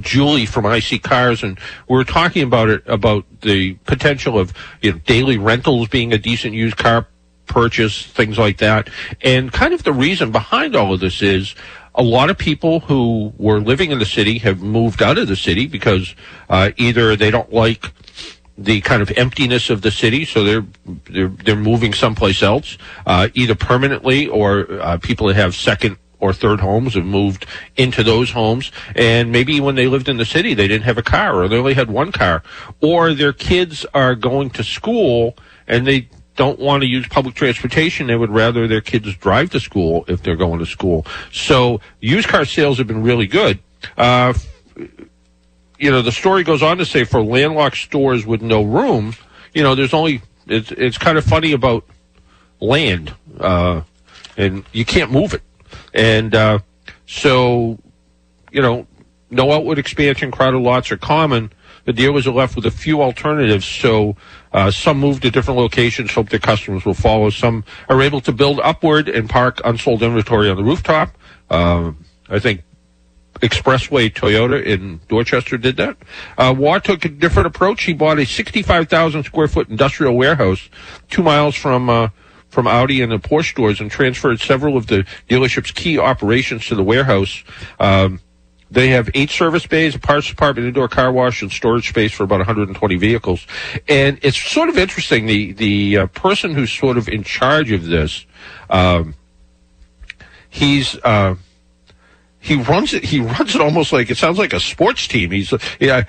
Julie 0.00 0.46
from 0.46 0.64
iSeeCars, 0.64 1.42
and 1.42 1.58
we 1.88 1.96
were 1.96 2.04
talking 2.04 2.42
about 2.42 2.68
it 2.68 2.82
about 2.86 3.24
the 3.40 3.74
potential 3.86 4.38
of 4.38 4.52
you 4.82 4.92
know 4.92 4.98
daily 4.98 5.38
rentals 5.38 5.88
being 5.88 6.12
a 6.12 6.18
decent 6.18 6.54
used 6.54 6.76
car 6.76 7.06
purchase, 7.46 8.06
things 8.06 8.38
like 8.38 8.58
that, 8.58 8.88
and 9.22 9.52
kind 9.52 9.74
of 9.74 9.82
the 9.82 9.92
reason 9.92 10.30
behind 10.30 10.76
all 10.76 10.94
of 10.94 11.00
this 11.00 11.22
is 11.22 11.54
a 11.94 12.02
lot 12.02 12.30
of 12.30 12.38
people 12.38 12.80
who 12.80 13.32
were 13.36 13.60
living 13.60 13.90
in 13.90 13.98
the 13.98 14.06
city 14.06 14.38
have 14.38 14.62
moved 14.62 15.02
out 15.02 15.18
of 15.18 15.26
the 15.26 15.36
city 15.36 15.66
because 15.66 16.14
uh, 16.48 16.70
either 16.76 17.16
they 17.16 17.30
don't 17.30 17.52
like 17.52 17.92
the 18.56 18.80
kind 18.82 19.02
of 19.02 19.10
emptiness 19.16 19.70
of 19.70 19.82
the 19.82 19.90
city, 19.90 20.24
so 20.24 20.44
they're 20.44 20.66
they're, 21.04 21.28
they're 21.28 21.56
moving 21.56 21.92
someplace 21.94 22.42
else, 22.42 22.78
uh, 23.06 23.28
either 23.34 23.54
permanently 23.54 24.28
or 24.28 24.66
uh, 24.80 24.98
people 24.98 25.26
that 25.28 25.36
have 25.36 25.54
second 25.54 25.96
or 26.20 26.32
third 26.32 26.60
homes 26.60 26.94
have 26.94 27.04
moved 27.04 27.46
into 27.76 28.02
those 28.02 28.30
homes. 28.30 28.70
And 28.94 29.32
maybe 29.32 29.60
when 29.60 29.74
they 29.74 29.86
lived 29.86 30.08
in 30.08 30.16
the 30.16 30.24
city, 30.24 30.54
they 30.54 30.68
didn't 30.68 30.84
have 30.84 30.98
a 30.98 31.02
car 31.02 31.42
or 31.42 31.48
they 31.48 31.56
only 31.56 31.74
had 31.74 31.90
one 31.90 32.12
car. 32.12 32.42
Or 32.80 33.14
their 33.14 33.32
kids 33.32 33.84
are 33.94 34.14
going 34.14 34.50
to 34.50 34.64
school 34.64 35.36
and 35.66 35.86
they 35.86 36.08
don't 36.36 36.58
want 36.58 36.82
to 36.82 36.86
use 36.86 37.06
public 37.08 37.34
transportation. 37.34 38.06
They 38.06 38.16
would 38.16 38.30
rather 38.30 38.66
their 38.66 38.80
kids 38.80 39.14
drive 39.16 39.50
to 39.50 39.60
school 39.60 40.04
if 40.08 40.22
they're 40.22 40.36
going 40.36 40.58
to 40.60 40.66
school. 40.66 41.06
So 41.32 41.80
used 42.00 42.28
car 42.28 42.44
sales 42.44 42.78
have 42.78 42.86
been 42.86 43.02
really 43.02 43.26
good. 43.26 43.58
Uh, 43.96 44.34
you 45.78 45.90
know, 45.90 46.02
the 46.02 46.12
story 46.12 46.44
goes 46.44 46.62
on 46.62 46.78
to 46.78 46.84
say 46.84 47.04
for 47.04 47.22
landlocked 47.22 47.76
stores 47.76 48.26
with 48.26 48.42
no 48.42 48.62
room, 48.62 49.14
you 49.54 49.62
know, 49.62 49.74
there's 49.74 49.94
only, 49.94 50.22
it's, 50.46 50.70
it's 50.72 50.98
kind 50.98 51.18
of 51.18 51.24
funny 51.24 51.52
about 51.52 51.84
land, 52.60 53.14
uh, 53.38 53.82
and 54.36 54.64
you 54.72 54.84
can't 54.84 55.10
move 55.10 55.34
it. 55.34 55.42
And 55.94 56.34
uh, 56.34 56.58
so, 57.06 57.78
you 58.50 58.62
know, 58.62 58.86
no 59.30 59.52
outward 59.52 59.78
expansion, 59.78 60.30
crowded 60.30 60.58
lots 60.58 60.90
are 60.90 60.96
common. 60.96 61.52
The 61.84 61.92
dealers 61.92 62.26
are 62.26 62.32
left 62.32 62.56
with 62.56 62.66
a 62.66 62.70
few 62.70 63.02
alternatives. 63.02 63.64
So 63.64 64.16
uh, 64.52 64.70
some 64.70 64.98
move 64.98 65.20
to 65.20 65.30
different 65.30 65.58
locations, 65.58 66.12
hope 66.12 66.28
their 66.28 66.38
customers 66.38 66.84
will 66.84 66.94
follow. 66.94 67.30
Some 67.30 67.64
are 67.88 68.02
able 68.02 68.20
to 68.22 68.32
build 68.32 68.60
upward 68.60 69.08
and 69.08 69.28
park 69.28 69.60
unsold 69.64 70.02
inventory 70.02 70.50
on 70.50 70.56
the 70.56 70.64
rooftop. 70.64 71.16
Uh, 71.48 71.92
I 72.28 72.38
think 72.38 72.62
Expressway 73.40 74.12
Toyota 74.12 74.62
in 74.62 75.00
Dorchester 75.08 75.56
did 75.56 75.76
that. 75.76 75.96
Uh, 76.36 76.78
took 76.80 77.04
a 77.04 77.08
different 77.08 77.46
approach. 77.46 77.84
He 77.84 77.92
bought 77.92 78.18
a 78.18 78.26
65,000 78.26 79.24
square 79.24 79.48
foot 79.48 79.68
industrial 79.68 80.16
warehouse 80.16 80.68
two 81.08 81.22
miles 81.22 81.54
from 81.54 81.88
uh, 81.88 82.08
from 82.50 82.66
Audi 82.66 83.00
and 83.00 83.10
the 83.10 83.18
Porsche 83.18 83.50
stores 83.50 83.80
and 83.80 83.90
transferred 83.90 84.40
several 84.40 84.76
of 84.76 84.88
the 84.88 85.06
dealership's 85.28 85.70
key 85.70 85.98
operations 85.98 86.66
to 86.66 86.74
the 86.74 86.82
warehouse. 86.82 87.42
Um, 87.78 88.20
they 88.70 88.88
have 88.88 89.10
eight 89.14 89.30
service 89.30 89.66
bays, 89.66 89.96
a 89.96 89.98
parts 89.98 90.28
department, 90.28 90.68
indoor 90.68 90.88
car 90.88 91.10
wash, 91.10 91.42
and 91.42 91.50
storage 91.50 91.88
space 91.88 92.12
for 92.12 92.22
about 92.22 92.38
120 92.38 92.96
vehicles. 92.96 93.46
And 93.88 94.18
it's 94.22 94.38
sort 94.38 94.68
of 94.68 94.78
interesting. 94.78 95.26
The 95.26 95.52
the 95.52 95.98
uh, 95.98 96.06
person 96.06 96.54
who's 96.54 96.70
sort 96.70 96.96
of 96.96 97.08
in 97.08 97.24
charge 97.24 97.72
of 97.72 97.86
this, 97.86 98.26
um, 98.68 99.14
he's. 100.48 100.96
Uh, 100.96 101.36
he 102.42 102.54
runs 102.54 102.94
it. 102.94 103.04
He 103.04 103.20
runs 103.20 103.54
it 103.54 103.60
almost 103.60 103.92
like 103.92 104.10
it 104.10 104.16
sounds 104.16 104.38
like 104.38 104.54
a 104.54 104.60
sports 104.60 105.06
team. 105.06 105.30
He's, 105.30 105.52
yeah. 105.78 106.04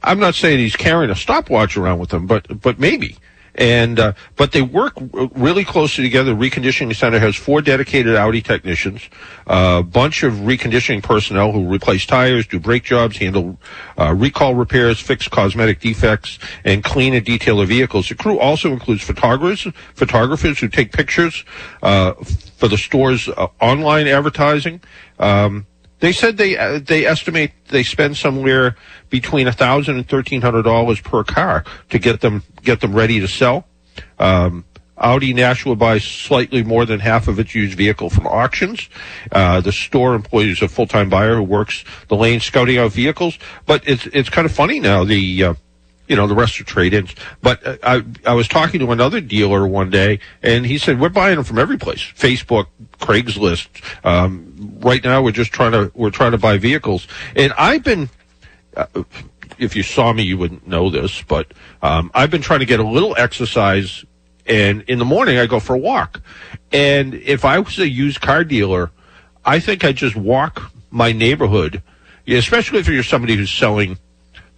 I'm 0.00 0.20
not 0.20 0.36
saying 0.36 0.60
he's 0.60 0.76
carrying 0.76 1.10
a 1.10 1.16
stopwatch 1.16 1.76
around 1.76 1.98
with 1.98 2.14
him, 2.14 2.28
but 2.28 2.60
but 2.60 2.78
maybe 2.78 3.16
and 3.54 4.00
uh, 4.00 4.12
but 4.36 4.52
they 4.52 4.62
work 4.62 4.94
really 5.34 5.64
closely 5.64 6.04
together. 6.04 6.34
The 6.34 6.50
Reconditioning 6.50 6.94
Center 6.96 7.18
has 7.18 7.36
four 7.36 7.60
dedicated 7.60 8.16
Audi 8.16 8.40
technicians, 8.40 9.02
a 9.46 9.82
bunch 9.82 10.22
of 10.22 10.34
reconditioning 10.34 11.02
personnel 11.02 11.52
who 11.52 11.72
replace 11.72 12.06
tires, 12.06 12.46
do 12.46 12.58
brake 12.58 12.84
jobs, 12.84 13.16
handle 13.18 13.58
uh, 13.98 14.14
recall 14.14 14.54
repairs, 14.54 15.00
fix 15.00 15.28
cosmetic 15.28 15.80
defects, 15.80 16.38
and 16.64 16.82
clean 16.82 17.14
and 17.14 17.24
detail 17.24 17.58
the 17.58 17.66
vehicles. 17.66 18.08
The 18.08 18.14
crew 18.14 18.38
also 18.38 18.72
includes 18.72 19.02
photographers, 19.02 19.72
photographers 19.94 20.58
who 20.58 20.68
take 20.68 20.92
pictures 20.92 21.44
uh, 21.82 22.12
for 22.56 22.68
the 22.68 22.78
store's 22.78 23.28
uh, 23.28 23.48
online 23.60 24.06
advertising. 24.06 24.80
Um, 25.18 25.66
they 26.02 26.10
said 26.10 26.36
they 26.36 26.58
uh, 26.58 26.80
they 26.80 27.06
estimate 27.06 27.52
they 27.68 27.84
spend 27.84 28.16
somewhere 28.16 28.76
between 29.08 29.46
a 29.46 29.52
thousand 29.52 29.96
and 29.96 30.08
thirteen 30.08 30.42
hundred 30.42 30.62
dollars 30.62 31.00
per 31.00 31.22
car 31.22 31.64
to 31.90 31.98
get 32.00 32.20
them 32.20 32.42
get 32.62 32.80
them 32.80 32.92
ready 32.92 33.20
to 33.20 33.28
sell. 33.28 33.68
Um, 34.18 34.64
Audi 34.98 35.32
Nashua 35.32 35.76
buys 35.76 36.02
slightly 36.02 36.64
more 36.64 36.84
than 36.86 36.98
half 36.98 37.28
of 37.28 37.38
its 37.38 37.54
used 37.54 37.78
vehicle 37.78 38.10
from 38.10 38.26
auctions. 38.26 38.88
Uh, 39.30 39.60
the 39.60 39.70
store 39.72 40.14
employs 40.14 40.60
a 40.60 40.68
full-time 40.68 41.08
buyer 41.08 41.36
who 41.36 41.42
works 41.44 41.84
the 42.08 42.16
lane 42.16 42.40
scouting 42.40 42.78
out 42.78 42.90
vehicles. 42.90 43.38
But 43.64 43.86
it's 43.86 44.06
it's 44.06 44.28
kind 44.28 44.44
of 44.44 44.50
funny 44.50 44.80
now. 44.80 45.04
The 45.04 45.44
uh, 45.44 45.54
you 46.12 46.16
know, 46.16 46.26
the 46.26 46.34
rest 46.34 46.60
are 46.60 46.64
trade-ins. 46.64 47.14
But 47.40 47.66
uh, 47.66 47.78
I, 47.82 48.04
I 48.26 48.34
was 48.34 48.46
talking 48.46 48.80
to 48.80 48.92
another 48.92 49.18
dealer 49.18 49.66
one 49.66 49.88
day, 49.88 50.20
and 50.42 50.66
he 50.66 50.76
said 50.76 51.00
we're 51.00 51.08
buying 51.08 51.36
them 51.36 51.44
from 51.44 51.58
every 51.58 51.78
place: 51.78 52.00
Facebook, 52.00 52.66
Craigslist. 53.00 53.68
Um, 54.04 54.76
right 54.80 55.02
now, 55.02 55.22
we're 55.22 55.32
just 55.32 55.52
trying 55.52 55.72
to 55.72 55.90
we're 55.94 56.10
trying 56.10 56.32
to 56.32 56.38
buy 56.38 56.58
vehicles, 56.58 57.08
and 57.34 57.54
I've 57.56 57.82
been. 57.82 58.10
Uh, 58.76 59.04
if 59.56 59.74
you 59.74 59.82
saw 59.82 60.12
me, 60.12 60.22
you 60.22 60.36
wouldn't 60.36 60.66
know 60.66 60.90
this, 60.90 61.22
but 61.22 61.54
um, 61.80 62.10
I've 62.14 62.30
been 62.30 62.42
trying 62.42 62.60
to 62.60 62.66
get 62.66 62.78
a 62.78 62.86
little 62.86 63.14
exercise, 63.16 64.04
and 64.44 64.82
in 64.82 64.98
the 64.98 65.06
morning 65.06 65.38
I 65.38 65.46
go 65.46 65.60
for 65.60 65.74
a 65.74 65.78
walk. 65.78 66.20
And 66.72 67.14
if 67.14 67.46
I 67.46 67.58
was 67.58 67.78
a 67.78 67.88
used 67.88 68.20
car 68.20 68.44
dealer, 68.44 68.90
I 69.46 69.60
think 69.60 69.82
I'd 69.82 69.96
just 69.96 70.16
walk 70.16 70.72
my 70.90 71.12
neighborhood, 71.12 71.82
especially 72.26 72.80
if 72.80 72.88
you're 72.88 73.02
somebody 73.02 73.34
who's 73.36 73.50
selling 73.50 73.96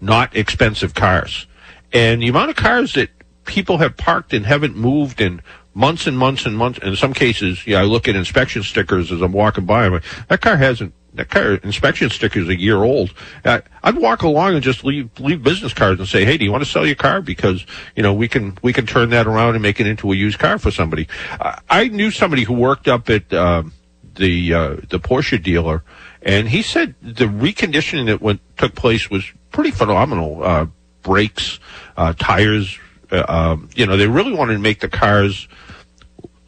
not 0.04 0.36
expensive 0.36 0.94
cars. 0.94 1.46
And 1.92 2.22
the 2.22 2.28
amount 2.28 2.50
of 2.50 2.56
cars 2.56 2.94
that 2.94 3.10
people 3.44 3.78
have 3.78 3.96
parked 3.96 4.32
and 4.32 4.46
haven't 4.46 4.76
moved 4.76 5.20
in 5.20 5.40
months 5.74 6.06
and 6.06 6.16
months 6.16 6.46
and 6.46 6.56
months. 6.56 6.78
In 6.78 6.96
some 6.96 7.12
cases, 7.12 7.66
yeah, 7.66 7.80
I 7.80 7.84
look 7.84 8.08
at 8.08 8.16
inspection 8.16 8.62
stickers 8.62 9.12
as 9.12 9.20
I'm 9.20 9.32
walking 9.32 9.66
by. 9.66 9.86
I'm 9.86 9.92
like, 9.94 10.04
that 10.28 10.40
car 10.40 10.56
hasn't. 10.56 10.94
That 11.14 11.30
car 11.30 11.54
inspection 11.54 12.10
sticker 12.10 12.40
is 12.40 12.48
a 12.48 12.58
year 12.58 12.82
old. 12.82 13.14
I, 13.44 13.62
I'd 13.84 13.96
walk 13.96 14.22
along 14.22 14.54
and 14.54 14.64
just 14.64 14.84
leave 14.84 15.08
leave 15.20 15.44
business 15.44 15.72
cards 15.72 16.00
and 16.00 16.08
say, 16.08 16.24
"Hey, 16.24 16.36
do 16.36 16.44
you 16.44 16.50
want 16.50 16.64
to 16.64 16.68
sell 16.68 16.84
your 16.84 16.96
car? 16.96 17.22
Because 17.22 17.64
you 17.94 18.02
know 18.02 18.12
we 18.12 18.26
can 18.26 18.58
we 18.62 18.72
can 18.72 18.84
turn 18.84 19.10
that 19.10 19.28
around 19.28 19.54
and 19.54 19.62
make 19.62 19.78
it 19.78 19.86
into 19.86 20.10
a 20.10 20.16
used 20.16 20.40
car 20.40 20.58
for 20.58 20.72
somebody." 20.72 21.06
I, 21.40 21.60
I 21.70 21.86
knew 21.86 22.10
somebody 22.10 22.42
who 22.42 22.54
worked 22.54 22.88
up 22.88 23.08
at 23.10 23.32
um, 23.32 23.72
the 24.16 24.54
uh, 24.54 24.76
the 24.88 24.98
Porsche 24.98 25.40
dealer, 25.40 25.84
and 26.20 26.48
he 26.48 26.62
said 26.62 26.96
the 27.00 27.26
reconditioning 27.26 28.06
that 28.06 28.20
went 28.20 28.40
took 28.56 28.74
place 28.74 29.08
was 29.08 29.24
pretty 29.54 29.70
phenomenal. 29.70 30.42
Uh, 30.42 30.66
brakes, 31.02 31.60
uh, 31.96 32.12
tires. 32.18 32.78
Uh, 33.10 33.24
um, 33.28 33.70
you 33.74 33.86
know, 33.86 33.96
they 33.96 34.08
really 34.08 34.34
wanted 34.34 34.54
to 34.54 34.58
make 34.58 34.80
the 34.80 34.88
cars 34.88 35.48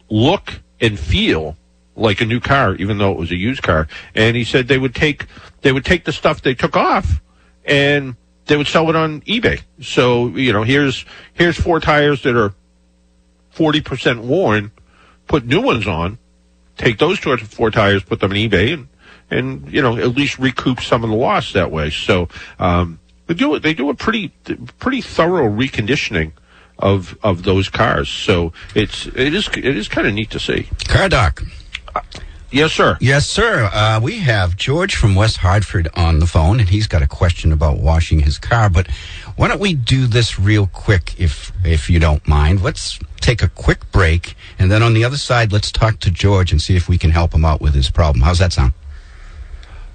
look 0.09 0.59
and 0.79 0.99
feel 0.99 1.55
like 1.95 2.21
a 2.21 2.25
new 2.25 2.39
car, 2.39 2.75
even 2.75 2.97
though 2.97 3.11
it 3.11 3.17
was 3.17 3.31
a 3.31 3.35
used 3.35 3.63
car. 3.63 3.87
And 4.13 4.35
he 4.35 4.43
said 4.43 4.67
they 4.67 4.77
would 4.77 4.93
take 4.93 5.25
they 5.61 5.71
would 5.71 5.85
take 5.85 6.03
the 6.03 6.11
stuff 6.11 6.41
they 6.41 6.53
took 6.53 6.75
off 6.75 7.21
and 7.65 8.15
they 8.45 8.57
would 8.57 8.67
sell 8.67 8.89
it 8.89 8.95
on 8.95 9.21
eBay. 9.21 9.61
So 9.81 10.27
you 10.27 10.51
know, 10.51 10.63
here's 10.63 11.05
here's 11.33 11.57
four 11.57 11.79
tires 11.79 12.23
that 12.23 12.35
are 12.35 12.53
forty 13.49 13.81
percent 13.81 14.21
worn. 14.21 14.71
Put 15.27 15.45
new 15.45 15.61
ones 15.61 15.87
on. 15.87 16.19
Take 16.77 16.99
those 16.99 17.19
two 17.19 17.35
four 17.37 17.71
tires, 17.71 18.03
put 18.03 18.19
them 18.19 18.31
on 18.31 18.37
eBay, 18.37 18.73
and 18.73 18.87
and 19.29 19.71
you 19.71 19.81
know 19.81 19.97
at 19.97 20.15
least 20.15 20.39
recoup 20.39 20.81
some 20.81 21.03
of 21.03 21.09
the 21.09 21.15
loss 21.15 21.53
that 21.53 21.71
way. 21.71 21.89
So 21.89 22.29
um, 22.59 22.99
they 23.27 23.33
do. 23.33 23.59
They 23.59 23.73
do 23.73 23.89
a 23.89 23.93
pretty 23.93 24.29
pretty 24.79 25.01
thorough 25.01 25.49
reconditioning 25.49 26.31
of 26.79 27.17
of 27.23 27.43
those 27.43 27.69
cars. 27.69 28.09
So 28.09 28.53
it's 28.75 29.07
it 29.07 29.33
is 29.33 29.47
it 29.49 29.65
is 29.65 29.87
kind 29.87 30.07
of 30.07 30.13
neat 30.13 30.31
to 30.31 30.39
see. 30.39 30.69
Car 30.87 31.09
doc. 31.09 31.43
Yes, 32.49 32.71
sir. 32.71 32.97
Yes, 33.01 33.27
sir. 33.27 33.69
Uh, 33.73 33.99
we 34.01 34.19
have 34.19 34.55
George 34.55 34.95
from 34.95 35.15
West 35.15 35.37
Hartford 35.37 35.89
on 35.95 36.19
the 36.19 36.25
phone, 36.25 36.61
and 36.61 36.69
he's 36.69 36.87
got 36.87 37.01
a 37.01 37.07
question 37.07 37.51
about 37.51 37.79
washing 37.79 38.21
his 38.21 38.37
car. 38.37 38.69
But 38.69 38.87
why 39.35 39.49
don't 39.49 39.59
we 39.59 39.73
do 39.73 40.07
this 40.07 40.39
real 40.39 40.67
quick, 40.67 41.19
if 41.19 41.51
if 41.65 41.89
you 41.89 41.99
don't 41.99 42.25
mind? 42.25 42.63
Let's 42.63 42.99
take 43.19 43.41
a 43.43 43.49
quick 43.49 43.91
break, 43.91 44.35
and 44.57 44.71
then 44.71 44.81
on 44.81 44.93
the 44.93 45.03
other 45.03 45.17
side, 45.17 45.51
let's 45.51 45.73
talk 45.73 45.99
to 45.99 46.11
George 46.11 46.53
and 46.53 46.61
see 46.61 46.77
if 46.77 46.87
we 46.87 46.97
can 46.97 47.11
help 47.11 47.33
him 47.33 47.43
out 47.43 47.59
with 47.59 47.73
his 47.73 47.89
problem. 47.89 48.21
How's 48.21 48.39
that 48.39 48.53
sound? 48.53 48.71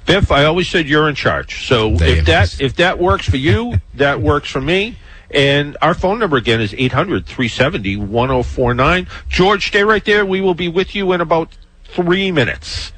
Biff, 0.07 0.33
I 0.33 0.45
always 0.45 0.69
said 0.69 0.89
you're 0.89 1.09
in 1.09 1.15
charge. 1.15 1.67
So 1.67 1.95
There 1.95 2.09
if 2.09 2.17
you 2.17 2.23
that 2.25 2.61
if 2.61 2.75
that 2.77 2.99
works 2.99 3.29
for 3.29 3.37
you, 3.37 3.75
that 3.95 4.21
works 4.21 4.51
for 4.51 4.61
me. 4.61 4.97
And 5.31 5.77
our 5.81 5.95
phone 5.95 6.19
number 6.19 6.37
again 6.37 6.61
is 6.61 6.73
800-370-1049. 6.73 9.09
George, 9.29 9.67
stay 9.67 9.83
right 9.83 10.05
there. 10.05 10.27
We 10.27 10.43
will 10.43 10.53
be 10.55 10.69
with 10.69 10.95
you 10.95 11.13
in 11.13 11.23
about 11.23 11.57
three 11.85 12.31
minutes. 12.31 12.93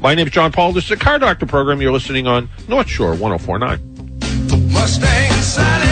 My 0.00 0.14
name 0.14 0.28
is 0.28 0.32
John 0.32 0.52
Paul. 0.52 0.72
This 0.72 0.84
is 0.84 0.90
the 0.90 0.96
Car 0.96 1.18
Doctor 1.18 1.44
program. 1.46 1.82
You're 1.82 1.90
listening 1.92 2.28
on 2.28 2.48
North 2.68 2.88
Shore 2.88 3.14
1049. 3.14 4.70
Mustang 4.72 5.32
Sally. 5.42 5.91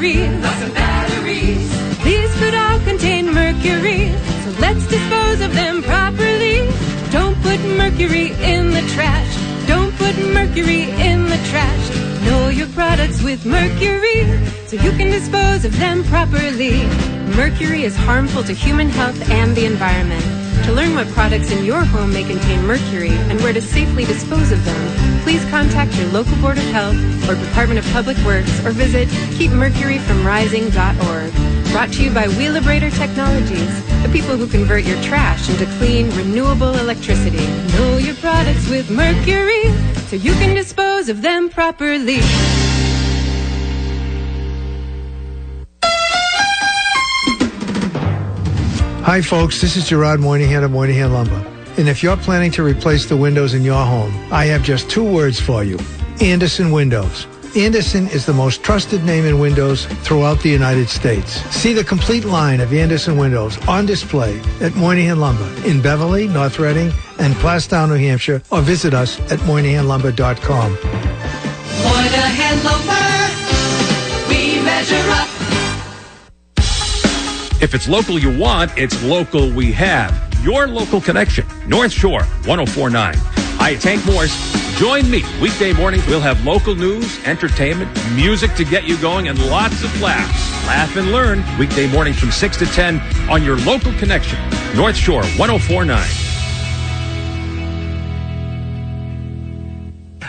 Button 0.00 0.40
batteries. 0.40 0.40
Button 0.40 0.72
batteries. 0.72 2.04
These 2.04 2.34
could 2.38 2.54
all 2.54 2.80
contain 2.80 3.34
mercury. 3.34 4.08
So 4.44 4.50
let's 4.58 4.86
dispose 4.86 5.42
of 5.42 5.52
them 5.52 5.82
properly. 5.82 6.66
Don't 7.10 7.36
put 7.42 7.60
mercury 7.76 8.32
in 8.40 8.70
the 8.70 8.80
trash. 8.94 9.36
Don't 9.66 9.94
put 9.96 10.16
mercury 10.32 10.84
in 10.84 11.24
the 11.24 11.36
trash. 11.50 11.90
Know 12.24 12.48
your 12.48 12.68
products 12.68 13.22
with 13.22 13.44
mercury 13.44 14.24
so 14.68 14.76
you 14.76 14.92
can 14.92 15.10
dispose 15.10 15.66
of 15.66 15.78
them 15.78 16.02
properly. 16.04 16.86
Mercury 17.36 17.84
is 17.84 17.94
harmful 17.94 18.42
to 18.44 18.54
human 18.54 18.88
health 18.88 19.20
and 19.30 19.54
the 19.54 19.66
environment. 19.66 20.49
To 20.64 20.72
learn 20.72 20.94
what 20.94 21.08
products 21.08 21.50
in 21.50 21.64
your 21.64 21.84
home 21.84 22.12
may 22.12 22.24
contain 22.24 22.64
mercury 22.66 23.10
and 23.10 23.40
where 23.40 23.52
to 23.52 23.60
safely 23.60 24.04
dispose 24.04 24.52
of 24.52 24.64
them, 24.64 25.20
please 25.22 25.44
contact 25.50 25.94
your 25.96 26.06
local 26.08 26.36
Board 26.36 26.58
of 26.58 26.64
Health 26.64 26.96
or 27.28 27.34
Department 27.34 27.78
of 27.78 27.92
Public 27.92 28.16
Works 28.18 28.64
or 28.64 28.70
visit 28.70 29.08
keepmercuryfromrising.org. 29.38 31.32
Brought 31.72 31.92
to 31.94 32.02
you 32.04 32.10
by 32.10 32.26
Wheelabrator 32.26 32.90
Technologies, 32.96 33.84
the 34.02 34.08
people 34.12 34.36
who 34.36 34.46
convert 34.46 34.84
your 34.84 35.00
trash 35.02 35.48
into 35.48 35.66
clean, 35.78 36.10
renewable 36.10 36.74
electricity. 36.78 37.46
Know 37.74 37.96
your 37.98 38.14
products 38.16 38.68
with 38.68 38.90
mercury 38.90 39.72
so 40.08 40.16
you 40.16 40.32
can 40.32 40.54
dispose 40.54 41.08
of 41.08 41.22
them 41.22 41.48
properly. 41.48 42.20
Hi, 49.10 49.20
folks. 49.20 49.60
This 49.60 49.76
is 49.76 49.88
Gerard 49.88 50.20
Moynihan 50.20 50.62
of 50.62 50.70
Moynihan 50.70 51.12
Lumber. 51.12 51.44
And 51.76 51.88
if 51.88 52.00
you're 52.00 52.16
planning 52.16 52.52
to 52.52 52.62
replace 52.62 53.06
the 53.06 53.16
windows 53.16 53.54
in 53.54 53.64
your 53.64 53.84
home, 53.84 54.14
I 54.32 54.44
have 54.44 54.62
just 54.62 54.88
two 54.88 55.02
words 55.02 55.40
for 55.40 55.64
you 55.64 55.80
Andersen 56.20 56.70
Windows. 56.70 57.26
Andersen 57.56 58.06
is 58.10 58.24
the 58.24 58.32
most 58.32 58.62
trusted 58.62 59.02
name 59.02 59.24
in 59.24 59.40
windows 59.40 59.86
throughout 60.04 60.38
the 60.42 60.48
United 60.48 60.88
States. 60.88 61.42
See 61.52 61.72
the 61.72 61.82
complete 61.82 62.24
line 62.24 62.60
of 62.60 62.72
Andersen 62.72 63.16
windows 63.16 63.58
on 63.66 63.84
display 63.84 64.40
at 64.60 64.76
Moynihan 64.76 65.18
Lumber 65.18 65.50
in 65.66 65.82
Beverly, 65.82 66.28
North 66.28 66.60
Reading, 66.60 66.92
and 67.18 67.34
Plaistow, 67.42 67.88
New 67.88 67.94
Hampshire, 67.94 68.40
or 68.52 68.60
visit 68.60 68.94
us 68.94 69.18
at 69.32 69.40
moynihanlumber.com. 69.40 70.70
Moynihan 71.82 72.62
Lumber. 72.62 74.28
We 74.28 74.62
measure 74.62 75.10
up. 75.10 75.29
If 77.60 77.74
it's 77.74 77.86
local 77.86 78.18
you 78.18 78.36
want, 78.36 78.72
it's 78.78 79.02
local 79.02 79.50
we 79.50 79.70
have. 79.72 80.10
Your 80.42 80.66
local 80.66 80.98
connection, 80.98 81.46
North 81.66 81.92
Shore 81.92 82.22
1049. 82.46 83.14
Hi, 83.16 83.74
Tank 83.74 84.04
Morse. 84.06 84.34
Join 84.78 85.10
me 85.10 85.22
weekday 85.42 85.74
mornings. 85.74 86.06
We'll 86.06 86.22
have 86.22 86.42
local 86.46 86.74
news, 86.74 87.22
entertainment, 87.26 87.90
music 88.14 88.54
to 88.54 88.64
get 88.64 88.84
you 88.84 88.96
going, 88.96 89.28
and 89.28 89.38
lots 89.50 89.82
of 89.82 90.00
laughs. 90.00 90.50
Laugh 90.66 90.96
and 90.96 91.12
learn 91.12 91.44
weekday 91.58 91.86
mornings 91.86 92.18
from 92.18 92.30
6 92.30 92.56
to 92.56 92.64
10 92.64 92.98
on 93.28 93.44
your 93.44 93.58
local 93.58 93.92
connection, 93.98 94.38
North 94.74 94.96
Shore 94.96 95.24
1049. 95.36 96.29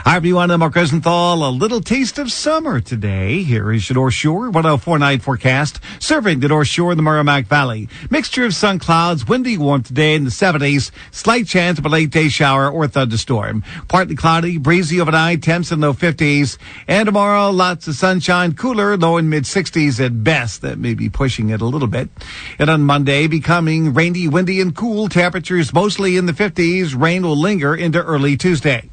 Hi 0.03 0.15
everyone, 0.15 0.49
I'm 0.49 0.61
Mark 0.61 0.75
Rosenthal. 0.75 1.47
A 1.47 1.51
little 1.51 1.79
taste 1.79 2.17
of 2.17 2.31
summer 2.31 2.81
today. 2.81 3.43
Here 3.43 3.71
is 3.71 3.87
your 3.87 3.95
North 3.95 4.15
Shore 4.15 4.49
1049 4.49 5.19
forecast, 5.19 5.79
serving 5.99 6.39
the 6.39 6.47
North 6.47 6.67
Shore 6.67 6.91
and 6.91 6.97
the 6.97 7.03
Merrimack 7.03 7.45
Valley. 7.45 7.87
Mixture 8.09 8.43
of 8.45 8.55
sun 8.55 8.79
clouds, 8.79 9.27
windy 9.27 9.59
warm 9.59 9.83
today 9.83 10.15
in 10.15 10.23
the 10.23 10.31
70s, 10.31 10.89
slight 11.11 11.45
chance 11.45 11.77
of 11.77 11.85
a 11.85 11.89
late 11.89 12.09
day 12.09 12.29
shower 12.29 12.67
or 12.67 12.87
thunderstorm. 12.87 13.63
Partly 13.87 14.15
cloudy, 14.15 14.57
breezy 14.57 14.99
overnight, 14.99 15.43
temps 15.43 15.71
in 15.71 15.81
low 15.81 15.93
50s. 15.93 16.57
And 16.87 17.05
tomorrow, 17.05 17.51
lots 17.51 17.87
of 17.87 17.93
sunshine, 17.93 18.55
cooler, 18.55 18.97
low 18.97 19.17
in 19.17 19.29
mid 19.29 19.43
60s 19.43 20.03
at 20.03 20.23
best. 20.23 20.63
That 20.63 20.79
may 20.79 20.95
be 20.95 21.09
pushing 21.09 21.51
it 21.51 21.61
a 21.61 21.65
little 21.65 21.87
bit. 21.87 22.09
And 22.57 22.71
on 22.71 22.81
Monday, 22.81 23.27
becoming 23.27 23.93
rainy, 23.93 24.27
windy, 24.27 24.61
and 24.61 24.75
cool. 24.75 25.09
Temperatures 25.09 25.71
mostly 25.71 26.17
in 26.17 26.25
the 26.25 26.33
50s. 26.33 26.99
Rain 26.99 27.21
will 27.21 27.37
linger 27.37 27.75
into 27.75 28.03
early 28.03 28.35
Tuesday. 28.35 28.89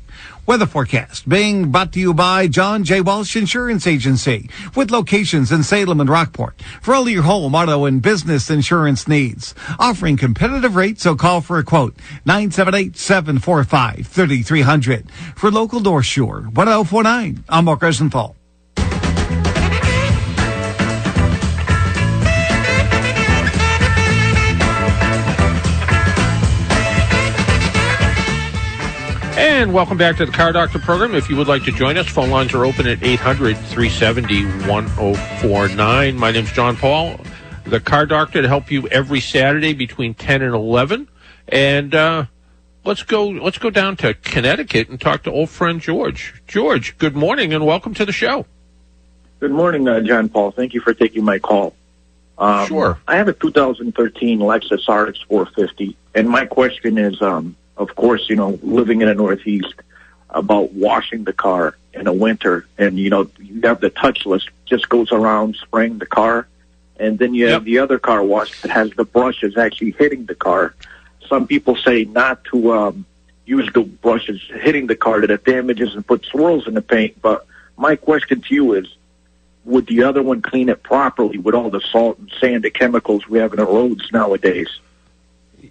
Weather 0.46 0.64
forecast 0.64 1.28
being 1.28 1.70
brought 1.70 1.92
to 1.92 2.00
you 2.00 2.14
by 2.14 2.48
John 2.48 2.82
J. 2.82 3.02
Walsh 3.02 3.36
Insurance 3.36 3.86
Agency 3.86 4.48
with 4.74 4.90
locations 4.90 5.52
in 5.52 5.62
Salem 5.62 6.00
and 6.00 6.08
Rockport 6.08 6.58
for 6.80 6.94
all 6.94 7.06
your 7.06 7.24
home, 7.24 7.54
auto, 7.54 7.84
and 7.84 8.00
business 8.00 8.48
insurance 8.48 9.06
needs. 9.06 9.54
Offering 9.78 10.16
competitive 10.16 10.74
rates, 10.74 11.02
so 11.02 11.14
call 11.14 11.42
for 11.42 11.58
a 11.58 11.64
quote 11.64 11.94
978-745-3300 12.24 15.10
for 15.36 15.50
local 15.50 15.80
North 15.80 16.06
Shore 16.06 16.44
1049. 16.54 17.44
I'm 17.50 17.66
Mark 17.66 17.82
Rosenthal. 17.82 18.37
And 29.58 29.74
welcome 29.74 29.98
back 29.98 30.16
to 30.18 30.24
the 30.24 30.30
Car 30.30 30.52
Doctor 30.52 30.78
program. 30.78 31.16
If 31.16 31.28
you 31.28 31.36
would 31.36 31.48
like 31.48 31.64
to 31.64 31.72
join 31.72 31.96
us, 31.96 32.06
phone 32.06 32.30
lines 32.30 32.54
are 32.54 32.64
open 32.64 32.86
at 32.86 33.02
800 33.02 33.56
370 33.56 34.44
1049. 34.68 36.16
My 36.16 36.30
name's 36.30 36.52
John 36.52 36.76
Paul, 36.76 37.18
the 37.64 37.80
Car 37.80 38.06
Doctor, 38.06 38.40
to 38.40 38.46
help 38.46 38.70
you 38.70 38.86
every 38.86 39.18
Saturday 39.18 39.72
between 39.72 40.14
10 40.14 40.42
and 40.42 40.54
11. 40.54 41.08
And 41.48 41.92
uh, 41.92 42.26
let's 42.84 43.02
go 43.02 43.26
let's 43.26 43.58
go 43.58 43.68
down 43.68 43.96
to 43.96 44.14
Connecticut 44.14 44.90
and 44.90 45.00
talk 45.00 45.24
to 45.24 45.32
old 45.32 45.50
friend 45.50 45.80
George. 45.80 46.40
George, 46.46 46.96
good 46.96 47.16
morning 47.16 47.52
and 47.52 47.66
welcome 47.66 47.94
to 47.94 48.06
the 48.06 48.12
show. 48.12 48.46
Good 49.40 49.50
morning, 49.50 49.88
uh, 49.88 50.02
John 50.02 50.28
Paul. 50.28 50.52
Thank 50.52 50.72
you 50.72 50.80
for 50.80 50.94
taking 50.94 51.24
my 51.24 51.40
call. 51.40 51.74
Um, 52.38 52.68
Sure. 52.68 53.00
I 53.08 53.16
have 53.16 53.26
a 53.26 53.32
2013 53.32 54.38
Lexus 54.38 54.86
RX 54.88 55.20
450, 55.22 55.96
and 56.14 56.28
my 56.28 56.46
question 56.46 56.96
is, 56.96 57.20
um, 57.20 57.56
of 57.78 57.94
course, 57.94 58.28
you 58.28 58.36
know, 58.36 58.58
living 58.62 59.00
in 59.00 59.08
the 59.08 59.14
Northeast, 59.14 59.74
about 60.30 60.72
washing 60.72 61.24
the 61.24 61.32
car 61.32 61.76
in 61.94 62.04
the 62.04 62.12
winter, 62.12 62.66
and 62.76 62.98
you 62.98 63.08
know, 63.08 63.30
you 63.38 63.60
have 63.62 63.80
the 63.80 63.90
touchless, 63.90 64.46
just 64.66 64.88
goes 64.88 65.10
around 65.10 65.56
spraying 65.56 65.98
the 65.98 66.06
car, 66.06 66.46
and 66.98 67.18
then 67.18 67.32
you 67.32 67.46
have 67.46 67.64
the 67.64 67.78
other 67.78 67.98
car 67.98 68.22
wash 68.22 68.60
that 68.62 68.70
has 68.70 68.90
the 68.90 69.04
brushes 69.04 69.56
actually 69.56 69.92
hitting 69.92 70.26
the 70.26 70.34
car. 70.34 70.74
Some 71.28 71.46
people 71.46 71.76
say 71.76 72.04
not 72.04 72.44
to 72.44 72.72
um, 72.72 73.06
use 73.46 73.70
the 73.72 73.82
brushes 73.82 74.40
hitting 74.60 74.86
the 74.86 74.96
car 74.96 75.20
that 75.20 75.30
it 75.30 75.44
damages 75.44 75.94
and 75.94 76.06
puts 76.06 76.28
swirls 76.28 76.66
in 76.66 76.74
the 76.74 76.82
paint. 76.82 77.20
But 77.22 77.46
my 77.76 77.96
question 77.96 78.42
to 78.42 78.54
you 78.54 78.74
is, 78.74 78.86
would 79.64 79.86
the 79.86 80.02
other 80.02 80.22
one 80.22 80.42
clean 80.42 80.68
it 80.68 80.82
properly 80.82 81.38
with 81.38 81.54
all 81.54 81.70
the 81.70 81.80
salt 81.80 82.18
and 82.18 82.30
sand 82.40 82.64
and 82.64 82.74
chemicals 82.74 83.28
we 83.28 83.38
have 83.38 83.52
in 83.52 83.58
the 83.58 83.66
roads 83.66 84.10
nowadays? 84.12 84.68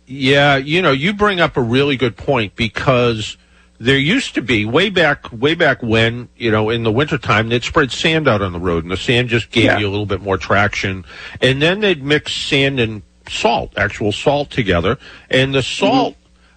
Yeah, 0.08 0.56
you 0.56 0.82
know, 0.82 0.92
you 0.94 1.14
bring 1.14 1.42
up 1.42 1.58
a 1.58 1.62
really 1.62 1.98
good 1.98 2.16
point 2.16 2.56
because 2.56 3.38
there 3.80 3.98
used 3.98 4.36
to 4.36 4.42
be 4.42 4.66
way 4.66 4.90
back 4.90 5.32
way 5.32 5.54
back 5.54 5.84
when, 5.84 6.30
you 6.38 6.50
know, 6.50 6.70
in 6.70 6.84
the 6.84 6.92
wintertime 6.92 7.50
they'd 7.50 7.64
spread 7.64 7.92
sand 7.92 8.28
out 8.28 8.42
on 8.42 8.54
the 8.54 8.60
road 8.60 8.84
and 8.84 8.92
the 8.92 8.98
sand 8.98 9.28
just 9.30 9.52
gave 9.52 9.66
Yeah. 9.66 9.80
you 9.80 9.88
a 9.88 9.92
little 9.92 10.06
bit 10.06 10.22
more 10.22 10.38
traction. 10.38 11.04
And 11.42 11.62
then 11.62 11.82
they'd 11.82 12.02
mix 12.02 12.34
sand 12.34 12.80
and 12.80 13.02
salt, 13.30 13.74
actual 13.78 14.14
salt 14.14 14.50
together, 14.50 14.98
and 15.30 15.54
the 15.54 15.62
salt 15.62 16.16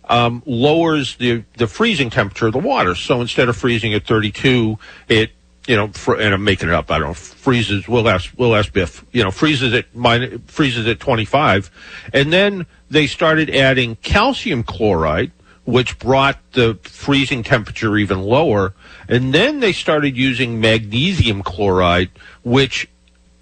um, 0.09 0.43
lowers 0.47 1.17
the 1.17 1.43
the 1.57 1.67
freezing 1.67 2.09
temperature 2.11 2.47
of 2.47 2.53
the 2.53 2.59
water. 2.61 2.95
So 2.95 3.21
instead 3.21 3.49
of 3.49 3.57
freezing 3.57 3.95
at 3.95 4.07
32, 4.07 4.79
it 5.09 5.33
you 5.67 5.77
know, 5.77 5.91
and 6.09 6.35
I'm 6.35 6.45
making 6.45 6.69
it 6.69 6.75
up. 6.75 6.91
I 6.91 6.99
don't 6.99 7.09
know. 7.09 7.15
Freezes. 7.15 7.87
We'll 7.87 8.09
ask. 8.09 8.33
We'll 8.37 8.57
ask 8.57 8.73
Biff. 8.73 9.05
You 9.13 9.25
know, 9.25 9.31
freezes 9.31 9.73
at 9.75 9.95
minus, 9.95 10.41
freezes 10.47 10.87
at 10.87 11.01
25, 11.01 11.71
and 12.13 12.33
then 12.33 12.67
they 12.91 13.07
started 13.07 13.51
adding 13.51 13.97
calcium 13.97 14.63
chloride, 14.63 15.33
which 15.65 15.99
brought 15.99 16.39
the 16.53 16.79
freezing 16.83 17.43
temperature 17.43 17.97
even 17.97 18.21
lower. 18.23 18.75
And 19.09 19.35
then 19.35 19.61
they 19.61 19.73
started 19.73 20.17
using 20.17 20.61
magnesium 20.61 21.43
chloride, 21.43 22.11
which 22.43 22.89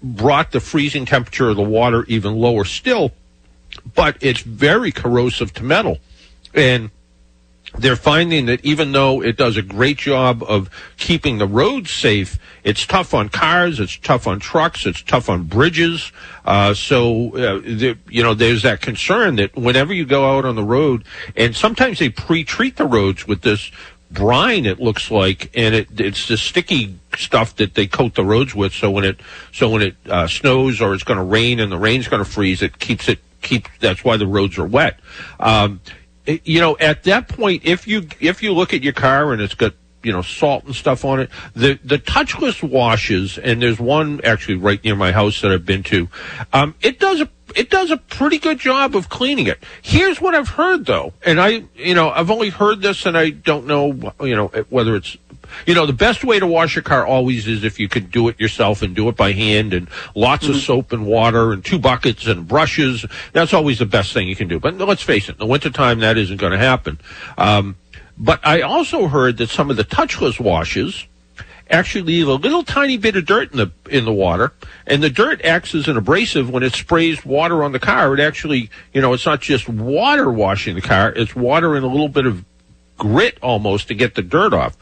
brought 0.01 0.51
the 0.51 0.59
freezing 0.59 1.05
temperature 1.05 1.49
of 1.49 1.55
the 1.55 1.63
water 1.63 2.05
even 2.07 2.35
lower 2.35 2.65
still. 2.65 3.11
But 3.95 4.17
it's 4.21 4.41
very 4.41 4.91
corrosive 4.91 5.53
to 5.53 5.63
metal, 5.63 5.99
and 6.53 6.89
they're 7.77 7.95
finding 7.95 8.47
that 8.47 8.63
even 8.65 8.91
though 8.91 9.21
it 9.21 9.37
does 9.37 9.57
a 9.57 9.61
great 9.61 9.97
job 9.97 10.43
of 10.43 10.69
keeping 10.97 11.37
the 11.37 11.47
roads 11.47 11.91
safe, 11.91 12.37
it's 12.63 12.85
tough 12.85 13.13
on 13.13 13.29
cars, 13.29 13.79
it's 13.79 13.97
tough 13.97 14.27
on 14.27 14.39
trucks, 14.39 14.85
it's 14.85 15.01
tough 15.01 15.29
on 15.29 15.43
bridges. 15.43 16.11
Uh, 16.45 16.73
so, 16.73 17.35
uh, 17.35 17.59
the, 17.59 17.97
you 18.09 18.23
know, 18.23 18.33
there's 18.33 18.63
that 18.63 18.81
concern 18.81 19.35
that 19.37 19.55
whenever 19.55 19.93
you 19.93 20.05
go 20.05 20.37
out 20.37 20.45
on 20.45 20.55
the 20.55 20.63
road, 20.63 21.03
and 21.35 21.55
sometimes 21.55 21.99
they 21.99 22.09
pre-treat 22.09 22.75
the 22.77 22.85
roads 22.85 23.27
with 23.27 23.41
this 23.41 23.71
brine 24.11 24.65
it 24.65 24.79
looks 24.79 25.11
like 25.11 25.51
and 25.53 25.75
it 25.75 25.99
it's 25.99 26.27
the 26.27 26.37
sticky 26.37 26.97
stuff 27.15 27.55
that 27.57 27.75
they 27.75 27.85
coat 27.85 28.15
the 28.15 28.25
roads 28.25 28.55
with 28.55 28.73
so 28.73 28.89
when 28.89 29.03
it 29.03 29.19
so 29.51 29.69
when 29.69 29.83
it 29.83 29.95
uh, 30.07 30.25
snows 30.25 30.81
or 30.81 30.95
it's 30.95 31.03
going 31.03 31.17
to 31.17 31.23
rain 31.23 31.59
and 31.59 31.71
the 31.71 31.77
rain's 31.77 32.07
going 32.07 32.23
to 32.23 32.29
freeze 32.29 32.63
it 32.63 32.79
keeps 32.79 33.07
it 33.07 33.19
keep 33.41 33.67
that's 33.79 34.03
why 34.03 34.17
the 34.17 34.25
roads 34.25 34.57
are 34.57 34.65
wet 34.65 34.99
um, 35.39 35.79
you 36.43 36.59
know, 36.59 36.77
at 36.77 37.03
that 37.03 37.27
point, 37.27 37.63
if 37.65 37.87
you 37.87 38.07
if 38.19 38.43
you 38.43 38.53
look 38.53 38.73
at 38.73 38.83
your 38.83 38.93
car 38.93 39.33
and 39.33 39.41
it's 39.41 39.55
got 39.55 39.73
you 40.03 40.11
know 40.11 40.21
salt 40.21 40.65
and 40.65 40.75
stuff 40.75 41.05
on 41.05 41.19
it, 41.19 41.29
the 41.53 41.79
the 41.83 41.97
touchless 41.97 42.61
washes, 42.63 43.37
and 43.37 43.61
there's 43.61 43.79
one 43.79 44.21
actually 44.23 44.55
right 44.55 44.83
near 44.83 44.95
my 44.95 45.11
house 45.11 45.41
that 45.41 45.51
I've 45.51 45.65
been 45.65 45.83
to. 45.83 46.07
Um, 46.53 46.75
it 46.81 46.99
does 46.99 47.21
a 47.21 47.29
it 47.55 47.69
does 47.69 47.91
a 47.91 47.97
pretty 47.97 48.37
good 48.37 48.59
job 48.59 48.95
of 48.95 49.09
cleaning 49.09 49.47
it. 49.47 49.63
Here's 49.81 50.21
what 50.21 50.35
I've 50.35 50.49
heard 50.49 50.85
though, 50.85 51.13
and 51.25 51.39
I 51.39 51.63
you 51.75 51.95
know 51.95 52.09
I've 52.09 52.31
only 52.31 52.49
heard 52.49 52.81
this, 52.81 53.05
and 53.05 53.17
I 53.17 53.31
don't 53.31 53.65
know 53.65 54.13
you 54.21 54.35
know 54.35 54.47
whether 54.69 54.95
it's 54.95 55.17
you 55.65 55.73
know, 55.73 55.85
the 55.85 55.93
best 55.93 56.23
way 56.23 56.39
to 56.39 56.47
wash 56.47 56.75
your 56.75 56.83
car 56.83 57.05
always 57.05 57.47
is 57.47 57.63
if 57.63 57.79
you 57.79 57.87
could 57.87 58.11
do 58.11 58.27
it 58.27 58.39
yourself 58.39 58.81
and 58.81 58.95
do 58.95 59.09
it 59.09 59.15
by 59.15 59.31
hand 59.31 59.73
and 59.73 59.89
lots 60.15 60.47
of 60.47 60.57
soap 60.57 60.91
and 60.91 61.05
water 61.05 61.51
and 61.51 61.63
two 61.63 61.79
buckets 61.79 62.27
and 62.27 62.47
brushes. 62.47 63.05
That's 63.33 63.53
always 63.53 63.79
the 63.79 63.85
best 63.85 64.13
thing 64.13 64.27
you 64.27 64.35
can 64.35 64.47
do. 64.47 64.59
But 64.59 64.77
let's 64.77 65.03
face 65.03 65.29
it, 65.29 65.33
in 65.33 65.37
the 65.37 65.45
wintertime, 65.45 65.99
that 65.99 66.17
isn't 66.17 66.37
going 66.37 66.53
to 66.53 66.57
happen. 66.57 66.99
Um, 67.37 67.75
but 68.17 68.45
I 68.45 68.61
also 68.61 69.07
heard 69.07 69.37
that 69.37 69.49
some 69.49 69.69
of 69.69 69.77
the 69.77 69.85
touchless 69.85 70.39
washes 70.39 71.07
actually 71.69 72.01
leave 72.01 72.27
a 72.27 72.33
little 72.33 72.63
tiny 72.63 72.97
bit 72.97 73.15
of 73.15 73.25
dirt 73.25 73.51
in 73.51 73.57
the 73.57 73.71
in 73.89 74.05
the 74.05 74.13
water, 74.13 74.51
and 74.87 75.01
the 75.01 75.09
dirt 75.09 75.43
acts 75.45 75.73
as 75.75 75.87
an 75.87 75.97
abrasive 75.97 76.49
when 76.49 76.63
it 76.63 76.73
sprays 76.73 77.25
water 77.25 77.63
on 77.63 77.71
the 77.71 77.79
car. 77.79 78.13
It 78.13 78.19
actually, 78.19 78.69
you 78.93 79.01
know, 79.01 79.13
it's 79.13 79.25
not 79.25 79.41
just 79.41 79.69
water 79.69 80.29
washing 80.31 80.75
the 80.75 80.81
car; 80.81 81.13
it's 81.15 81.35
water 81.35 81.75
and 81.75 81.85
a 81.85 81.87
little 81.87 82.09
bit 82.09 82.25
of 82.25 82.43
grit 82.99 83.39
almost 83.41 83.87
to 83.87 83.95
get 83.95 84.13
the 84.13 84.21
dirt 84.21 84.53
off. 84.53 84.77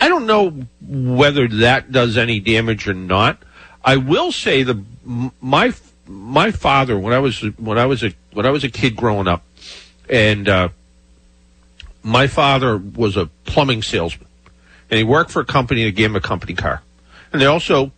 I 0.00 0.08
don't 0.08 0.26
know 0.26 0.50
whether 0.80 1.46
that 1.46 1.92
does 1.92 2.18
any 2.18 2.40
damage 2.40 2.88
or 2.88 2.94
not. 2.94 3.38
I 3.84 3.96
will 3.96 4.32
say 4.32 4.64
the 4.64 4.82
my 5.40 5.72
my 6.06 6.50
father 6.50 6.98
when 6.98 7.12
I 7.12 7.20
was 7.20 7.40
when 7.56 7.78
I 7.78 7.86
was 7.86 8.02
a 8.02 8.12
when 8.32 8.44
I 8.46 8.50
was 8.50 8.64
a 8.64 8.70
kid 8.70 8.96
growing 8.96 9.28
up, 9.28 9.44
and 10.10 10.48
uh, 10.48 10.68
my 12.02 12.26
father 12.26 12.76
was 12.76 13.16
a 13.16 13.26
plumbing 13.44 13.82
salesman, 13.82 14.26
and 14.90 14.98
he 14.98 15.04
worked 15.04 15.30
for 15.30 15.40
a 15.40 15.44
company 15.44 15.84
that 15.84 15.92
gave 15.92 16.10
him 16.10 16.16
a 16.16 16.20
company 16.20 16.54
car, 16.54 16.82
and 17.32 17.40
they 17.40 17.46
also 17.46 17.92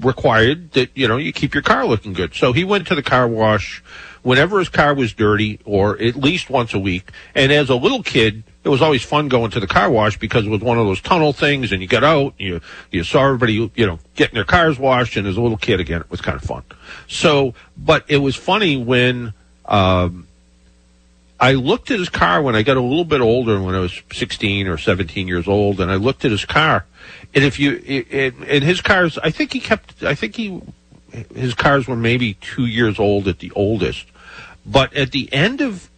required 0.00 0.72
that 0.72 0.90
you 0.94 1.08
know 1.08 1.16
you 1.16 1.32
keep 1.32 1.54
your 1.54 1.62
car 1.62 1.86
looking 1.86 2.12
good. 2.12 2.34
So 2.34 2.52
he 2.52 2.64
went 2.64 2.86
to 2.88 2.94
the 2.94 3.02
car 3.02 3.26
wash 3.26 3.82
whenever 4.22 4.58
his 4.58 4.68
car 4.68 4.94
was 4.94 5.12
dirty, 5.12 5.60
or 5.64 5.98
at 6.00 6.16
least 6.16 6.50
once 6.50 6.74
a 6.74 6.78
week. 6.78 7.10
And 7.34 7.52
as 7.52 7.70
a 7.70 7.74
little 7.74 8.02
kid, 8.02 8.42
it 8.64 8.68
was 8.68 8.82
always 8.82 9.02
fun 9.02 9.28
going 9.28 9.50
to 9.52 9.60
the 9.60 9.66
car 9.66 9.90
wash 9.90 10.18
because 10.18 10.44
it 10.44 10.50
was 10.50 10.60
one 10.60 10.78
of 10.78 10.86
those 10.86 11.00
tunnel 11.00 11.32
things, 11.32 11.72
and 11.72 11.80
you 11.80 11.88
got 11.88 12.04
out, 12.04 12.34
you 12.38 12.60
you 12.90 13.04
saw 13.04 13.24
everybody 13.24 13.70
you 13.74 13.86
know 13.86 13.98
getting 14.14 14.34
their 14.34 14.44
cars 14.44 14.78
washed, 14.78 15.16
and 15.16 15.26
as 15.26 15.36
a 15.36 15.40
little 15.40 15.56
kid 15.56 15.80
again, 15.80 16.00
it 16.00 16.10
was 16.10 16.20
kind 16.20 16.36
of 16.36 16.42
fun. 16.42 16.62
So, 17.06 17.54
but 17.76 18.04
it 18.08 18.18
was 18.18 18.36
funny 18.36 18.76
when. 18.76 19.34
Um, 19.64 20.26
I 21.40 21.52
looked 21.52 21.92
at 21.92 22.00
his 22.00 22.08
car 22.08 22.42
when 22.42 22.56
I 22.56 22.62
got 22.62 22.76
a 22.76 22.80
little 22.80 23.04
bit 23.04 23.20
older, 23.20 23.62
when 23.62 23.76
I 23.76 23.78
was 23.78 24.02
16 24.12 24.66
or 24.66 24.76
17 24.76 25.28
years 25.28 25.46
old, 25.46 25.80
and 25.80 25.88
I 25.88 25.94
looked 25.94 26.24
at 26.24 26.32
his 26.32 26.44
car. 26.44 26.84
And 27.34 27.44
if 27.44 27.58
you, 27.58 27.72
and 27.76 28.64
his 28.64 28.80
cars, 28.80 29.18
I 29.18 29.30
think 29.30 29.52
he 29.52 29.60
kept, 29.60 30.02
I 30.02 30.14
think 30.14 30.36
he, 30.36 30.60
his 31.34 31.54
cars 31.54 31.86
were 31.86 31.96
maybe 31.96 32.34
two 32.34 32.66
years 32.66 32.98
old 32.98 33.28
at 33.28 33.38
the 33.38 33.52
oldest. 33.52 34.06
But 34.64 34.94
at 34.94 35.12
the 35.12 35.32
end 35.32 35.60
of 35.60 35.88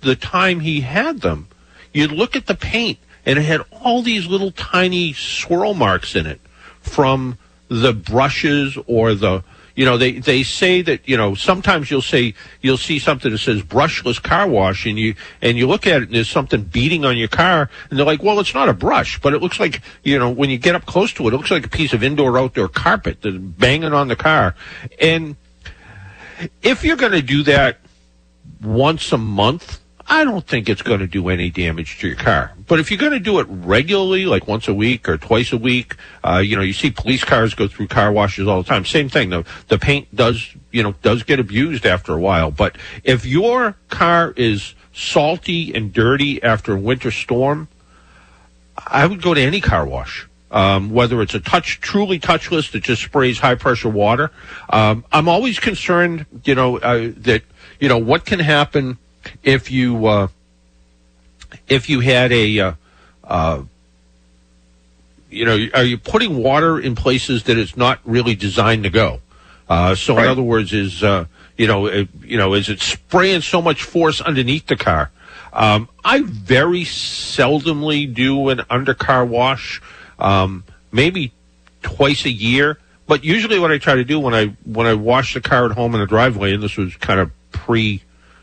the 0.00 0.16
time 0.16 0.60
he 0.60 0.80
had 0.80 1.20
them, 1.20 1.48
you'd 1.92 2.12
look 2.12 2.36
at 2.36 2.46
the 2.46 2.54
paint 2.54 2.98
and 3.24 3.38
it 3.38 3.42
had 3.42 3.62
all 3.70 4.02
these 4.02 4.26
little 4.26 4.50
tiny 4.50 5.12
swirl 5.12 5.74
marks 5.74 6.16
in 6.16 6.26
it 6.26 6.40
from 6.80 7.38
the 7.68 7.92
brushes 7.92 8.76
or 8.86 9.14
the 9.14 9.44
you 9.74 9.84
know 9.84 9.96
they 9.96 10.12
they 10.12 10.42
say 10.42 10.82
that 10.82 11.08
you 11.08 11.16
know 11.16 11.34
sometimes 11.34 11.90
you'll 11.90 12.02
say 12.02 12.34
you'll 12.60 12.76
see 12.76 12.98
something 12.98 13.30
that 13.30 13.38
says 13.38 13.62
brushless 13.62 14.22
car 14.22 14.48
wash 14.48 14.86
and 14.86 14.98
you 14.98 15.14
and 15.40 15.56
you 15.56 15.66
look 15.66 15.86
at 15.86 16.02
it 16.02 16.04
and 16.04 16.14
there's 16.14 16.28
something 16.28 16.62
beating 16.62 17.04
on 17.04 17.16
your 17.16 17.28
car 17.28 17.70
and 17.90 17.98
they're 17.98 18.06
like 18.06 18.22
well 18.22 18.38
it's 18.40 18.54
not 18.54 18.68
a 18.68 18.72
brush 18.74 19.20
but 19.20 19.34
it 19.34 19.40
looks 19.40 19.58
like 19.58 19.80
you 20.02 20.18
know 20.18 20.30
when 20.30 20.50
you 20.50 20.58
get 20.58 20.74
up 20.74 20.86
close 20.86 21.12
to 21.12 21.26
it 21.26 21.34
it 21.34 21.36
looks 21.36 21.50
like 21.50 21.66
a 21.66 21.70
piece 21.70 21.92
of 21.92 22.02
indoor 22.02 22.38
outdoor 22.38 22.68
carpet 22.68 23.22
that's 23.22 23.36
banging 23.36 23.92
on 23.92 24.08
the 24.08 24.16
car. 24.16 24.54
And 25.00 25.36
if 26.62 26.84
you're 26.84 26.96
going 26.96 27.12
to 27.12 27.22
do 27.22 27.42
that 27.44 27.78
once 28.60 29.12
a 29.12 29.18
month 29.18 29.80
I 30.12 30.24
don't 30.24 30.46
think 30.46 30.68
it's 30.68 30.82
going 30.82 31.00
to 31.00 31.06
do 31.06 31.30
any 31.30 31.48
damage 31.48 31.98
to 32.00 32.06
your 32.06 32.16
car. 32.16 32.52
But 32.68 32.78
if 32.78 32.90
you're 32.90 32.98
going 32.98 33.12
to 33.12 33.18
do 33.18 33.38
it 33.38 33.46
regularly, 33.48 34.26
like 34.26 34.46
once 34.46 34.68
a 34.68 34.74
week 34.74 35.08
or 35.08 35.16
twice 35.16 35.54
a 35.54 35.56
week, 35.56 35.96
uh, 36.22 36.36
you 36.36 36.54
know, 36.54 36.60
you 36.60 36.74
see 36.74 36.90
police 36.90 37.24
cars 37.24 37.54
go 37.54 37.66
through 37.66 37.88
car 37.88 38.12
washes 38.12 38.46
all 38.46 38.62
the 38.62 38.68
time. 38.68 38.84
Same 38.84 39.08
thing. 39.08 39.30
The, 39.30 39.46
the 39.68 39.78
paint 39.78 40.14
does, 40.14 40.54
you 40.70 40.82
know, 40.82 40.92
does 41.00 41.22
get 41.22 41.40
abused 41.40 41.86
after 41.86 42.12
a 42.12 42.20
while. 42.20 42.50
But 42.50 42.76
if 43.02 43.24
your 43.24 43.74
car 43.88 44.34
is 44.36 44.74
salty 44.92 45.74
and 45.74 45.94
dirty 45.94 46.42
after 46.42 46.74
a 46.74 46.78
winter 46.78 47.10
storm, 47.10 47.68
I 48.76 49.06
would 49.06 49.22
go 49.22 49.32
to 49.32 49.40
any 49.40 49.62
car 49.62 49.86
wash. 49.86 50.28
Um, 50.50 50.90
whether 50.90 51.22
it's 51.22 51.32
a 51.32 51.40
touch, 51.40 51.80
truly 51.80 52.20
touchless 52.20 52.70
that 52.72 52.82
just 52.82 53.00
sprays 53.00 53.38
high 53.38 53.54
pressure 53.54 53.88
water. 53.88 54.30
Um, 54.68 55.06
I'm 55.10 55.26
always 55.26 55.58
concerned, 55.58 56.26
you 56.44 56.54
know, 56.54 56.76
uh, 56.76 57.12
that, 57.16 57.44
you 57.80 57.88
know, 57.88 57.96
what 57.96 58.26
can 58.26 58.40
happen 58.40 58.98
if 59.42 59.70
you 59.70 60.06
uh, 60.06 60.28
if 61.68 61.88
you 61.88 62.00
had 62.00 62.32
a 62.32 62.58
uh, 62.60 62.72
uh, 63.24 63.62
you 65.30 65.44
know 65.44 65.66
are 65.74 65.84
you 65.84 65.98
putting 65.98 66.36
water 66.36 66.78
in 66.78 66.94
places 66.94 67.44
that 67.44 67.58
it's 67.58 67.76
not 67.76 68.00
really 68.04 68.34
designed 68.34 68.84
to 68.84 68.90
go? 68.90 69.20
Uh, 69.68 69.94
so 69.94 70.18
in 70.18 70.26
other 70.26 70.42
words 70.42 70.72
is 70.72 71.02
uh, 71.02 71.24
you 71.56 71.66
know 71.66 71.86
it, 71.86 72.08
you 72.22 72.36
know 72.36 72.54
is 72.54 72.68
it 72.68 72.80
spraying 72.80 73.40
so 73.40 73.62
much 73.62 73.82
force 73.82 74.20
underneath 74.20 74.66
the 74.66 74.76
car? 74.76 75.10
Um, 75.52 75.88
I 76.02 76.22
very 76.22 76.82
seldomly 76.82 78.12
do 78.12 78.48
an 78.48 78.58
undercar 78.70 79.26
wash 79.28 79.82
um, 80.18 80.64
maybe 80.90 81.32
twice 81.82 82.24
a 82.24 82.30
year 82.30 82.78
but 83.06 83.24
usually 83.24 83.58
what 83.58 83.70
I 83.70 83.78
try 83.78 83.96
to 83.96 84.04
do 84.04 84.18
when 84.18 84.34
I 84.34 84.46
when 84.64 84.86
I 84.86 84.94
wash 84.94 85.34
the 85.34 85.40
car 85.40 85.66
at 85.66 85.72
home 85.72 85.94
in 85.94 86.00
the 86.00 86.06
driveway 86.06 86.54
and 86.54 86.62
this 86.62 86.76
was 86.76 86.96
kind 86.96 87.20
of 87.20 87.30
pre 87.50 88.02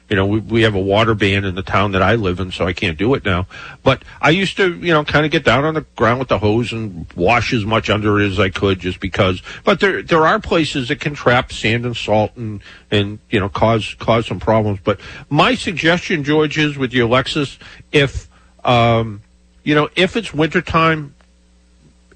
you 0.10 0.16
know, 0.16 0.26
we, 0.26 0.40
we 0.40 0.62
have 0.64 0.76
a 0.76 0.80
water 0.80 1.14
ban 1.14 1.46
in 1.46 1.56
the 1.56 1.62
town 1.62 1.92
that 1.92 2.02
I 2.02 2.16
live 2.16 2.40
in, 2.40 2.52
so 2.52 2.66
I 2.66 2.74
can't 2.74 2.98
do 2.98 3.14
it 3.14 3.24
now. 3.24 3.48
But 3.84 4.04
I 4.20 4.32
used 4.32 4.58
to, 4.58 4.74
you 4.74 4.92
know, 4.92 5.04
kind 5.04 5.26
of 5.26 5.32
get 5.32 5.46
down 5.46 5.66
on 5.66 5.76
the 5.76 5.86
ground 5.96 6.20
with 6.20 6.30
the 6.30 6.40
hose 6.40 6.74
and 6.74 7.06
wash 7.16 7.54
as 7.54 7.64
much 7.64 7.90
under 7.90 8.20
it 8.20 8.32
as 8.32 8.40
I 8.40 8.50
could 8.50 8.80
just 8.80 9.00
because. 9.00 9.42
But 9.64 9.80
there, 9.80 10.02
there 10.02 10.26
are 10.26 10.40
places 10.40 10.88
that 10.88 11.00
can 11.00 11.14
trap 11.14 11.54
sand 11.54 11.86
and 11.86 11.96
salt 11.96 12.36
and, 12.36 12.62
and, 12.90 13.20
you 13.30 13.40
know, 13.40 13.50
cause, 13.50 13.96
cause 14.00 14.26
some 14.26 14.40
problems. 14.40 14.80
But 14.84 15.00
my 15.30 15.54
suggestion, 15.54 16.24
George, 16.24 16.58
is 16.58 16.78
with 16.78 16.92
your 16.92 17.08
Lexus, 17.08 17.60
if, 17.92 18.28
um, 18.66 19.22
you 19.64 19.76
know, 19.76 19.90
if 19.96 20.18
it's 20.18 20.34
wintertime, 20.34 21.14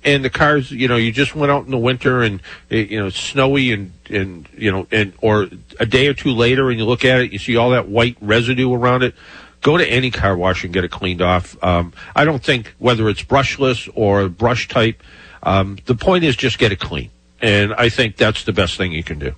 and 0.06 0.24
the 0.24 0.30
cars, 0.30 0.72
you 0.72 0.88
know, 0.88 0.96
you 0.96 1.12
just 1.12 1.36
went 1.36 1.52
out 1.52 1.66
in 1.66 1.72
the 1.72 1.78
winter 1.78 2.22
and 2.22 2.42
it, 2.70 2.90
you 2.90 3.00
know 3.00 3.08
it's 3.08 3.20
snowy 3.20 3.72
and 3.72 3.92
and 4.10 4.48
you 4.58 4.72
know 4.72 4.88
and 4.92 5.14
or 5.22 5.48
a 5.80 5.86
day 5.86 6.08
or 6.08 6.14
two 6.14 6.32
later 6.32 6.70
and 6.70 6.80
you 6.80 6.86
look 6.86 7.06
at 7.06 7.22
it, 7.22 7.32
you 7.32 7.40
see 7.40 7.56
all 7.56 7.72
that 7.72 7.88
white 7.88 8.18
residue 8.22 8.74
around 8.74 9.04
it. 9.04 9.16
Go 9.62 9.78
to 9.78 9.86
any 9.86 10.12
car 10.12 10.36
wash 10.36 10.66
and 10.66 10.74
get 10.74 10.84
it 10.84 10.92
cleaned 10.92 11.22
off. 11.22 11.62
Um, 11.64 11.94
I 12.16 12.26
don't 12.26 12.44
think 12.44 12.76
whether 12.80 13.08
it's 13.08 13.24
brushless 13.24 13.90
or 13.96 14.28
brush 14.28 14.68
type. 14.68 15.02
Um, 15.42 15.78
the 15.86 15.96
point 15.96 16.26
is 16.26 16.36
just 16.36 16.58
get 16.58 16.72
it 16.72 16.80
clean, 16.80 17.12
and 17.42 17.74
I 17.74 17.90
think 17.90 18.18
that's 18.18 18.44
the 18.44 18.54
best 18.54 18.78
thing 18.78 18.92
you 18.92 19.04
can 19.04 19.20
do. 19.20 19.36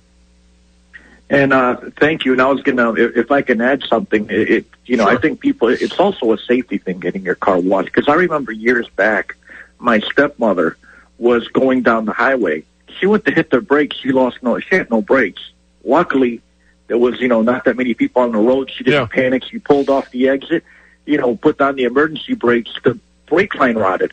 And 1.28 1.52
uh, 1.52 1.76
thank 1.98 2.24
you. 2.24 2.32
And 2.32 2.40
I 2.40 2.46
was 2.46 2.62
gonna, 2.62 2.92
if, 2.92 3.16
if 3.16 3.30
I 3.30 3.42
can 3.42 3.60
add 3.60 3.82
something, 3.84 4.28
it, 4.30 4.50
it 4.50 4.66
you 4.84 4.96
know, 4.96 5.06
I 5.06 5.16
think 5.16 5.40
people, 5.40 5.68
it's 5.68 5.98
also 5.98 6.32
a 6.32 6.38
safety 6.38 6.78
thing 6.78 7.00
getting 7.00 7.22
your 7.22 7.34
car 7.34 7.58
washed. 7.58 7.86
Because 7.86 8.08
I 8.08 8.14
remember 8.14 8.52
years 8.52 8.88
back, 8.90 9.36
my 9.78 10.00
stepmother 10.00 10.76
was 11.18 11.48
going 11.48 11.82
down 11.82 12.04
the 12.04 12.12
highway. 12.12 12.64
She 12.98 13.06
went 13.06 13.24
to 13.26 13.32
hit 13.32 13.50
the 13.50 13.60
brakes. 13.60 13.96
She 13.96 14.10
lost 14.10 14.42
no, 14.42 14.58
she 14.58 14.74
had 14.74 14.90
no 14.90 15.02
brakes. 15.02 15.42
Luckily, 15.84 16.40
there 16.88 16.98
was, 16.98 17.20
you 17.20 17.28
know, 17.28 17.42
not 17.42 17.64
that 17.64 17.76
many 17.76 17.94
people 17.94 18.22
on 18.22 18.32
the 18.32 18.38
road. 18.38 18.70
She 18.70 18.84
didn't 18.84 19.10
panic. 19.10 19.44
She 19.44 19.58
pulled 19.58 19.88
off 19.88 20.10
the 20.10 20.28
exit, 20.28 20.64
you 21.04 21.18
know, 21.18 21.36
put 21.36 21.60
on 21.60 21.76
the 21.76 21.84
emergency 21.84 22.34
brakes. 22.34 22.70
The 22.82 22.98
brake 23.26 23.54
line 23.54 23.76
rotted 23.76 24.12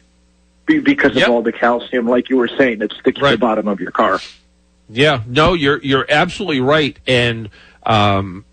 be- 0.66 0.80
because 0.80 1.16
of 1.16 1.30
all 1.30 1.42
the 1.42 1.52
calcium, 1.52 2.08
like 2.08 2.30
you 2.30 2.38
were 2.38 2.48
saying, 2.48 2.80
that 2.80 2.92
sticks 2.94 3.20
to 3.20 3.32
the 3.32 3.38
bottom 3.38 3.68
of 3.68 3.80
your 3.80 3.92
car. 3.92 4.20
Yeah, 4.90 5.24
no, 5.28 5.54
you're 5.54 5.82
you're 5.82 6.06
absolutely 6.10 6.60
right, 6.60 6.98
and 7.08 7.50
um, 7.86 8.46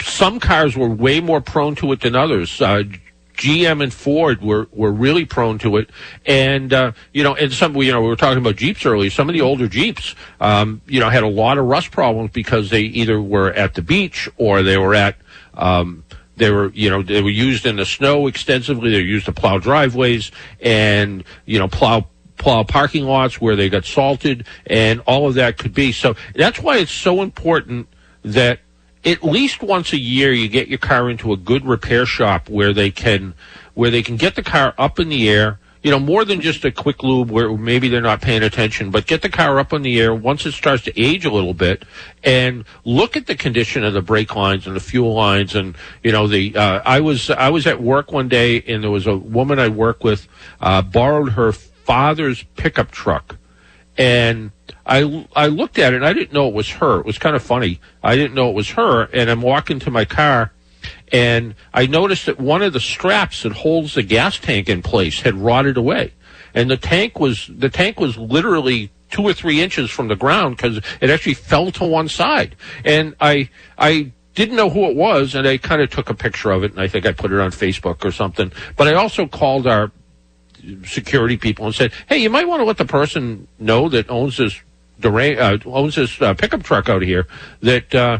some 0.00 0.40
cars 0.40 0.76
were 0.76 0.88
way 0.88 1.20
more 1.20 1.40
prone 1.40 1.76
to 1.76 1.92
it 1.92 2.00
than 2.00 2.16
others. 2.16 2.60
Uh, 2.60 2.84
GM 3.42 3.82
and 3.82 3.92
Ford 3.92 4.40
were, 4.40 4.68
were 4.72 4.92
really 4.92 5.24
prone 5.24 5.58
to 5.58 5.76
it, 5.76 5.90
and 6.24 6.72
uh, 6.72 6.92
you 7.12 7.24
know, 7.24 7.34
and 7.34 7.52
some 7.52 7.74
you 7.76 7.92
know 7.92 8.00
we 8.00 8.08
were 8.08 8.16
talking 8.16 8.38
about 8.38 8.56
Jeeps 8.56 8.86
earlier. 8.86 9.10
Some 9.10 9.28
of 9.28 9.32
the 9.32 9.40
older 9.40 9.66
Jeeps, 9.66 10.14
um, 10.40 10.80
you 10.86 11.00
know, 11.00 11.10
had 11.10 11.24
a 11.24 11.28
lot 11.28 11.58
of 11.58 11.66
rust 11.66 11.90
problems 11.90 12.30
because 12.30 12.70
they 12.70 12.82
either 12.82 13.20
were 13.20 13.52
at 13.52 13.74
the 13.74 13.82
beach 13.82 14.28
or 14.36 14.62
they 14.62 14.78
were 14.78 14.94
at 14.94 15.16
um, 15.54 16.04
they 16.36 16.50
were, 16.50 16.70
you 16.72 16.88
know, 16.88 17.02
they 17.02 17.22
were 17.22 17.30
used 17.30 17.66
in 17.66 17.76
the 17.76 17.84
snow 17.84 18.26
extensively. 18.26 18.90
They 18.90 18.98
were 18.98 19.06
used 19.06 19.26
to 19.26 19.32
plow 19.32 19.58
driveways 19.58 20.30
and, 20.60 21.24
you 21.44 21.58
know, 21.58 21.68
plow 21.68 22.06
plow 22.38 22.64
parking 22.64 23.04
lots 23.04 23.40
where 23.40 23.54
they 23.54 23.68
got 23.68 23.84
salted 23.84 24.46
and 24.66 25.00
all 25.00 25.28
of 25.28 25.34
that 25.34 25.58
could 25.58 25.74
be. 25.74 25.92
So 25.92 26.16
that's 26.34 26.58
why 26.58 26.78
it's 26.78 26.90
so 26.90 27.22
important 27.22 27.86
that 28.24 28.60
at 29.04 29.24
least 29.24 29.62
once 29.62 29.92
a 29.92 29.98
year 29.98 30.32
you 30.32 30.48
get 30.48 30.68
your 30.68 30.78
car 30.78 31.10
into 31.10 31.32
a 31.32 31.36
good 31.36 31.64
repair 31.64 32.06
shop 32.06 32.48
where 32.48 32.72
they 32.72 32.90
can 32.90 33.34
where 33.74 33.90
they 33.90 34.02
can 34.02 34.16
get 34.16 34.34
the 34.34 34.42
car 34.42 34.74
up 34.78 35.00
in 35.00 35.08
the 35.08 35.28
air. 35.28 35.58
You 35.82 35.90
know 35.90 35.98
more 35.98 36.24
than 36.24 36.40
just 36.40 36.64
a 36.64 36.70
quick 36.70 37.02
lube 37.02 37.28
where 37.28 37.56
maybe 37.56 37.88
they're 37.88 38.00
not 38.00 38.20
paying 38.20 38.44
attention 38.44 38.92
but 38.92 39.08
get 39.08 39.20
the 39.22 39.28
car 39.28 39.58
up 39.58 39.72
in 39.72 39.82
the 39.82 40.00
air 40.00 40.14
once 40.14 40.46
it 40.46 40.52
starts 40.52 40.84
to 40.84 41.00
age 41.00 41.24
a 41.24 41.30
little 41.32 41.54
bit 41.54 41.84
and 42.22 42.64
look 42.84 43.16
at 43.16 43.26
the 43.26 43.34
condition 43.34 43.82
of 43.82 43.92
the 43.92 44.00
brake 44.00 44.36
lines 44.36 44.68
and 44.68 44.76
the 44.76 44.80
fuel 44.80 45.12
lines 45.12 45.56
and 45.56 45.74
you 46.04 46.12
know 46.12 46.28
the 46.28 46.54
uh, 46.56 46.80
i 46.84 47.00
was 47.00 47.30
i 47.30 47.50
was 47.50 47.66
at 47.66 47.82
work 47.82 48.12
one 48.12 48.28
day 48.28 48.62
and 48.68 48.84
there 48.84 48.92
was 48.92 49.08
a 49.08 49.16
woman 49.16 49.58
i 49.58 49.66
work 49.66 50.04
with 50.04 50.28
uh, 50.60 50.80
borrowed 50.82 51.32
her 51.32 51.50
father's 51.50 52.44
pickup 52.54 52.92
truck 52.92 53.34
and 53.98 54.52
I 54.86 55.26
I 55.34 55.46
looked 55.46 55.78
at 55.78 55.92
it 55.92 55.96
and 55.96 56.06
I 56.06 56.12
didn't 56.12 56.32
know 56.32 56.48
it 56.48 56.54
was 56.54 56.68
her. 56.70 57.00
It 57.00 57.06
was 57.06 57.18
kind 57.18 57.36
of 57.36 57.42
funny. 57.42 57.80
I 58.02 58.16
didn't 58.16 58.34
know 58.34 58.50
it 58.50 58.54
was 58.54 58.70
her, 58.70 59.04
and 59.04 59.30
I'm 59.30 59.42
walking 59.42 59.78
to 59.80 59.90
my 59.90 60.04
car, 60.04 60.52
and 61.12 61.54
I 61.72 61.86
noticed 61.86 62.26
that 62.26 62.40
one 62.40 62.62
of 62.62 62.72
the 62.72 62.80
straps 62.80 63.42
that 63.42 63.52
holds 63.52 63.94
the 63.94 64.02
gas 64.02 64.38
tank 64.38 64.68
in 64.68 64.82
place 64.82 65.20
had 65.20 65.34
rotted 65.34 65.76
away, 65.76 66.12
and 66.54 66.70
the 66.70 66.76
tank 66.76 67.18
was 67.18 67.48
the 67.48 67.68
tank 67.68 68.00
was 68.00 68.16
literally 68.16 68.90
two 69.10 69.22
or 69.22 69.32
three 69.32 69.60
inches 69.60 69.90
from 69.90 70.08
the 70.08 70.16
ground 70.16 70.56
because 70.56 70.78
it 71.00 71.10
actually 71.10 71.34
fell 71.34 71.70
to 71.72 71.84
one 71.84 72.08
side, 72.08 72.56
and 72.84 73.14
I 73.20 73.50
I 73.78 74.12
didn't 74.34 74.56
know 74.56 74.70
who 74.70 74.86
it 74.86 74.96
was, 74.96 75.34
and 75.34 75.46
I 75.46 75.58
kind 75.58 75.82
of 75.82 75.90
took 75.90 76.08
a 76.08 76.14
picture 76.14 76.50
of 76.50 76.64
it, 76.64 76.72
and 76.72 76.80
I 76.80 76.88
think 76.88 77.06
I 77.06 77.12
put 77.12 77.32
it 77.32 77.40
on 77.40 77.50
Facebook 77.50 78.04
or 78.04 78.10
something. 78.10 78.50
But 78.76 78.88
I 78.88 78.94
also 78.94 79.26
called 79.26 79.66
our 79.66 79.92
security 80.84 81.36
people 81.36 81.66
and 81.66 81.74
said, 81.74 81.92
"Hey, 82.08 82.18
you 82.18 82.30
might 82.30 82.46
want 82.46 82.60
to 82.60 82.64
let 82.64 82.76
the 82.76 82.84
person 82.84 83.48
know 83.58 83.88
that 83.88 84.10
owns 84.10 84.36
this 84.36 84.60
Dura- 85.00 85.36
uh, 85.36 85.58
owns 85.66 85.96
this 85.96 86.20
uh, 86.22 86.34
pickup 86.34 86.62
truck 86.62 86.88
out 86.88 87.02
here 87.02 87.26
that 87.60 87.94
uh, 87.94 88.18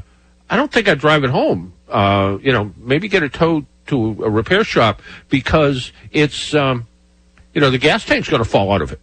I 0.50 0.56
don't 0.56 0.72
think 0.72 0.88
I'd 0.88 0.98
drive 0.98 1.24
it 1.24 1.30
home. 1.30 1.72
Uh, 1.88 2.38
you 2.42 2.52
know, 2.52 2.72
maybe 2.76 3.08
get 3.08 3.22
it 3.22 3.32
towed 3.32 3.66
to 3.86 4.24
a 4.24 4.30
repair 4.30 4.64
shop 4.64 5.02
because 5.28 5.92
it's 6.10 6.54
um, 6.54 6.86
you 7.54 7.60
know 7.60 7.70
the 7.70 7.78
gas 7.78 8.04
tank's 8.04 8.28
going 8.28 8.42
to 8.42 8.48
fall 8.48 8.72
out 8.72 8.82
of 8.82 8.92
it." 8.92 9.00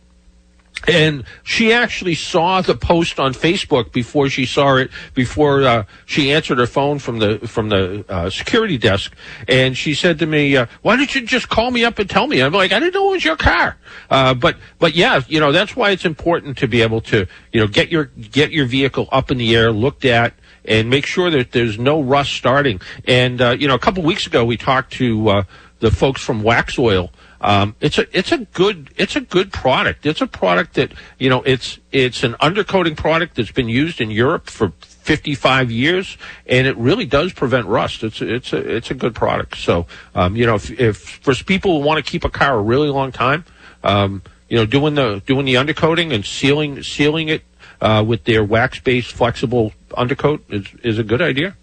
And 0.88 1.26
she 1.44 1.74
actually 1.74 2.16
saw 2.16 2.62
the 2.62 2.76
post 2.76 3.20
on 3.20 3.34
Facebook 3.34 3.92
before 3.92 4.30
she 4.30 4.46
saw 4.46 4.76
it, 4.78 4.90
before 5.14 5.64
uh, 5.64 5.84
she 6.06 6.32
answered 6.32 6.58
her 6.58 6.68
phone 6.68 7.00
from 7.00 7.20
the 7.20 7.40
from 7.40 7.70
the 7.70 8.06
uh, 8.08 8.30
security 8.30 8.78
desk, 8.78 9.14
and 9.48 9.78
she 9.78 9.94
said 9.94 10.20
to 10.20 10.26
me, 10.26 10.56
uh, 10.56 10.68
"Why 10.82 10.96
didn't 10.96 11.16
you 11.16 11.22
just 11.26 11.50
call 11.50 11.70
me 11.72 11.84
up 11.84 12.00
and 12.00 12.10
tell 12.10 12.28
me?" 12.28 12.42
I'm 12.42 12.54
like, 12.54 12.72
"I 12.72 12.80
didn't 12.80 12.94
know 12.94 13.10
it 13.10 13.16
was 13.16 13.26
your 13.26 13.36
car." 13.36 13.76
Uh, 14.10 14.34
but 14.34 14.56
but 14.80 14.96
yeah, 14.96 15.22
you 15.28 15.42
know 15.42 15.52
that's 15.52 15.76
why 15.76 15.92
it's 15.92 16.06
important 16.06 16.58
to 16.60 16.68
be 16.68 16.82
able 16.82 17.02
to 17.02 17.28
you 17.52 17.60
know 17.60 17.68
get 17.68 17.90
your 17.90 18.06
get 18.06 18.52
your 18.52 18.66
vehicle 18.66 19.10
up 19.12 19.32
in 19.32 19.38
the 19.38 19.56
air, 19.56 19.72
looked 19.74 20.06
at, 20.06 20.34
and 20.64 20.90
make 20.90 21.06
sure 21.06 21.30
that 21.30 21.52
there's 21.52 21.78
no 21.78 22.02
rust 22.02 22.32
starting. 22.34 22.80
And 23.06 23.42
uh, 23.42 23.58
you 23.60 23.68
know, 23.68 23.76
a 23.76 23.80
couple 23.80 24.04
weeks 24.04 24.28
ago 24.28 24.46
we 24.46 24.56
talked 24.56 24.94
to 24.94 25.30
uh, 25.30 25.44
the 25.80 25.92
folks 25.92 26.22
from 26.22 26.42
Waxoyl. 26.42 27.10
Um, 27.42 27.76
it's 27.80 27.98
a 27.98 28.18
it's 28.18 28.32
a 28.32 28.40
good 28.40 28.90
it's 28.98 29.16
a 29.16 29.22
good 29.22 29.54
product. 29.54 30.06
It's 30.06 30.22
a 30.22 30.28
product 30.28 30.74
that 30.74 30.92
you 31.18 31.30
know 31.30 31.42
it's 31.44 31.80
it's 31.92 32.24
an 32.24 32.34
undercoating 32.34 32.98
product 32.98 33.36
that's 33.36 33.52
been 33.52 33.70
used 33.70 34.02
in 34.02 34.12
Europe 34.12 34.50
for 34.50 34.74
55 34.80 35.72
years, 35.72 36.18
and 36.46 36.68
it 36.68 36.76
really 36.78 37.06
does 37.06 37.32
prevent 37.34 37.66
rust. 37.68 38.04
It's 38.04 38.22
it's 38.22 38.52
a 38.52 38.58
it's 38.58 38.92
a 38.92 38.94
good 38.94 39.16
product. 39.16 39.58
So 39.58 39.88
um, 40.16 40.36
you 40.36 40.46
know 40.46 40.56
if, 40.56 40.70
if 40.80 40.98
for 40.98 41.34
people 41.34 41.80
who 41.80 41.88
want 41.88 42.04
to 42.04 42.12
keep 42.12 42.26
a 42.26 42.30
car 42.30 42.60
a 42.60 42.62
really 42.62 42.90
long 42.90 43.12
time, 43.12 43.46
um, 43.84 44.22
you 44.50 44.58
know 44.58 44.66
doing 44.66 44.96
the 44.96 45.22
doing 45.26 45.46
the 45.46 45.56
undercoating 45.56 46.14
and 46.14 46.26
sealing 46.26 46.84
sealing 46.84 47.30
it 47.30 47.44
uh, 47.80 48.04
with 48.06 48.26
their 48.26 48.44
wax 48.44 48.80
based 48.80 49.14
flexible 49.14 49.74
undercoat 49.96 50.44
is 50.50 50.68
is 50.84 51.00
a 51.00 51.04
good 51.04 51.22
idea. 51.22 51.56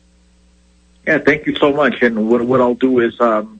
Yeah, 1.07 1.18
thank 1.18 1.47
you 1.47 1.55
so 1.57 1.72
much. 1.72 2.03
And 2.03 2.29
what 2.29 2.43
what 2.43 2.61
I'll 2.61 2.74
do 2.74 3.01
is 3.01 3.20
um, 3.20 3.56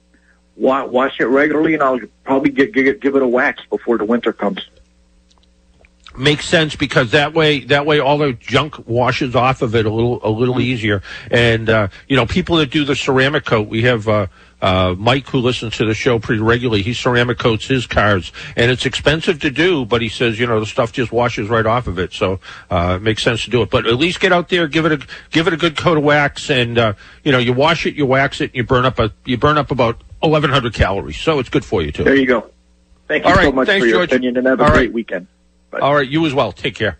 wash 0.57 1.21
it 1.21 1.27
regularly, 1.27 1.75
and 1.75 1.83
I'll 1.83 2.01
probably 2.25 2.51
get, 2.51 2.73
give, 2.73 3.01
give 3.01 3.15
it 3.17 3.23
a 3.23 3.29
wax 3.29 3.63
before 3.71 3.99
the 3.99 4.05
winter 4.05 4.33
comes. 4.33 4.67
makes 6.17 6.47
sense 6.47 6.75
because 6.77 7.11
that 7.11 7.35
way 7.35 7.61
that 7.65 7.85
way 7.85 8.01
all 8.01 8.19
the 8.19 8.33
junk 8.33 8.89
washes 8.89 9.37
off 9.37 9.61
of 9.63 9.75
it 9.75 9.85
a 9.85 9.91
little 9.91 10.19
a 10.27 10.31
little 10.31 10.61
easier. 10.61 11.03
And 11.31 11.69
uh, 11.69 11.89
you 12.09 12.17
know 12.17 12.27
people 12.27 12.57
that 12.57 12.71
do 12.71 12.85
the 12.85 12.97
ceramic 12.97 13.45
coat 13.45 13.69
we 13.69 13.83
have 13.83 14.09
uh, 14.09 14.27
uh, 14.63 14.95
Mike 14.97 15.29
who 15.29 15.39
listens 15.39 15.77
to 15.77 15.85
the 15.85 15.93
show 15.93 16.19
pretty 16.19 16.41
regularly 16.41 16.83
he 16.83 16.95
ceramic 16.95 17.39
coats 17.39 17.67
his 17.67 17.87
cars. 17.87 18.33
And 18.57 18.71
it's 18.71 18.87
expensive 18.87 19.41
to 19.41 19.51
do 19.51 19.85
but 19.85 20.01
he 20.01 20.09
says 20.09 20.39
you 20.41 20.47
know 20.47 20.59
the 20.59 20.65
stuff 20.67 20.91
just 20.93 21.13
washes 21.13 21.51
right 21.51 21.67
off 21.67 21.87
of 21.87 21.99
it. 21.99 22.15
So 22.15 22.41
uh, 22.71 22.95
it 22.97 23.03
makes 23.03 23.23
sense 23.23 23.45
to 23.45 23.51
do 23.51 23.61
it. 23.61 23.69
But 23.69 23.87
at 23.87 23.97
least 23.97 24.21
get 24.21 24.33
out 24.33 24.49
there 24.49 24.69
give 24.69 24.87
it 24.87 24.93
a 24.93 25.07
give 25.31 25.47
it 25.47 25.53
a 25.53 25.59
good 25.59 25.77
coat 25.77 25.99
of 25.99 26.05
wax 26.05 26.49
and 26.49 26.79
uh, 26.79 26.95
you 27.25 27.33
know 27.33 27.39
you 27.39 27.53
wash 27.53 27.85
it 27.85 27.95
you 27.95 28.07
wax 28.07 28.41
it 28.41 28.45
and 28.45 28.55
you 28.55 28.65
burn 28.65 28.87
up 28.87 28.99
a 28.99 29.13
you 29.27 29.37
burn 29.37 29.59
up 29.59 29.71
about 29.71 30.01
1100 30.29 30.74
calories 30.74 31.16
so 31.18 31.39
it's 31.39 31.49
good 31.49 31.64
for 31.64 31.83
you 31.83 31.93
too 31.93 32.05
There 32.05 32.14
you 32.16 32.27
go. 32.27 32.51
Thank 33.09 33.24
you 33.24 33.31
All 33.31 33.37
so 33.37 33.43
right, 33.45 33.55
much 33.55 33.66
thanks, 33.68 33.85
for 33.85 33.89
your 33.89 33.99
George. 33.99 34.11
opinion, 34.12 34.37
and 34.37 34.47
have 34.49 34.61
a 34.61 34.64
All 34.64 34.70
great 34.70 34.79
right. 34.87 34.93
weekend. 34.93 35.27
All 35.81 35.95
right, 35.95 36.09
you 36.09 36.27
as 36.27 36.35
well. 36.35 36.51
Take 36.53 36.74
care. 36.74 36.99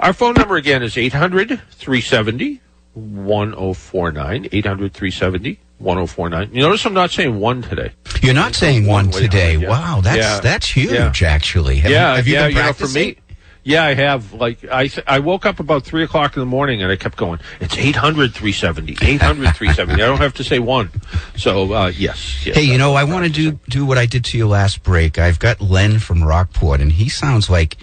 Our 0.00 0.12
phone 0.12 0.34
number 0.34 0.56
again 0.56 0.82
is 0.82 0.96
800 0.98 1.60
370 1.70 2.60
1049. 2.94 4.48
800 4.50 4.92
370 4.92 5.58
1049. 5.78 6.50
You 6.54 6.62
notice 6.62 6.84
I'm 6.86 6.94
not 6.94 7.10
saying 7.10 7.38
one 7.38 7.62
today. 7.62 7.92
You're 8.22 8.34
not 8.34 8.54
saying 8.56 8.86
one 8.86 9.10
way 9.10 9.20
today. 9.20 9.50
hard, 9.54 9.62
yeah. 9.62 9.68
Wow, 9.68 10.00
that's 10.00 10.16
Yeah. 10.18 10.40
that's 10.40 10.68
huge, 10.68 11.22
Yeah. 11.22 11.28
actually. 11.30 11.76
Have, 11.78 11.90
yeah, 11.92 12.16
have 12.16 12.26
you 12.26 12.34
yeah, 12.34 12.48
been 12.48 12.56
you 12.56 12.62
know, 12.62 12.72
for 12.72 12.78
practicing? 12.78 13.08
me. 13.10 13.16
Yeah, 13.64 13.84
I 13.84 13.94
have. 13.94 14.32
Like, 14.32 14.64
I, 14.70 14.90
I 15.06 15.18
woke 15.18 15.44
up 15.44 15.60
about 15.60 15.84
3 15.84 16.02
o'clock 16.04 16.36
in 16.36 16.40
the 16.40 16.46
morning 16.46 16.82
and 16.82 16.90
I 16.90 16.96
kept 16.96 17.16
going, 17.16 17.40
it's 17.60 17.76
800 17.76 18.32
370, 18.32 18.96
800 19.00 19.54
370. 19.54 20.02
I 20.02 20.06
don't 20.06 20.18
have 20.18 20.34
to 20.34 20.44
say 20.44 20.58
one. 20.58 20.90
So, 21.36 21.72
uh, 21.74 21.88
yes. 21.88 22.46
yes 22.46 22.56
Hey, 22.56 22.62
you 22.62 22.78
know, 22.78 22.94
I 22.94 23.04
want 23.04 23.26
to 23.26 23.30
do 23.30 23.58
do 23.68 23.84
what 23.84 23.98
I 23.98 24.06
did 24.06 24.24
to 24.26 24.38
you 24.38 24.48
last 24.48 24.82
break. 24.82 25.18
I've 25.18 25.38
got 25.38 25.60
Len 25.60 25.98
from 25.98 26.24
Rockport, 26.24 26.80
and 26.80 26.92
he 26.92 27.08
sounds 27.08 27.50
like 27.50 27.76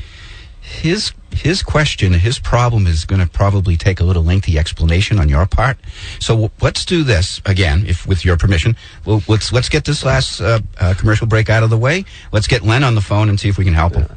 his 0.62 1.14
his 1.36 1.62
question, 1.62 2.14
his 2.14 2.40
problem 2.40 2.88
is 2.88 3.06
going 3.06 3.22
to 3.22 3.28
probably 3.28 3.76
take 3.76 4.00
a 4.00 4.04
little 4.04 4.24
lengthy 4.24 4.58
explanation 4.58 5.20
on 5.20 5.28
your 5.28 5.46
part. 5.46 5.78
So 6.20 6.34
w- 6.34 6.50
let's 6.62 6.86
do 6.86 7.04
this 7.04 7.42
again, 7.46 7.86
if 7.86 8.08
with 8.08 8.24
your 8.24 8.38
permission. 8.38 8.76
Well, 9.06 9.22
let's 9.28 9.52
let's 9.52 9.70
get 9.70 9.86
this 9.86 10.04
last 10.04 10.42
uh, 10.42 10.60
uh, 10.80 10.94
commercial 10.98 11.28
break 11.28 11.50
out 11.50 11.64
of 11.64 11.70
the 11.70 11.78
way. 11.78 12.06
Let's 12.32 12.48
get 12.48 12.64
Len 12.64 12.84
on 12.84 12.96
the 12.96 13.02
phone 13.02 13.30
and 13.30 13.40
see 13.40 13.50
if 13.50 13.58
we 13.58 13.66
can 13.66 13.74
help 13.74 13.96
him. 13.96 14.08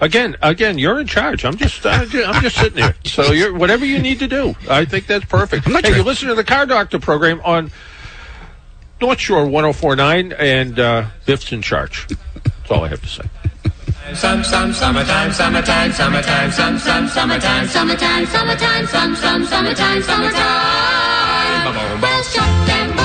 Again, 0.00 0.36
again, 0.42 0.78
you're 0.78 1.00
in 1.00 1.06
charge. 1.06 1.44
I'm 1.44 1.56
just, 1.56 1.86
uh, 1.86 1.90
I'm 1.90 2.42
just 2.42 2.56
sitting 2.56 2.82
here. 2.82 2.94
So 3.04 3.32
you're 3.32 3.54
whatever 3.54 3.84
you 3.84 4.00
need 4.00 4.18
to 4.18 4.26
do. 4.26 4.54
I 4.68 4.84
think 4.84 5.06
that's 5.06 5.24
perfect. 5.24 5.66
Hey, 5.66 5.96
you 5.96 6.02
listen 6.02 6.28
to 6.28 6.34
the 6.34 6.44
Car 6.44 6.66
Doctor 6.66 6.98
program 6.98 7.40
on 7.44 7.70
North 9.00 9.20
Shore 9.20 9.46
1049, 9.46 10.32
and 10.32 10.78
uh, 10.78 11.06
Biff's 11.26 11.52
in 11.52 11.62
charge. 11.62 12.08
That's 12.08 12.70
all 12.70 12.84
I 12.84 12.88
have 12.88 13.02
to 13.02 13.08
say. 13.08 13.24
Some, 14.14 14.44
some, 14.44 14.72
summertime, 14.72 15.32
summertime, 15.32 15.92
summertime, 15.92 16.50
some, 16.50 16.78
some, 16.78 17.08
summertime, 17.08 17.66
summertime, 17.68 18.26
summertime, 18.26 18.86
some, 18.86 19.16
some, 19.16 19.44
summertime, 19.44 20.02
summertime. 20.02 20.34
Well, 22.00 22.22
shut 22.22 22.66
them 22.66 22.74
books 22.74 22.98
and 22.98 23.03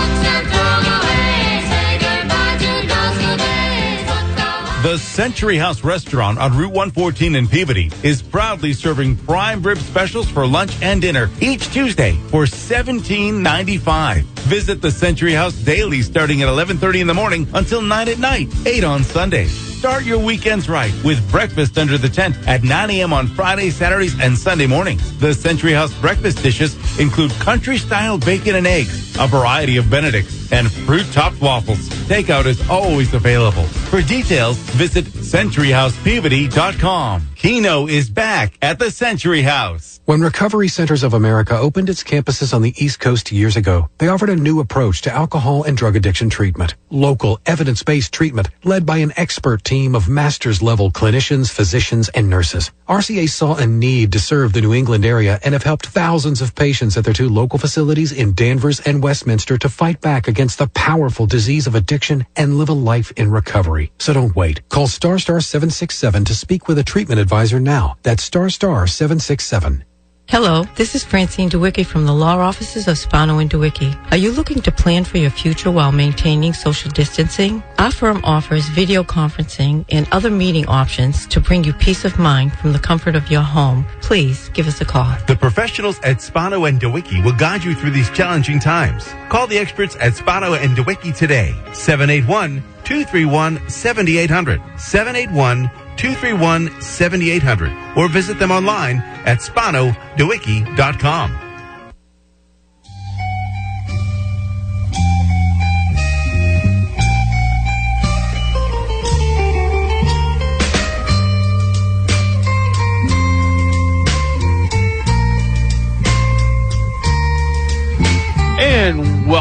The 4.81 4.97
Century 4.97 5.57
House 5.57 5.83
Restaurant 5.83 6.39
on 6.39 6.55
Route 6.55 6.71
114 6.71 7.35
in 7.35 7.49
Peabody 7.49 7.91
is 8.01 8.21
proudly 8.21 8.71
serving 8.71 9.17
prime 9.17 9.61
rib 9.61 9.77
specials 9.77 10.29
for 10.29 10.47
lunch 10.47 10.71
and 10.81 11.01
dinner 11.01 11.29
each 11.41 11.67
Tuesday 11.73 12.13
for 12.29 12.45
$17.95. 12.45 14.23
Visit 14.47 14.81
the 14.81 14.89
Century 14.89 15.33
House 15.33 15.53
daily 15.53 16.01
starting 16.01 16.43
at 16.43 16.47
11:30 16.47 17.01
in 17.01 17.07
the 17.07 17.13
morning 17.13 17.45
until 17.53 17.81
9 17.81 18.07
at 18.07 18.19
night, 18.19 18.47
8 18.65 18.85
on 18.85 19.03
Sundays. 19.03 19.51
Start 19.51 20.05
your 20.05 20.19
weekends 20.19 20.69
right 20.69 20.93
with 21.03 21.19
breakfast 21.29 21.77
under 21.77 21.97
the 21.97 22.07
tent 22.07 22.37
at 22.47 22.63
9 22.63 22.89
a.m. 22.89 23.11
on 23.11 23.27
Fridays, 23.27 23.75
Saturdays, 23.75 24.17
and 24.21 24.37
Sunday 24.37 24.65
mornings. 24.65 25.19
The 25.19 25.33
Century 25.33 25.73
House 25.73 25.93
breakfast 25.95 26.41
dishes 26.41 26.77
include 26.97 27.31
country-style 27.41 28.19
bacon 28.19 28.55
and 28.55 28.67
eggs, 28.67 29.13
a 29.19 29.27
variety 29.27 29.75
of 29.75 29.89
Benedicts, 29.89 30.38
and 30.51 30.71
fruit-topped 30.71 31.41
waffles. 31.41 31.89
Takeout 32.07 32.45
is 32.45 32.61
always 32.69 33.13
available. 33.13 33.63
For 33.63 34.01
details, 34.01 34.57
visit 34.57 35.05
CenturyHousePeabody.com. 35.05 37.28
Keno 37.39 37.87
is 37.87 38.09
back 38.09 38.57
at 38.61 38.79
the 38.79 38.91
Century 38.91 39.43
House. 39.43 40.01
When 40.03 40.19
Recovery 40.19 40.67
Centers 40.67 41.03
of 41.03 41.13
America 41.13 41.57
opened 41.57 41.89
its 41.89 42.03
campuses 42.03 42.53
on 42.53 42.61
the 42.61 42.73
East 42.75 42.99
Coast 42.99 43.31
years 43.31 43.55
ago, 43.55 43.87
they 43.97 44.09
offered 44.09 44.29
a 44.29 44.35
new 44.35 44.59
approach 44.59 45.03
to 45.03 45.13
alcohol 45.13 45.63
and 45.63 45.77
drug 45.77 45.95
addiction 45.95 46.29
treatment. 46.29 46.75
Local, 46.89 47.39
evidence-based 47.45 48.11
treatment 48.11 48.49
led 48.65 48.85
by 48.85 48.97
an 48.97 49.13
expert 49.15 49.63
team 49.63 49.95
of 49.95 50.09
master's 50.09 50.61
level 50.61 50.91
clinicians, 50.91 51.49
physicians, 51.49 52.09
and 52.09 52.29
nurses. 52.29 52.71
RCA 52.89 53.29
saw 53.29 53.55
a 53.55 53.65
need 53.65 54.11
to 54.11 54.19
serve 54.19 54.51
the 54.51 54.59
New 54.59 54.73
England 54.73 55.05
area 55.05 55.39
and 55.41 55.53
have 55.53 55.63
helped 55.63 55.85
thousands 55.85 56.41
of 56.41 56.55
patients 56.55 56.97
at 56.97 57.05
their 57.05 57.13
two 57.13 57.29
local 57.29 57.57
facilities 57.57 58.11
in 58.11 58.33
Danvers 58.33 58.81
and 58.81 59.01
Westminster 59.01 59.57
to 59.59 59.69
fight 59.69 60.01
back 60.01 60.27
against 60.27 60.57
the 60.57 60.67
powerful 60.67 61.25
disease 61.25 61.67
of 61.67 61.75
addiction 61.75 62.25
and 62.35 62.57
live 62.57 62.67
a 62.67 62.73
life 62.73 63.13
in 63.15 63.31
recovery. 63.31 63.93
So 63.97 64.11
don't 64.11 64.35
wait. 64.35 64.67
Call 64.67 64.87
Star 64.87 65.17
Star 65.19 65.39
767 65.39 66.25
to 66.25 66.35
speak 66.35 66.67
with 66.67 66.77
a 66.77 66.83
treatment 66.83 67.28
advisor 67.29 67.59
now. 67.59 67.95
That's 68.01 68.23
Star 68.23 68.49
Star 68.49 68.87
767. 68.87 69.85
Hello, 70.29 70.63
this 70.75 70.95
is 70.95 71.03
Francine 71.03 71.49
DeWicki 71.49 71.85
from 71.85 72.05
the 72.05 72.13
law 72.13 72.37
offices 72.37 72.87
of 72.87 72.97
Spano 72.97 73.37
and 73.37 73.49
DeWicki. 73.49 74.11
Are 74.11 74.17
you 74.17 74.31
looking 74.31 74.61
to 74.63 74.71
plan 74.71 75.03
for 75.03 75.17
your 75.19 75.29
future 75.29 75.69
while 75.69 75.91
maintaining 75.91 76.53
social 76.53 76.89
distancing? 76.91 77.63
Our 77.77 77.91
firm 77.91 78.21
offers 78.23 78.67
video 78.69 79.03
conferencing 79.03 79.85
and 79.89 80.07
other 80.11 80.31
meeting 80.31 80.67
options 80.67 81.27
to 81.27 81.39
bring 81.39 81.63
you 81.63 81.73
peace 81.73 82.03
of 82.03 82.17
mind 82.17 82.53
from 82.53 82.73
the 82.73 82.79
comfort 82.79 83.15
of 83.15 83.29
your 83.29 83.41
home. 83.41 83.85
Please 84.01 84.49
give 84.49 84.67
us 84.67 84.81
a 84.81 84.85
call. 84.85 85.15
The 85.27 85.35
professionals 85.35 85.99
at 86.01 86.21
Spano 86.21 86.65
and 86.65 86.79
DeWicki 86.81 87.23
will 87.23 87.37
guide 87.37 87.63
you 87.63 87.75
through 87.75 87.91
these 87.91 88.09
challenging 88.09 88.59
times. 88.59 89.07
Call 89.29 89.45
the 89.45 89.59
experts 89.59 89.95
at 89.99 90.15
Spano 90.15 90.53
and 90.53 90.75
DeWicki 90.75 91.15
today. 91.15 91.53
781 91.73 92.63
231 92.85 93.69
7800. 93.69 94.61
781 94.79 95.69
231 95.99 96.81
7800. 96.81 97.97
Or 97.97 98.07
visit 98.07 98.39
them 98.39 98.51
online 98.51 99.01
at 99.25 99.39
SpanoDeWicki.com. 99.39 101.48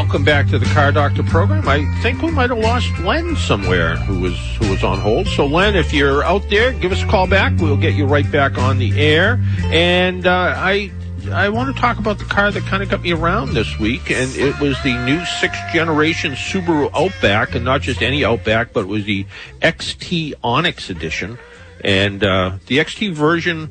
welcome 0.09 0.25
back 0.25 0.47
to 0.47 0.57
the 0.57 0.65
Car 0.73 0.91
Doctor 0.91 1.21
program. 1.21 1.69
I 1.69 1.85
think 2.01 2.23
we 2.23 2.31
might 2.31 2.49
have 2.49 2.57
lost 2.57 2.97
Len 3.01 3.35
somewhere, 3.35 3.95
who 3.95 4.21
was 4.21 4.35
who 4.55 4.67
was 4.71 4.83
on 4.83 4.97
hold. 4.97 5.27
So, 5.27 5.45
Len, 5.45 5.75
if 5.75 5.93
you're 5.93 6.23
out 6.23 6.49
there, 6.49 6.73
give 6.73 6.91
us 6.91 7.03
a 7.03 7.05
call 7.05 7.27
back. 7.27 7.53
We'll 7.59 7.77
get 7.77 7.93
you 7.93 8.07
right 8.07 8.29
back 8.31 8.57
on 8.57 8.79
the 8.79 8.99
air. 8.99 9.39
And 9.65 10.25
uh, 10.25 10.55
I 10.57 10.91
I 11.31 11.49
want 11.49 11.75
to 11.75 11.79
talk 11.79 11.99
about 11.99 12.17
the 12.17 12.25
car 12.25 12.49
that 12.49 12.63
kind 12.63 12.81
of 12.81 12.89
got 12.89 13.03
me 13.03 13.11
around 13.11 13.53
this 13.53 13.77
week, 13.77 14.09
and 14.09 14.35
it 14.35 14.59
was 14.59 14.81
the 14.81 14.95
new 15.05 15.23
sixth 15.25 15.61
generation 15.71 16.31
Subaru 16.31 16.89
Outback, 16.95 17.53
and 17.53 17.63
not 17.63 17.81
just 17.81 18.01
any 18.01 18.25
Outback, 18.25 18.73
but 18.73 18.85
it 18.85 18.87
was 18.87 19.05
the 19.05 19.27
XT 19.61 20.33
Onyx 20.43 20.89
edition. 20.89 21.37
And 21.83 22.23
uh, 22.23 22.53
the 22.65 22.79
XT 22.79 23.13
version 23.13 23.69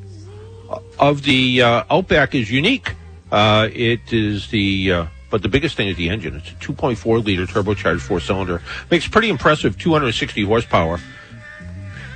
of 1.00 1.24
the 1.24 1.62
uh, 1.62 1.82
Outback 1.90 2.36
is 2.36 2.48
unique. 2.48 2.94
Uh, 3.32 3.68
it 3.72 4.12
is 4.12 4.46
the 4.50 4.92
uh, 4.92 5.06
but 5.30 5.42
the 5.42 5.48
biggest 5.48 5.76
thing 5.76 5.88
is 5.88 5.96
the 5.96 6.08
engine. 6.08 6.34
It's 6.36 6.50
a 6.50 6.54
2.4 6.54 7.24
liter 7.24 7.46
turbocharged 7.46 8.00
four 8.00 8.20
cylinder. 8.20 8.62
Makes 8.90 9.08
pretty 9.08 9.28
impressive 9.28 9.78
260 9.78 10.44
horsepower. 10.44 10.98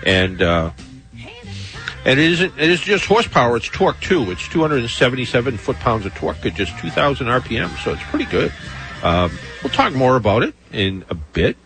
And 0.04 0.42
uh, 0.42 0.70
and 2.04 2.18
it 2.18 2.32
isn't 2.32 2.58
it 2.58 2.70
is 2.70 2.80
just 2.80 3.04
horsepower, 3.04 3.56
it's 3.56 3.68
torque 3.68 4.00
too. 4.00 4.30
It's 4.32 4.48
277 4.48 5.56
foot 5.58 5.76
pounds 5.76 6.04
of 6.06 6.14
torque 6.14 6.44
at 6.44 6.54
just 6.54 6.76
2000 6.78 7.26
RPM, 7.28 7.68
so 7.84 7.92
it's 7.92 8.02
pretty 8.04 8.24
good. 8.24 8.52
Um, 9.04 9.30
we'll 9.62 9.72
talk 9.72 9.92
more 9.94 10.16
about 10.16 10.42
it 10.42 10.54
in 10.72 11.04
a 11.10 11.14
bit. 11.14 11.56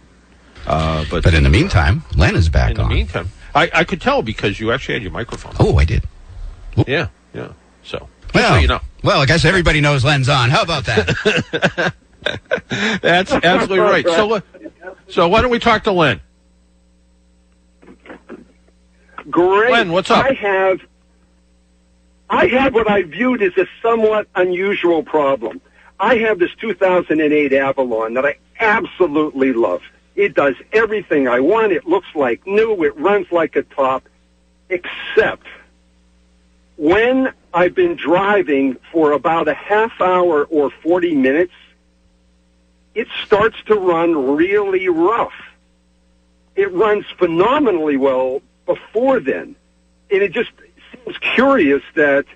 Uh, 0.66 1.04
but 1.10 1.22
But 1.22 1.32
in 1.34 1.44
the 1.44 1.48
meantime, 1.50 2.02
Len 2.16 2.34
is 2.36 2.48
back 2.48 2.64
on. 2.64 2.70
in 2.72 2.76
the 2.76 2.82
on. 2.82 2.88
meantime, 2.92 3.30
I, 3.54 3.70
I 3.72 3.84
could 3.84 4.00
tell 4.00 4.20
because 4.22 4.58
you 4.60 4.72
actually 4.72 4.94
had 4.94 5.02
your 5.02 5.12
microphone. 5.12 5.54
Oh, 5.60 5.78
I 5.78 5.84
did. 5.84 6.04
Yeah, 6.86 7.08
yeah. 7.32 7.52
So 7.84 8.08
Well, 8.34 8.54
so 8.54 8.60
you 8.60 8.68
know. 8.68 8.80
well, 9.02 9.20
I 9.20 9.26
guess 9.26 9.44
everybody 9.44 9.80
knows 9.80 10.04
Len's 10.04 10.28
on. 10.28 10.50
How 10.50 10.62
about 10.62 10.84
that? 10.86 11.94
That's 13.02 13.32
absolutely 13.32 13.78
right. 13.78 14.04
So, 14.06 14.34
uh, 14.34 14.40
so 15.08 15.28
why 15.28 15.40
don't 15.42 15.50
we 15.50 15.58
talk 15.58 15.84
to 15.84 15.92
Len? 15.92 16.20
Great. 19.30 19.72
Len, 19.72 19.92
what's 19.92 20.10
up? 20.10 20.24
I 20.24 20.32
have, 20.34 20.80
I 22.30 22.46
have 22.46 22.74
what 22.74 22.90
I 22.90 23.02
viewed 23.02 23.42
as 23.42 23.56
a 23.56 23.66
somewhat 23.82 24.28
unusual 24.34 25.02
problem. 25.02 25.60
I 25.98 26.18
have 26.18 26.38
this 26.38 26.50
2008 26.60 27.52
Avalon 27.52 28.14
that 28.14 28.24
I 28.24 28.36
absolutely 28.60 29.52
love. 29.52 29.82
It 30.14 30.34
does 30.34 30.54
everything 30.72 31.28
I 31.28 31.40
want. 31.40 31.72
It 31.72 31.86
looks 31.86 32.08
like 32.14 32.46
new. 32.46 32.82
It 32.84 32.96
runs 32.98 33.30
like 33.30 33.56
a 33.56 33.62
top, 33.62 34.08
except 34.68 35.46
when 36.76 37.32
I've 37.56 37.74
been 37.74 37.96
driving 37.96 38.76
for 38.92 39.12
about 39.12 39.48
a 39.48 39.54
half 39.54 39.98
hour 39.98 40.44
or 40.44 40.70
40 40.82 41.14
minutes, 41.14 41.54
it 42.94 43.08
starts 43.24 43.56
to 43.68 43.74
run 43.74 44.36
really 44.36 44.90
rough. 44.90 45.32
It 46.54 46.70
runs 46.70 47.06
phenomenally 47.18 47.96
well 47.96 48.42
before 48.66 49.20
then. 49.20 49.56
And 50.10 50.22
it 50.22 50.32
just 50.32 50.50
seems 50.92 51.16
curious 51.16 51.82
that 51.94 52.26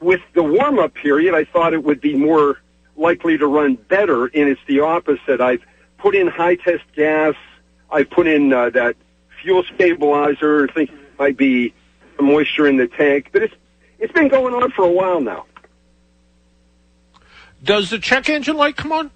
with 0.00 0.20
the 0.34 0.44
warm 0.44 0.78
up 0.78 0.94
period, 0.94 1.34
I 1.34 1.46
thought 1.46 1.74
it 1.74 1.82
would 1.82 2.00
be 2.00 2.14
more 2.14 2.60
likely 2.96 3.36
to 3.36 3.48
run 3.48 3.74
better, 3.74 4.26
and 4.26 4.48
it's 4.48 4.60
the 4.68 4.80
opposite. 4.80 5.40
I've 5.40 5.64
put 5.98 6.14
in 6.14 6.28
high 6.28 6.54
test 6.54 6.84
gas. 6.94 7.34
I've 7.90 8.08
put 8.08 8.28
in 8.28 8.52
uh, 8.52 8.70
that 8.70 8.94
fuel 9.42 9.64
stabilizer. 9.74 10.68
I 10.70 10.72
think 10.72 10.90
it 10.90 11.18
might 11.18 11.36
be 11.36 11.74
moisture 12.20 12.68
in 12.68 12.76
the 12.76 12.86
tank, 12.86 13.30
but 13.32 13.42
it's 13.42 13.54
it's 14.04 14.12
been 14.12 14.28
going 14.28 14.52
on 14.54 14.70
for 14.72 14.84
a 14.84 14.90
while 14.90 15.20
now. 15.20 15.46
Does 17.62 17.88
the 17.88 17.98
check 17.98 18.28
engine 18.28 18.56
light 18.58 18.76
come 18.76 18.92
on? 18.92 19.10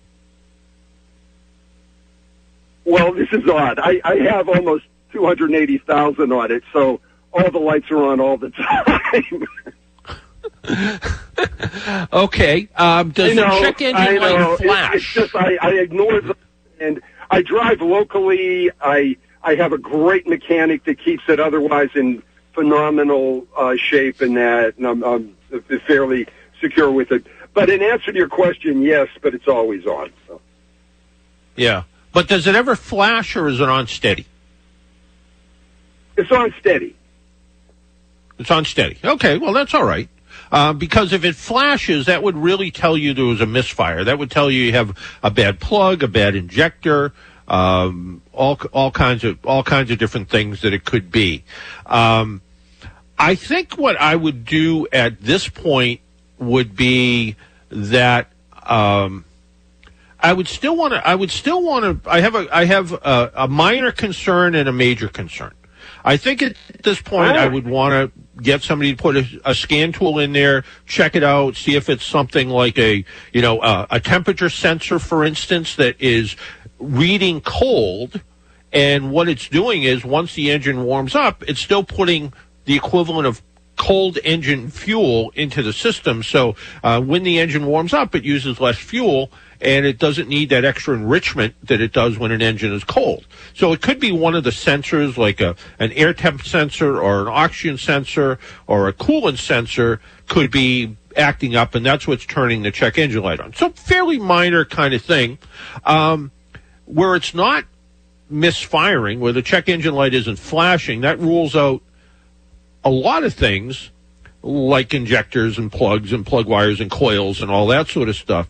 Well, 2.86 3.12
this 3.12 3.28
is 3.32 3.46
odd. 3.46 3.78
I, 3.78 4.00
I 4.02 4.14
have 4.30 4.48
almost 4.48 4.84
280,000 5.12 6.32
on 6.32 6.50
it, 6.50 6.62
so 6.72 7.00
all 7.32 7.50
the 7.50 7.58
lights 7.58 7.90
are 7.90 8.02
on 8.02 8.18
all 8.20 8.38
the 8.38 8.50
time. 8.50 9.46
Okay. 12.12 12.68
Um, 12.76 13.10
does 13.10 13.34
know, 13.36 13.54
the 13.54 13.60
check 13.60 13.80
engine 13.80 14.20
light 14.20 14.40
It- 14.52 14.66
flash? 14.66 14.94
It's 14.96 15.12
just 15.12 15.36
I, 15.36 15.56
I 15.62 15.70
ignore 15.74 16.20
them, 16.20 16.36
and 16.80 17.00
I 17.30 17.42
drive 17.42 17.80
locally. 17.80 18.70
I 18.80 19.16
I 19.42 19.54
have 19.54 19.72
a 19.72 19.78
great 19.78 20.26
mechanic 20.26 20.84
that 20.84 20.98
keeps 21.02 21.22
it 21.28 21.38
otherwise 21.40 21.90
in 21.94 22.22
phenomenal 22.58 23.46
uh, 23.56 23.76
shape, 23.76 24.20
in 24.20 24.34
that, 24.34 24.76
and 24.78 24.86
I'm, 24.86 25.04
I'm 25.04 25.36
fairly 25.86 26.26
secure 26.60 26.90
with 26.90 27.12
it. 27.12 27.24
But 27.54 27.70
in 27.70 27.82
answer 27.82 28.10
to 28.10 28.18
your 28.18 28.28
question, 28.28 28.82
yes, 28.82 29.08
but 29.22 29.32
it's 29.32 29.46
always 29.46 29.86
on. 29.86 30.12
So. 30.26 30.40
Yeah. 31.54 31.84
But 32.12 32.26
does 32.26 32.48
it 32.48 32.56
ever 32.56 32.74
flash 32.74 33.36
or 33.36 33.46
is 33.48 33.60
it 33.60 33.68
on 33.68 33.86
steady? 33.86 34.26
It's 36.16 36.32
on 36.32 36.52
steady. 36.58 36.96
It's 38.38 38.50
on 38.50 38.64
steady. 38.64 38.98
Okay, 39.04 39.38
well, 39.38 39.52
that's 39.52 39.72
all 39.72 39.84
right. 39.84 40.08
Uh, 40.50 40.72
because 40.72 41.12
if 41.12 41.24
it 41.24 41.36
flashes, 41.36 42.06
that 42.06 42.24
would 42.24 42.36
really 42.36 42.72
tell 42.72 42.96
you 42.96 43.14
there 43.14 43.24
was 43.24 43.40
a 43.40 43.46
misfire. 43.46 44.02
That 44.02 44.18
would 44.18 44.30
tell 44.30 44.50
you 44.50 44.62
you 44.62 44.72
have 44.72 44.96
a 45.22 45.30
bad 45.30 45.60
plug, 45.60 46.02
a 46.02 46.08
bad 46.08 46.34
injector, 46.34 47.12
um, 47.46 48.22
all 48.32 48.58
all 48.72 48.90
kinds 48.90 49.24
of 49.24 49.44
all 49.44 49.62
kinds 49.62 49.90
of 49.90 49.98
different 49.98 50.28
things 50.28 50.62
that 50.62 50.72
it 50.72 50.84
could 50.84 51.10
be. 51.10 51.44
Um, 51.86 52.40
I 53.18 53.34
think 53.34 53.76
what 53.76 54.00
I 54.00 54.14
would 54.14 54.44
do 54.44 54.86
at 54.92 55.20
this 55.20 55.48
point 55.48 56.00
would 56.38 56.76
be 56.76 57.36
that 57.70 58.30
um, 58.62 59.24
I 60.20 60.32
would 60.32 60.48
still 60.48 60.76
want 60.76 60.94
to. 60.94 61.06
I 61.06 61.14
would 61.14 61.30
still 61.30 61.62
want 61.62 62.04
to. 62.04 62.10
I 62.10 62.20
have 62.20 62.34
a. 62.34 62.48
I 62.54 62.64
have 62.64 62.92
a, 62.92 63.32
a 63.34 63.48
minor 63.48 63.92
concern 63.92 64.54
and 64.54 64.68
a 64.68 64.72
major 64.72 65.08
concern. 65.08 65.52
I 66.04 66.16
think 66.16 66.42
at 66.42 66.56
this 66.82 67.00
point. 67.00 67.36
I 67.36 67.48
would 67.48 67.66
want 67.66 67.92
to 67.92 68.42
get 68.42 68.62
somebody 68.62 68.94
to 68.94 69.02
put 69.02 69.16
a, 69.16 69.40
a 69.44 69.54
scan 69.54 69.92
tool 69.92 70.18
in 70.18 70.32
there, 70.32 70.64
check 70.86 71.16
it 71.16 71.24
out, 71.24 71.56
see 71.56 71.74
if 71.74 71.88
it's 71.88 72.04
something 72.04 72.48
like 72.48 72.78
a 72.78 73.04
you 73.32 73.42
know 73.42 73.58
uh, 73.58 73.86
a 73.90 74.00
temperature 74.00 74.48
sensor, 74.48 74.98
for 74.98 75.24
instance, 75.24 75.76
that 75.76 76.00
is 76.00 76.36
reading 76.78 77.40
cold, 77.40 78.20
and 78.72 79.10
what 79.10 79.28
it's 79.28 79.48
doing 79.48 79.82
is 79.82 80.04
once 80.04 80.34
the 80.34 80.50
engine 80.50 80.84
warms 80.84 81.14
up, 81.14 81.42
it's 81.48 81.60
still 81.60 81.84
putting 81.84 82.32
the 82.68 82.76
equivalent 82.76 83.26
of 83.26 83.42
cold 83.76 84.18
engine 84.24 84.68
fuel 84.68 85.32
into 85.34 85.62
the 85.62 85.72
system. 85.72 86.22
So 86.22 86.54
uh, 86.84 87.00
when 87.00 87.22
the 87.22 87.38
engine 87.38 87.64
warms 87.64 87.94
up, 87.94 88.14
it 88.14 88.24
uses 88.24 88.60
less 88.60 88.76
fuel 88.76 89.30
and 89.58 89.86
it 89.86 89.98
doesn't 89.98 90.28
need 90.28 90.50
that 90.50 90.66
extra 90.66 90.94
enrichment 90.94 91.54
that 91.66 91.80
it 91.80 91.94
does 91.94 92.18
when 92.18 92.30
an 92.30 92.42
engine 92.42 92.74
is 92.74 92.84
cold. 92.84 93.26
So 93.54 93.72
it 93.72 93.80
could 93.80 93.98
be 93.98 94.12
one 94.12 94.34
of 94.34 94.44
the 94.44 94.50
sensors, 94.50 95.16
like 95.16 95.40
a 95.40 95.56
an 95.78 95.92
air 95.92 96.12
temp 96.12 96.42
sensor 96.42 97.00
or 97.00 97.22
an 97.22 97.28
oxygen 97.28 97.78
sensor 97.78 98.38
or 98.66 98.86
a 98.86 98.92
coolant 98.92 99.38
sensor, 99.38 100.00
could 100.28 100.50
be 100.50 100.94
acting 101.16 101.56
up, 101.56 101.74
and 101.74 101.86
that's 101.86 102.06
what's 102.06 102.26
turning 102.26 102.62
the 102.62 102.70
check 102.70 102.98
engine 102.98 103.22
light 103.22 103.40
on. 103.40 103.54
So 103.54 103.70
fairly 103.70 104.18
minor 104.18 104.66
kind 104.66 104.92
of 104.92 105.02
thing. 105.02 105.38
Um, 105.86 106.30
where 106.84 107.16
it's 107.16 107.34
not 107.34 107.64
misfiring, 108.28 109.20
where 109.20 109.32
the 109.32 109.42
check 109.42 109.68
engine 109.68 109.94
light 109.94 110.12
isn't 110.12 110.36
flashing, 110.36 111.00
that 111.00 111.18
rules 111.18 111.56
out 111.56 111.82
a 112.84 112.90
lot 112.90 113.24
of 113.24 113.34
things 113.34 113.90
like 114.42 114.94
injectors 114.94 115.58
and 115.58 115.70
plugs 115.70 116.12
and 116.12 116.24
plug 116.24 116.46
wires 116.46 116.80
and 116.80 116.90
coils 116.90 117.42
and 117.42 117.50
all 117.50 117.66
that 117.68 117.88
sort 117.88 118.08
of 118.08 118.16
stuff. 118.16 118.48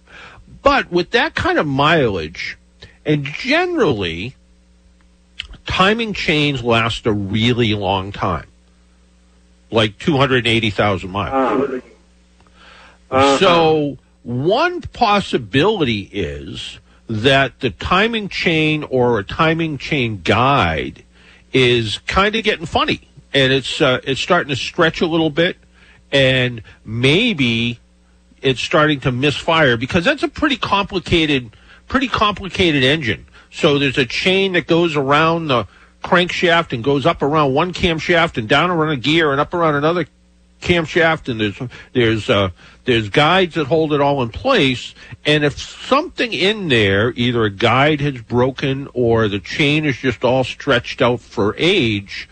But 0.63 0.91
with 0.91 1.11
that 1.11 1.35
kind 1.35 1.59
of 1.59 1.67
mileage, 1.67 2.59
and 3.05 3.25
generally, 3.25 4.35
timing 5.67 6.13
chains 6.13 6.63
last 6.63 7.07
a 7.07 7.13
really 7.13 7.75
long 7.75 8.13
time, 8.13 8.49
like 9.71 9.99
280,000 9.99 11.11
miles. 11.11 11.63
Uh-huh. 11.63 11.81
Uh-huh. 13.11 13.39
So, 13.39 13.99
one 14.23 14.83
possibility 14.83 16.03
is 16.13 16.79
that 17.09 17.61
the 17.61 17.71
timing 17.71 18.29
chain 18.29 18.83
or 18.83 19.19
a 19.19 19.25
timing 19.25 19.79
chain 19.79 20.21
guide 20.23 21.05
is 21.55 21.99
kind 22.07 22.37
of 22.37 22.45
getting 22.45 22.67
funny 22.67 23.08
and 23.33 23.53
it's 23.53 23.81
uh, 23.81 24.01
it's 24.05 24.21
starting 24.21 24.49
to 24.49 24.57
stretch 24.57 25.01
a 25.01 25.07
little 25.07 25.31
bit 25.31 25.57
and 26.13 26.63
maybe 26.85 27.79
it's 28.41 28.61
starting 28.61 29.01
to 29.01 29.13
misfire 29.13 29.77
because 29.77 30.05
that's 30.05 30.23
a 30.23 30.29
pretty 30.29 30.57
complicated 30.57 31.51
pretty 31.87 32.09
complicated 32.09 32.83
engine. 32.83 33.27
So 33.51 33.79
there's 33.79 33.99
a 33.99 34.07
chain 34.07 34.53
that 34.53 34.67
goes 34.67 34.95
around 34.95 35.49
the 35.49 35.67
crankshaft 36.03 36.73
and 36.73 36.85
goes 36.85 37.07
up 37.07 37.23
around 37.23 37.55
one 37.55 37.73
camshaft 37.73 38.37
and 38.39 38.49
down 38.49 38.71
around 38.71 38.91
a 38.91 38.97
gear 38.97 39.33
and 39.33 39.41
up 39.41 39.53
around 39.53 39.75
another 39.75 40.07
camshaft 40.61 41.29
and 41.29 41.41
there's 41.41 41.71
there's 41.93 42.29
uh 42.29 42.51
there's 42.85 43.09
guides 43.11 43.55
that 43.55 43.67
hold 43.69 43.93
it 43.93 44.01
all 44.01 44.23
in 44.23 44.29
place 44.29 44.93
and 45.25 45.45
if 45.45 45.57
something 45.57 46.33
in 46.33 46.69
there 46.69 47.13
either 47.15 47.45
a 47.45 47.51
guide 47.51 48.01
has 48.01 48.21
broken 48.23 48.89
or 48.93 49.29
the 49.29 49.39
chain 49.39 49.85
is 49.85 49.97
just 49.97 50.25
all 50.25 50.43
stretched 50.43 51.01
out 51.01 51.21
for 51.21 51.55
age 51.59 52.29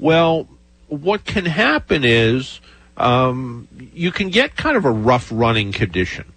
well 0.00 0.48
what 0.88 1.24
can 1.24 1.44
happen 1.44 2.02
is 2.04 2.60
um, 2.96 3.68
you 3.94 4.10
can 4.10 4.28
get 4.28 4.56
kind 4.56 4.76
of 4.76 4.84
a 4.84 4.90
rough 4.90 5.28
running 5.30 5.70
condition 5.70 6.32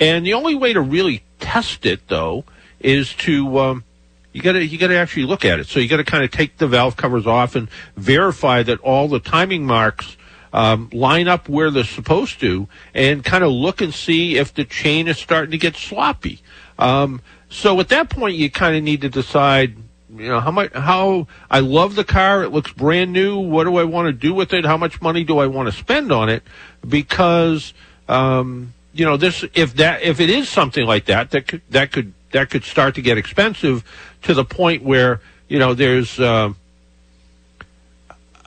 and 0.00 0.26
the 0.26 0.34
only 0.34 0.54
way 0.54 0.72
to 0.72 0.80
really 0.80 1.22
test 1.38 1.86
it 1.86 2.08
though 2.08 2.44
is 2.80 3.14
to 3.14 3.58
um, 3.58 3.84
you 4.32 4.40
got 4.40 4.52
to 4.52 4.64
you 4.64 4.78
got 4.78 4.88
to 4.88 4.96
actually 4.96 5.24
look 5.24 5.44
at 5.44 5.60
it. 5.60 5.66
So 5.66 5.78
you 5.78 5.88
got 5.88 5.98
to 5.98 6.04
kind 6.04 6.24
of 6.24 6.30
take 6.30 6.58
the 6.58 6.66
valve 6.66 6.96
covers 6.96 7.26
off 7.26 7.54
and 7.54 7.68
verify 7.96 8.62
that 8.62 8.80
all 8.80 9.08
the 9.08 9.20
timing 9.20 9.66
marks 9.66 10.16
um, 10.52 10.90
line 10.92 11.28
up 11.28 11.48
where 11.48 11.70
they're 11.70 11.84
supposed 11.84 12.40
to, 12.40 12.68
and 12.94 13.24
kind 13.24 13.44
of 13.44 13.52
look 13.52 13.80
and 13.80 13.92
see 13.92 14.36
if 14.36 14.52
the 14.52 14.64
chain 14.64 15.08
is 15.08 15.18
starting 15.18 15.50
to 15.52 15.58
get 15.58 15.76
sloppy. 15.76 16.42
Um, 16.78 17.22
so 17.48 17.78
at 17.80 17.88
that 17.88 18.10
point, 18.10 18.36
you 18.36 18.50
kind 18.50 18.76
of 18.76 18.82
need 18.82 19.02
to 19.02 19.08
decide. 19.08 19.76
You 20.14 20.28
know 20.28 20.40
how 20.40 20.50
much? 20.50 20.72
How 20.74 21.26
I 21.50 21.60
love 21.60 21.94
the 21.94 22.04
car. 22.04 22.42
It 22.44 22.50
looks 22.50 22.70
brand 22.72 23.12
new. 23.12 23.38
What 23.38 23.64
do 23.64 23.76
I 23.76 23.84
want 23.84 24.06
to 24.06 24.12
do 24.12 24.34
with 24.34 24.52
it? 24.52 24.66
How 24.66 24.76
much 24.76 25.00
money 25.00 25.24
do 25.24 25.38
I 25.38 25.46
want 25.46 25.70
to 25.70 25.72
spend 25.72 26.12
on 26.12 26.28
it? 26.28 26.42
Because 26.86 27.72
um, 28.08 28.74
you 28.92 29.06
know 29.06 29.16
this. 29.16 29.42
If 29.54 29.76
that 29.76 30.02
if 30.02 30.20
it 30.20 30.28
is 30.28 30.50
something 30.50 30.84
like 30.86 31.06
that, 31.06 31.30
that 31.30 31.48
could 31.48 31.62
that 31.70 31.92
could 31.92 32.12
that 32.32 32.50
could 32.50 32.64
start 32.64 32.94
to 32.96 33.02
get 33.02 33.16
expensive 33.16 33.84
to 34.24 34.34
the 34.34 34.44
point 34.44 34.82
where 34.82 35.20
you 35.48 35.58
know 35.58 35.72
there's 35.72 36.20
uh, 36.20 36.52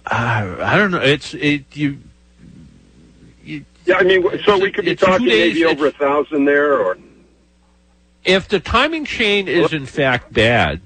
I, 0.05 0.73
I 0.73 0.77
don't 0.77 0.91
know 0.91 1.01
it's 1.01 1.33
it 1.33 1.65
you 1.75 1.97
Yeah, 3.43 3.61
I 3.97 4.03
mean, 4.03 4.23
so 4.45 4.59
we 4.59 4.71
could 4.71 4.85
be 4.85 4.95
talking 4.95 5.27
days- 5.27 5.55
maybe 5.55 5.65
over 5.65 5.87
a 5.87 5.91
thousand 5.91 6.45
there, 6.45 6.77
or 6.79 6.97
if 8.23 8.47
the 8.47 8.59
timing 8.59 9.05
chain 9.05 9.47
is 9.47 9.73
in 9.73 9.87
fact 9.87 10.31
bad 10.31 10.81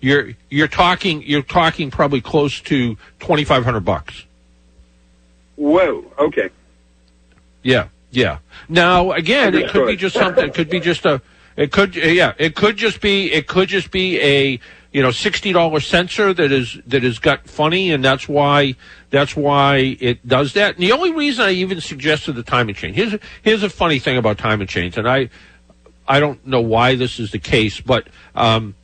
you're 0.00 0.30
you're 0.50 0.68
talking 0.68 1.22
you're 1.22 1.42
talking 1.42 1.90
probably 1.90 2.20
close 2.20 2.60
to 2.60 2.96
2500 3.20 3.80
bucks 3.80 4.26
whoa, 5.56 6.04
okay. 6.18 6.50
Yeah, 7.62 7.88
yeah. 8.10 8.38
Now 8.68 9.12
again, 9.12 9.54
it 9.54 9.70
could 9.70 9.86
be 9.86 9.96
just 9.96 10.14
something. 10.14 10.44
It 10.44 10.54
could 10.54 10.70
be 10.70 10.80
just 10.80 11.04
a. 11.04 11.20
It 11.56 11.72
could, 11.72 11.96
yeah. 11.96 12.34
It 12.38 12.54
could 12.54 12.76
just 12.76 13.00
be. 13.00 13.32
It 13.32 13.48
could 13.48 13.68
just 13.68 13.90
be 13.90 14.20
a 14.20 14.60
you 14.92 15.02
know 15.02 15.10
sixty 15.10 15.52
dollar 15.52 15.80
sensor 15.80 16.32
that 16.32 16.52
is 16.52 16.78
that 16.86 17.02
has 17.02 17.18
got 17.18 17.48
funny, 17.48 17.90
and 17.90 18.04
that's 18.04 18.28
why 18.28 18.76
that's 19.10 19.34
why 19.34 19.96
it 20.00 20.26
does 20.26 20.52
that. 20.52 20.76
And 20.76 20.84
the 20.84 20.92
only 20.92 21.12
reason 21.12 21.44
I 21.44 21.50
even 21.52 21.80
suggested 21.80 22.34
the 22.34 22.42
timing 22.42 22.74
chain 22.76 22.94
here's 22.94 23.16
here's 23.42 23.62
a 23.62 23.70
funny 23.70 23.98
thing 23.98 24.16
about 24.16 24.38
timing 24.38 24.68
chains, 24.68 24.96
and 24.96 25.08
I 25.08 25.30
I 26.06 26.20
don't 26.20 26.46
know 26.46 26.60
why 26.60 26.94
this 26.94 27.18
is 27.18 27.32
the 27.32 27.40
case, 27.40 27.80
but 27.80 28.06
um, 28.36 28.76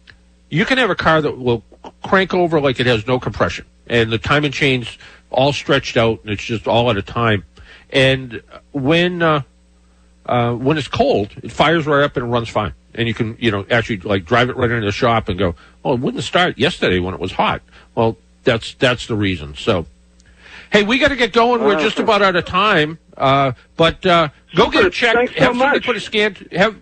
you 0.52 0.66
can 0.66 0.76
have 0.76 0.90
a 0.90 0.94
car 0.94 1.22
that 1.22 1.38
will 1.38 1.64
crank 2.04 2.34
over 2.34 2.60
like 2.60 2.78
it 2.78 2.84
has 2.84 3.06
no 3.06 3.18
compression, 3.18 3.64
and 3.86 4.12
the 4.12 4.18
timing 4.18 4.52
chain's 4.52 4.98
all 5.30 5.50
stretched 5.50 5.96
out, 5.96 6.20
and 6.22 6.30
it's 6.30 6.44
just 6.44 6.68
all 6.68 6.90
at 6.90 6.98
a 6.98 7.02
time. 7.02 7.44
And 7.88 8.42
when 8.72 9.22
uh, 9.22 9.42
uh, 10.26 10.52
when 10.52 10.76
it's 10.76 10.88
cold, 10.88 11.30
it 11.42 11.50
fires 11.50 11.86
right 11.86 12.04
up 12.04 12.18
and 12.18 12.30
runs 12.30 12.50
fine, 12.50 12.74
and 12.94 13.08
you 13.08 13.14
can 13.14 13.34
you 13.40 13.50
know 13.50 13.64
actually 13.70 14.00
like 14.00 14.26
drive 14.26 14.50
it 14.50 14.56
right 14.58 14.70
into 14.70 14.84
the 14.84 14.92
shop 14.92 15.30
and 15.30 15.38
go, 15.38 15.54
oh, 15.86 15.94
it 15.94 16.00
wouldn't 16.00 16.22
start 16.22 16.58
yesterday 16.58 16.98
when 16.98 17.14
it 17.14 17.20
was 17.20 17.32
hot. 17.32 17.62
Well, 17.94 18.18
that's 18.44 18.74
that's 18.74 19.06
the 19.06 19.16
reason. 19.16 19.56
So. 19.56 19.86
Hey, 20.70 20.84
we 20.84 20.98
got 20.98 21.08
to 21.08 21.16
get 21.16 21.34
going. 21.34 21.62
We're 21.62 21.78
just 21.78 21.98
about 21.98 22.22
out 22.22 22.34
of 22.34 22.46
time. 22.46 22.98
Uh, 23.14 23.52
but 23.76 24.06
uh, 24.06 24.30
go 24.54 24.70
get 24.70 24.86
a 24.86 24.90
check. 24.90 25.14
Thanks 25.14 25.34
so 25.34 25.40
have 25.40 25.48
somebody 25.50 25.76
much. 25.76 25.84
put 25.84 25.96
a 25.96 26.00
scan. 26.00 26.34
Have 26.52 26.76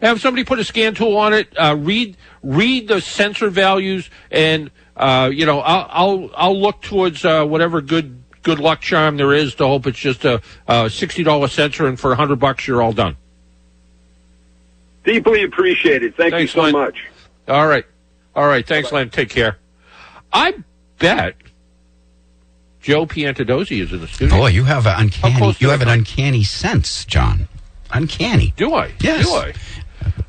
have 0.00 0.20
somebody 0.20 0.44
put 0.44 0.58
a 0.58 0.64
scan 0.64 0.94
tool 0.94 1.16
on 1.16 1.32
it. 1.32 1.48
Uh, 1.56 1.76
read 1.78 2.16
read 2.42 2.88
the 2.88 3.00
sensor 3.00 3.48
values, 3.50 4.10
and 4.30 4.70
uh, 4.96 5.30
you 5.32 5.46
know 5.46 5.60
I'll 5.60 5.86
I'll 5.90 6.30
I'll 6.36 6.60
look 6.60 6.82
towards 6.82 7.24
uh, 7.24 7.44
whatever 7.44 7.80
good 7.80 8.22
good 8.42 8.58
luck 8.58 8.80
charm 8.80 9.16
there 9.16 9.32
is 9.32 9.54
to 9.56 9.66
hope 9.66 9.86
it's 9.86 9.98
just 9.98 10.24
a, 10.24 10.40
a 10.68 10.90
sixty 10.90 11.22
dollar 11.22 11.48
sensor, 11.48 11.86
and 11.86 11.98
for 11.98 12.12
a 12.12 12.16
hundred 12.16 12.38
bucks 12.38 12.66
you're 12.66 12.82
all 12.82 12.92
done. 12.92 13.16
Deeply 15.04 15.44
appreciated. 15.44 16.16
Thank 16.16 16.32
Thanks, 16.32 16.54
you 16.54 16.60
so 16.60 16.64
Len. 16.64 16.72
much. 16.72 17.06
All 17.48 17.66
right, 17.66 17.84
all 18.34 18.46
right. 18.46 18.66
Thanks, 18.66 18.92
Len. 18.92 19.10
Take 19.10 19.30
care. 19.30 19.58
I 20.32 20.54
bet 20.98 21.36
Joe 22.80 23.06
Piantedosi 23.06 23.80
is 23.80 23.92
in 23.92 24.00
the 24.00 24.08
studio. 24.08 24.36
Boy, 24.36 24.48
you 24.48 24.64
have 24.64 24.86
an 24.86 24.94
uncanny 24.98 25.56
you 25.58 25.70
have 25.70 25.82
an 25.82 25.88
uncanny 25.88 26.42
sense, 26.42 27.04
John. 27.04 27.48
Uncanny. 27.90 28.52
Do 28.56 28.74
I? 28.74 28.92
Yes. 29.00 29.26
Do 29.26 29.34
I? 29.34 29.54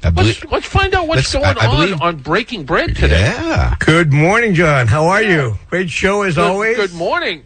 I 0.03 0.09
believe- 0.09 0.39
Let's, 0.41 0.51
let's 0.51 0.65
find 0.67 0.93
out 0.93 1.07
what's 1.07 1.31
going 1.33 1.45
I- 1.45 1.49
I 1.59 1.67
on 1.67 1.75
believe- 1.75 2.01
on 2.01 2.15
Breaking 2.17 2.63
Bread 2.63 2.95
today. 2.95 3.21
Yeah. 3.21 3.75
Good 3.79 4.13
morning, 4.13 4.53
John. 4.53 4.87
How 4.87 5.05
are 5.07 5.21
you? 5.23 5.57
Great 5.69 5.89
show 5.89 6.21
as 6.23 6.35
Good- 6.35 6.43
always. 6.43 6.77
Good 6.77 6.93
morning. 6.93 7.43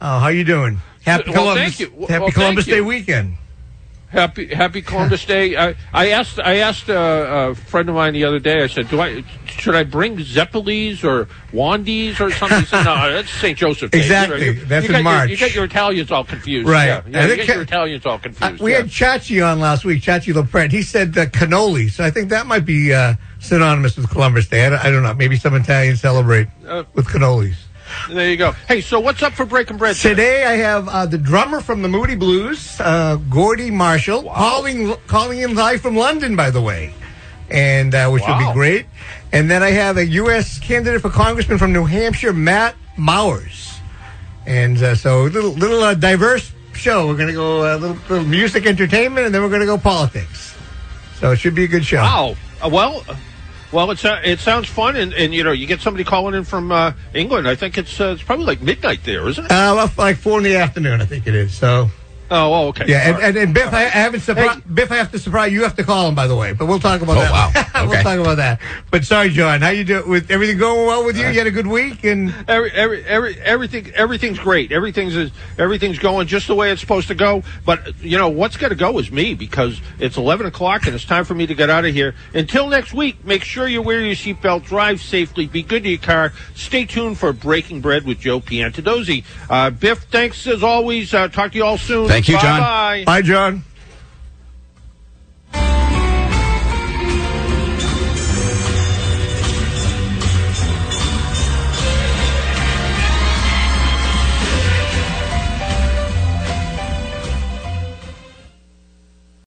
Oh, 0.00 0.18
how 0.18 0.28
you 0.28 0.44
doing? 0.44 0.80
Happy 1.04 1.24
Well, 1.30 1.40
Columbus. 1.42 1.62
thank 1.62 1.80
you. 1.80 1.92
Well, 1.94 2.08
Happy 2.08 2.20
thank 2.24 2.34
Columbus 2.34 2.66
you. 2.66 2.74
Day 2.74 2.80
weekend. 2.80 3.34
Happy 4.10 4.52
Happy 4.52 4.82
Columbus 4.82 5.24
Day. 5.24 5.56
I, 5.56 5.76
I 5.92 6.08
asked 6.10 6.40
I 6.40 6.56
asked 6.56 6.90
uh, 6.90 7.52
a 7.52 7.54
friend 7.54 7.88
of 7.88 7.94
mine 7.94 8.12
the 8.12 8.24
other 8.24 8.40
day. 8.40 8.62
I 8.62 8.66
said, 8.66 8.88
"Do 8.90 9.00
I 9.00 9.22
should 9.46 9.76
I 9.76 9.84
bring 9.84 10.16
Zeppelis 10.18 11.04
or 11.04 11.26
Wandies 11.52 12.18
or 12.18 12.32
something?" 12.32 12.58
He 12.58 12.66
said, 12.66 12.82
"No, 12.82 12.94
that's 13.12 13.30
St. 13.30 13.56
Joseph 13.56 13.92
Day." 13.92 13.98
Exactly. 14.00 14.44
You- 14.46 14.52
you 14.52 14.64
That's 14.64 14.86
got 14.88 14.98
in 14.98 15.04
your- 15.04 15.12
March. 15.14 15.30
you 15.30 15.36
got 15.36 15.54
your 15.54 15.64
Italians 15.64 16.10
all 16.10 16.24
confused. 16.24 16.68
Right. 16.68 16.86
Yeah, 16.86 17.02
yeah 17.06 17.26
you 17.28 17.36
got 17.36 17.46
ca- 17.46 17.52
your 17.52 17.62
Italians 17.62 18.04
all 18.04 18.14
Uh, 18.14 18.18
confused. 18.18 18.60
we 18.60 18.72
yeah. 18.72 18.78
had 18.78 18.86
Chachi 18.88 19.46
on 19.46 19.60
last 19.60 19.84
week, 19.84 20.02
Chachi 20.02 20.34
LaPrent. 20.34 20.72
He 20.72 20.82
said 20.82 21.16
uh, 21.16 21.26
cannoli, 21.26 21.88
so 21.88 22.02
I 22.02 22.10
think 22.10 22.30
that 22.30 22.46
might 22.46 22.66
be 22.66 22.92
uh, 22.92 23.14
synonymous 23.38 23.96
with 23.96 24.10
Columbus 24.10 24.48
Day. 24.48 24.66
I 24.66 24.70
don't, 24.70 24.84
I 24.86 24.90
don't 24.90 25.02
know. 25.04 25.14
Maybe 25.14 25.36
some 25.36 25.54
Italians 25.54 26.00
celebrate 26.00 26.48
Uh, 26.66 26.82
with 26.94 27.06
cannolis. 27.06 27.54
There 28.08 28.30
you 28.30 28.36
go. 28.36 28.52
Hey, 28.68 28.80
so 28.80 29.00
what's 29.00 29.22
up 29.22 29.32
for 29.32 29.44
Breaking 29.44 29.76
Bread 29.76 29.96
Today 29.96 30.44
I 30.44 30.52
have 30.52 30.88
uh, 30.88 31.06
the 31.06 31.18
drummer 31.18 31.60
from 31.60 31.82
the 31.82 31.88
Moody 31.88 32.16
Blues, 32.16 32.80
uh, 32.80 33.16
Gordy 33.28 33.70
Marshall, 33.70 34.24
calling 34.24 34.94
calling 35.06 35.40
in 35.40 35.54
live 35.54 35.80
from 35.80 35.96
London, 35.96 36.36
by 36.36 36.50
the 36.50 36.60
way, 36.60 36.94
and 37.50 37.94
uh, 37.94 38.08
which 38.10 38.22
will 38.26 38.38
be 38.38 38.52
great. 38.52 38.86
And 39.32 39.50
then 39.50 39.62
I 39.62 39.70
have 39.70 39.96
a 39.96 40.06
U.S. 40.06 40.58
candidate 40.58 41.00
for 41.00 41.10
congressman 41.10 41.58
from 41.58 41.72
New 41.72 41.84
Hampshire, 41.84 42.32
Matt 42.32 42.74
Mowers. 42.96 43.78
And 44.46 44.82
uh, 44.82 44.94
so, 44.94 45.22
little 45.24 45.52
little 45.52 45.82
uh, 45.82 45.94
diverse 45.94 46.52
show. 46.74 47.06
We're 47.06 47.16
going 47.16 47.28
to 47.28 47.34
go 47.34 47.64
a 47.64 47.74
uh, 47.74 47.78
little, 47.78 47.96
little 48.08 48.24
music, 48.24 48.66
entertainment, 48.66 49.26
and 49.26 49.34
then 49.34 49.42
we're 49.42 49.48
going 49.48 49.60
to 49.60 49.66
go 49.66 49.78
politics. 49.78 50.56
So 51.18 51.32
it 51.32 51.36
should 51.36 51.54
be 51.54 51.64
a 51.64 51.68
good 51.68 51.84
show. 51.84 51.98
Wow. 51.98 52.36
Uh, 52.64 52.70
well, 52.72 53.04
well, 53.72 53.90
it's 53.90 54.04
uh, 54.04 54.20
it 54.24 54.40
sounds 54.40 54.68
fun, 54.68 54.96
and, 54.96 55.12
and 55.14 55.32
you 55.34 55.44
know, 55.44 55.52
you 55.52 55.66
get 55.66 55.80
somebody 55.80 56.04
calling 56.04 56.34
in 56.34 56.44
from 56.44 56.72
uh, 56.72 56.92
England. 57.14 57.48
I 57.48 57.54
think 57.54 57.78
it's 57.78 58.00
uh, 58.00 58.12
it's 58.14 58.22
probably 58.22 58.46
like 58.46 58.60
midnight 58.60 59.04
there, 59.04 59.28
isn't 59.28 59.44
it? 59.44 59.50
Uh, 59.50 59.88
like 59.96 60.16
four 60.16 60.38
in 60.38 60.44
the 60.44 60.56
afternoon, 60.56 61.00
I 61.00 61.06
think 61.06 61.26
it 61.26 61.34
is. 61.34 61.54
So. 61.54 61.90
Oh, 62.32 62.52
oh, 62.54 62.68
okay. 62.68 62.84
Yeah, 62.86 63.08
and, 63.10 63.22
and, 63.24 63.36
and 63.36 63.54
Biff, 63.54 63.72
I, 63.72 63.86
I 63.86 63.88
haven't 63.88 64.20
surprised. 64.20 64.72
Biff, 64.72 64.92
I 64.92 64.96
have 64.96 65.10
to 65.12 65.18
surprise 65.18 65.52
you. 65.52 65.58
You 65.58 65.64
have 65.64 65.74
to 65.76 65.82
call 65.82 66.08
him, 66.08 66.14
by 66.14 66.28
the 66.28 66.36
way. 66.36 66.52
But 66.52 66.66
we'll 66.66 66.78
talk 66.78 67.00
about 67.02 67.16
Oh, 67.16 67.20
that. 67.20 67.70
wow. 67.74 67.86
we'll 67.88 68.02
talk 68.02 68.18
about 68.20 68.36
that. 68.36 68.60
But 68.90 69.04
sorry, 69.04 69.30
John. 69.30 69.60
How 69.62 69.70
you 69.70 69.82
doing? 69.84 70.08
With 70.08 70.30
everything 70.30 70.56
going 70.58 70.86
well 70.86 71.04
with 71.04 71.16
you? 71.18 71.26
You 71.26 71.38
had 71.38 71.48
a 71.48 71.50
good 71.50 71.66
week, 71.66 72.04
and 72.04 72.32
Every, 72.46 72.70
every, 72.70 73.04
every, 73.04 73.40
everything, 73.40 73.90
everything's 73.94 74.38
great. 74.38 74.70
Everything's 74.70 75.32
everything's 75.58 75.98
going 75.98 76.28
just 76.28 76.46
the 76.46 76.54
way 76.54 76.70
it's 76.70 76.80
supposed 76.80 77.08
to 77.08 77.14
go. 77.16 77.42
But 77.66 78.00
you 78.00 78.16
know 78.16 78.28
what's 78.28 78.56
going 78.56 78.70
to 78.70 78.76
go 78.76 78.96
is 78.98 79.10
me 79.10 79.34
because 79.34 79.80
it's 79.98 80.16
eleven 80.16 80.46
o'clock 80.46 80.86
and 80.86 80.94
it's 80.94 81.04
time 81.04 81.24
for 81.24 81.34
me 81.34 81.46
to 81.48 81.54
get 81.54 81.68
out 81.68 81.84
of 81.84 81.92
here. 81.92 82.14
Until 82.32 82.68
next 82.68 82.94
week, 82.94 83.24
make 83.24 83.42
sure 83.42 83.66
you 83.66 83.82
wear 83.82 84.00
your 84.00 84.14
seatbelt, 84.14 84.64
drive 84.64 85.00
safely, 85.00 85.46
be 85.46 85.62
good 85.62 85.82
to 85.82 85.88
your 85.88 85.98
car. 85.98 86.32
Stay 86.54 86.84
tuned 86.84 87.18
for 87.18 87.32
Breaking 87.32 87.80
Bread 87.80 88.04
with 88.04 88.20
Joe 88.20 88.38
Piantedosi. 88.40 89.24
Uh, 89.48 89.70
Biff, 89.70 90.04
thanks 90.04 90.46
as 90.46 90.62
always. 90.62 91.12
Uh, 91.12 91.26
talk 91.28 91.50
to 91.52 91.58
you 91.58 91.64
all 91.64 91.76
soon. 91.78 92.06
Thank 92.06 92.19
you, 92.28 92.38
John. 92.40 92.60
Bye-bye. 92.60 93.04
bye, 93.04 93.22
John. 93.22 93.64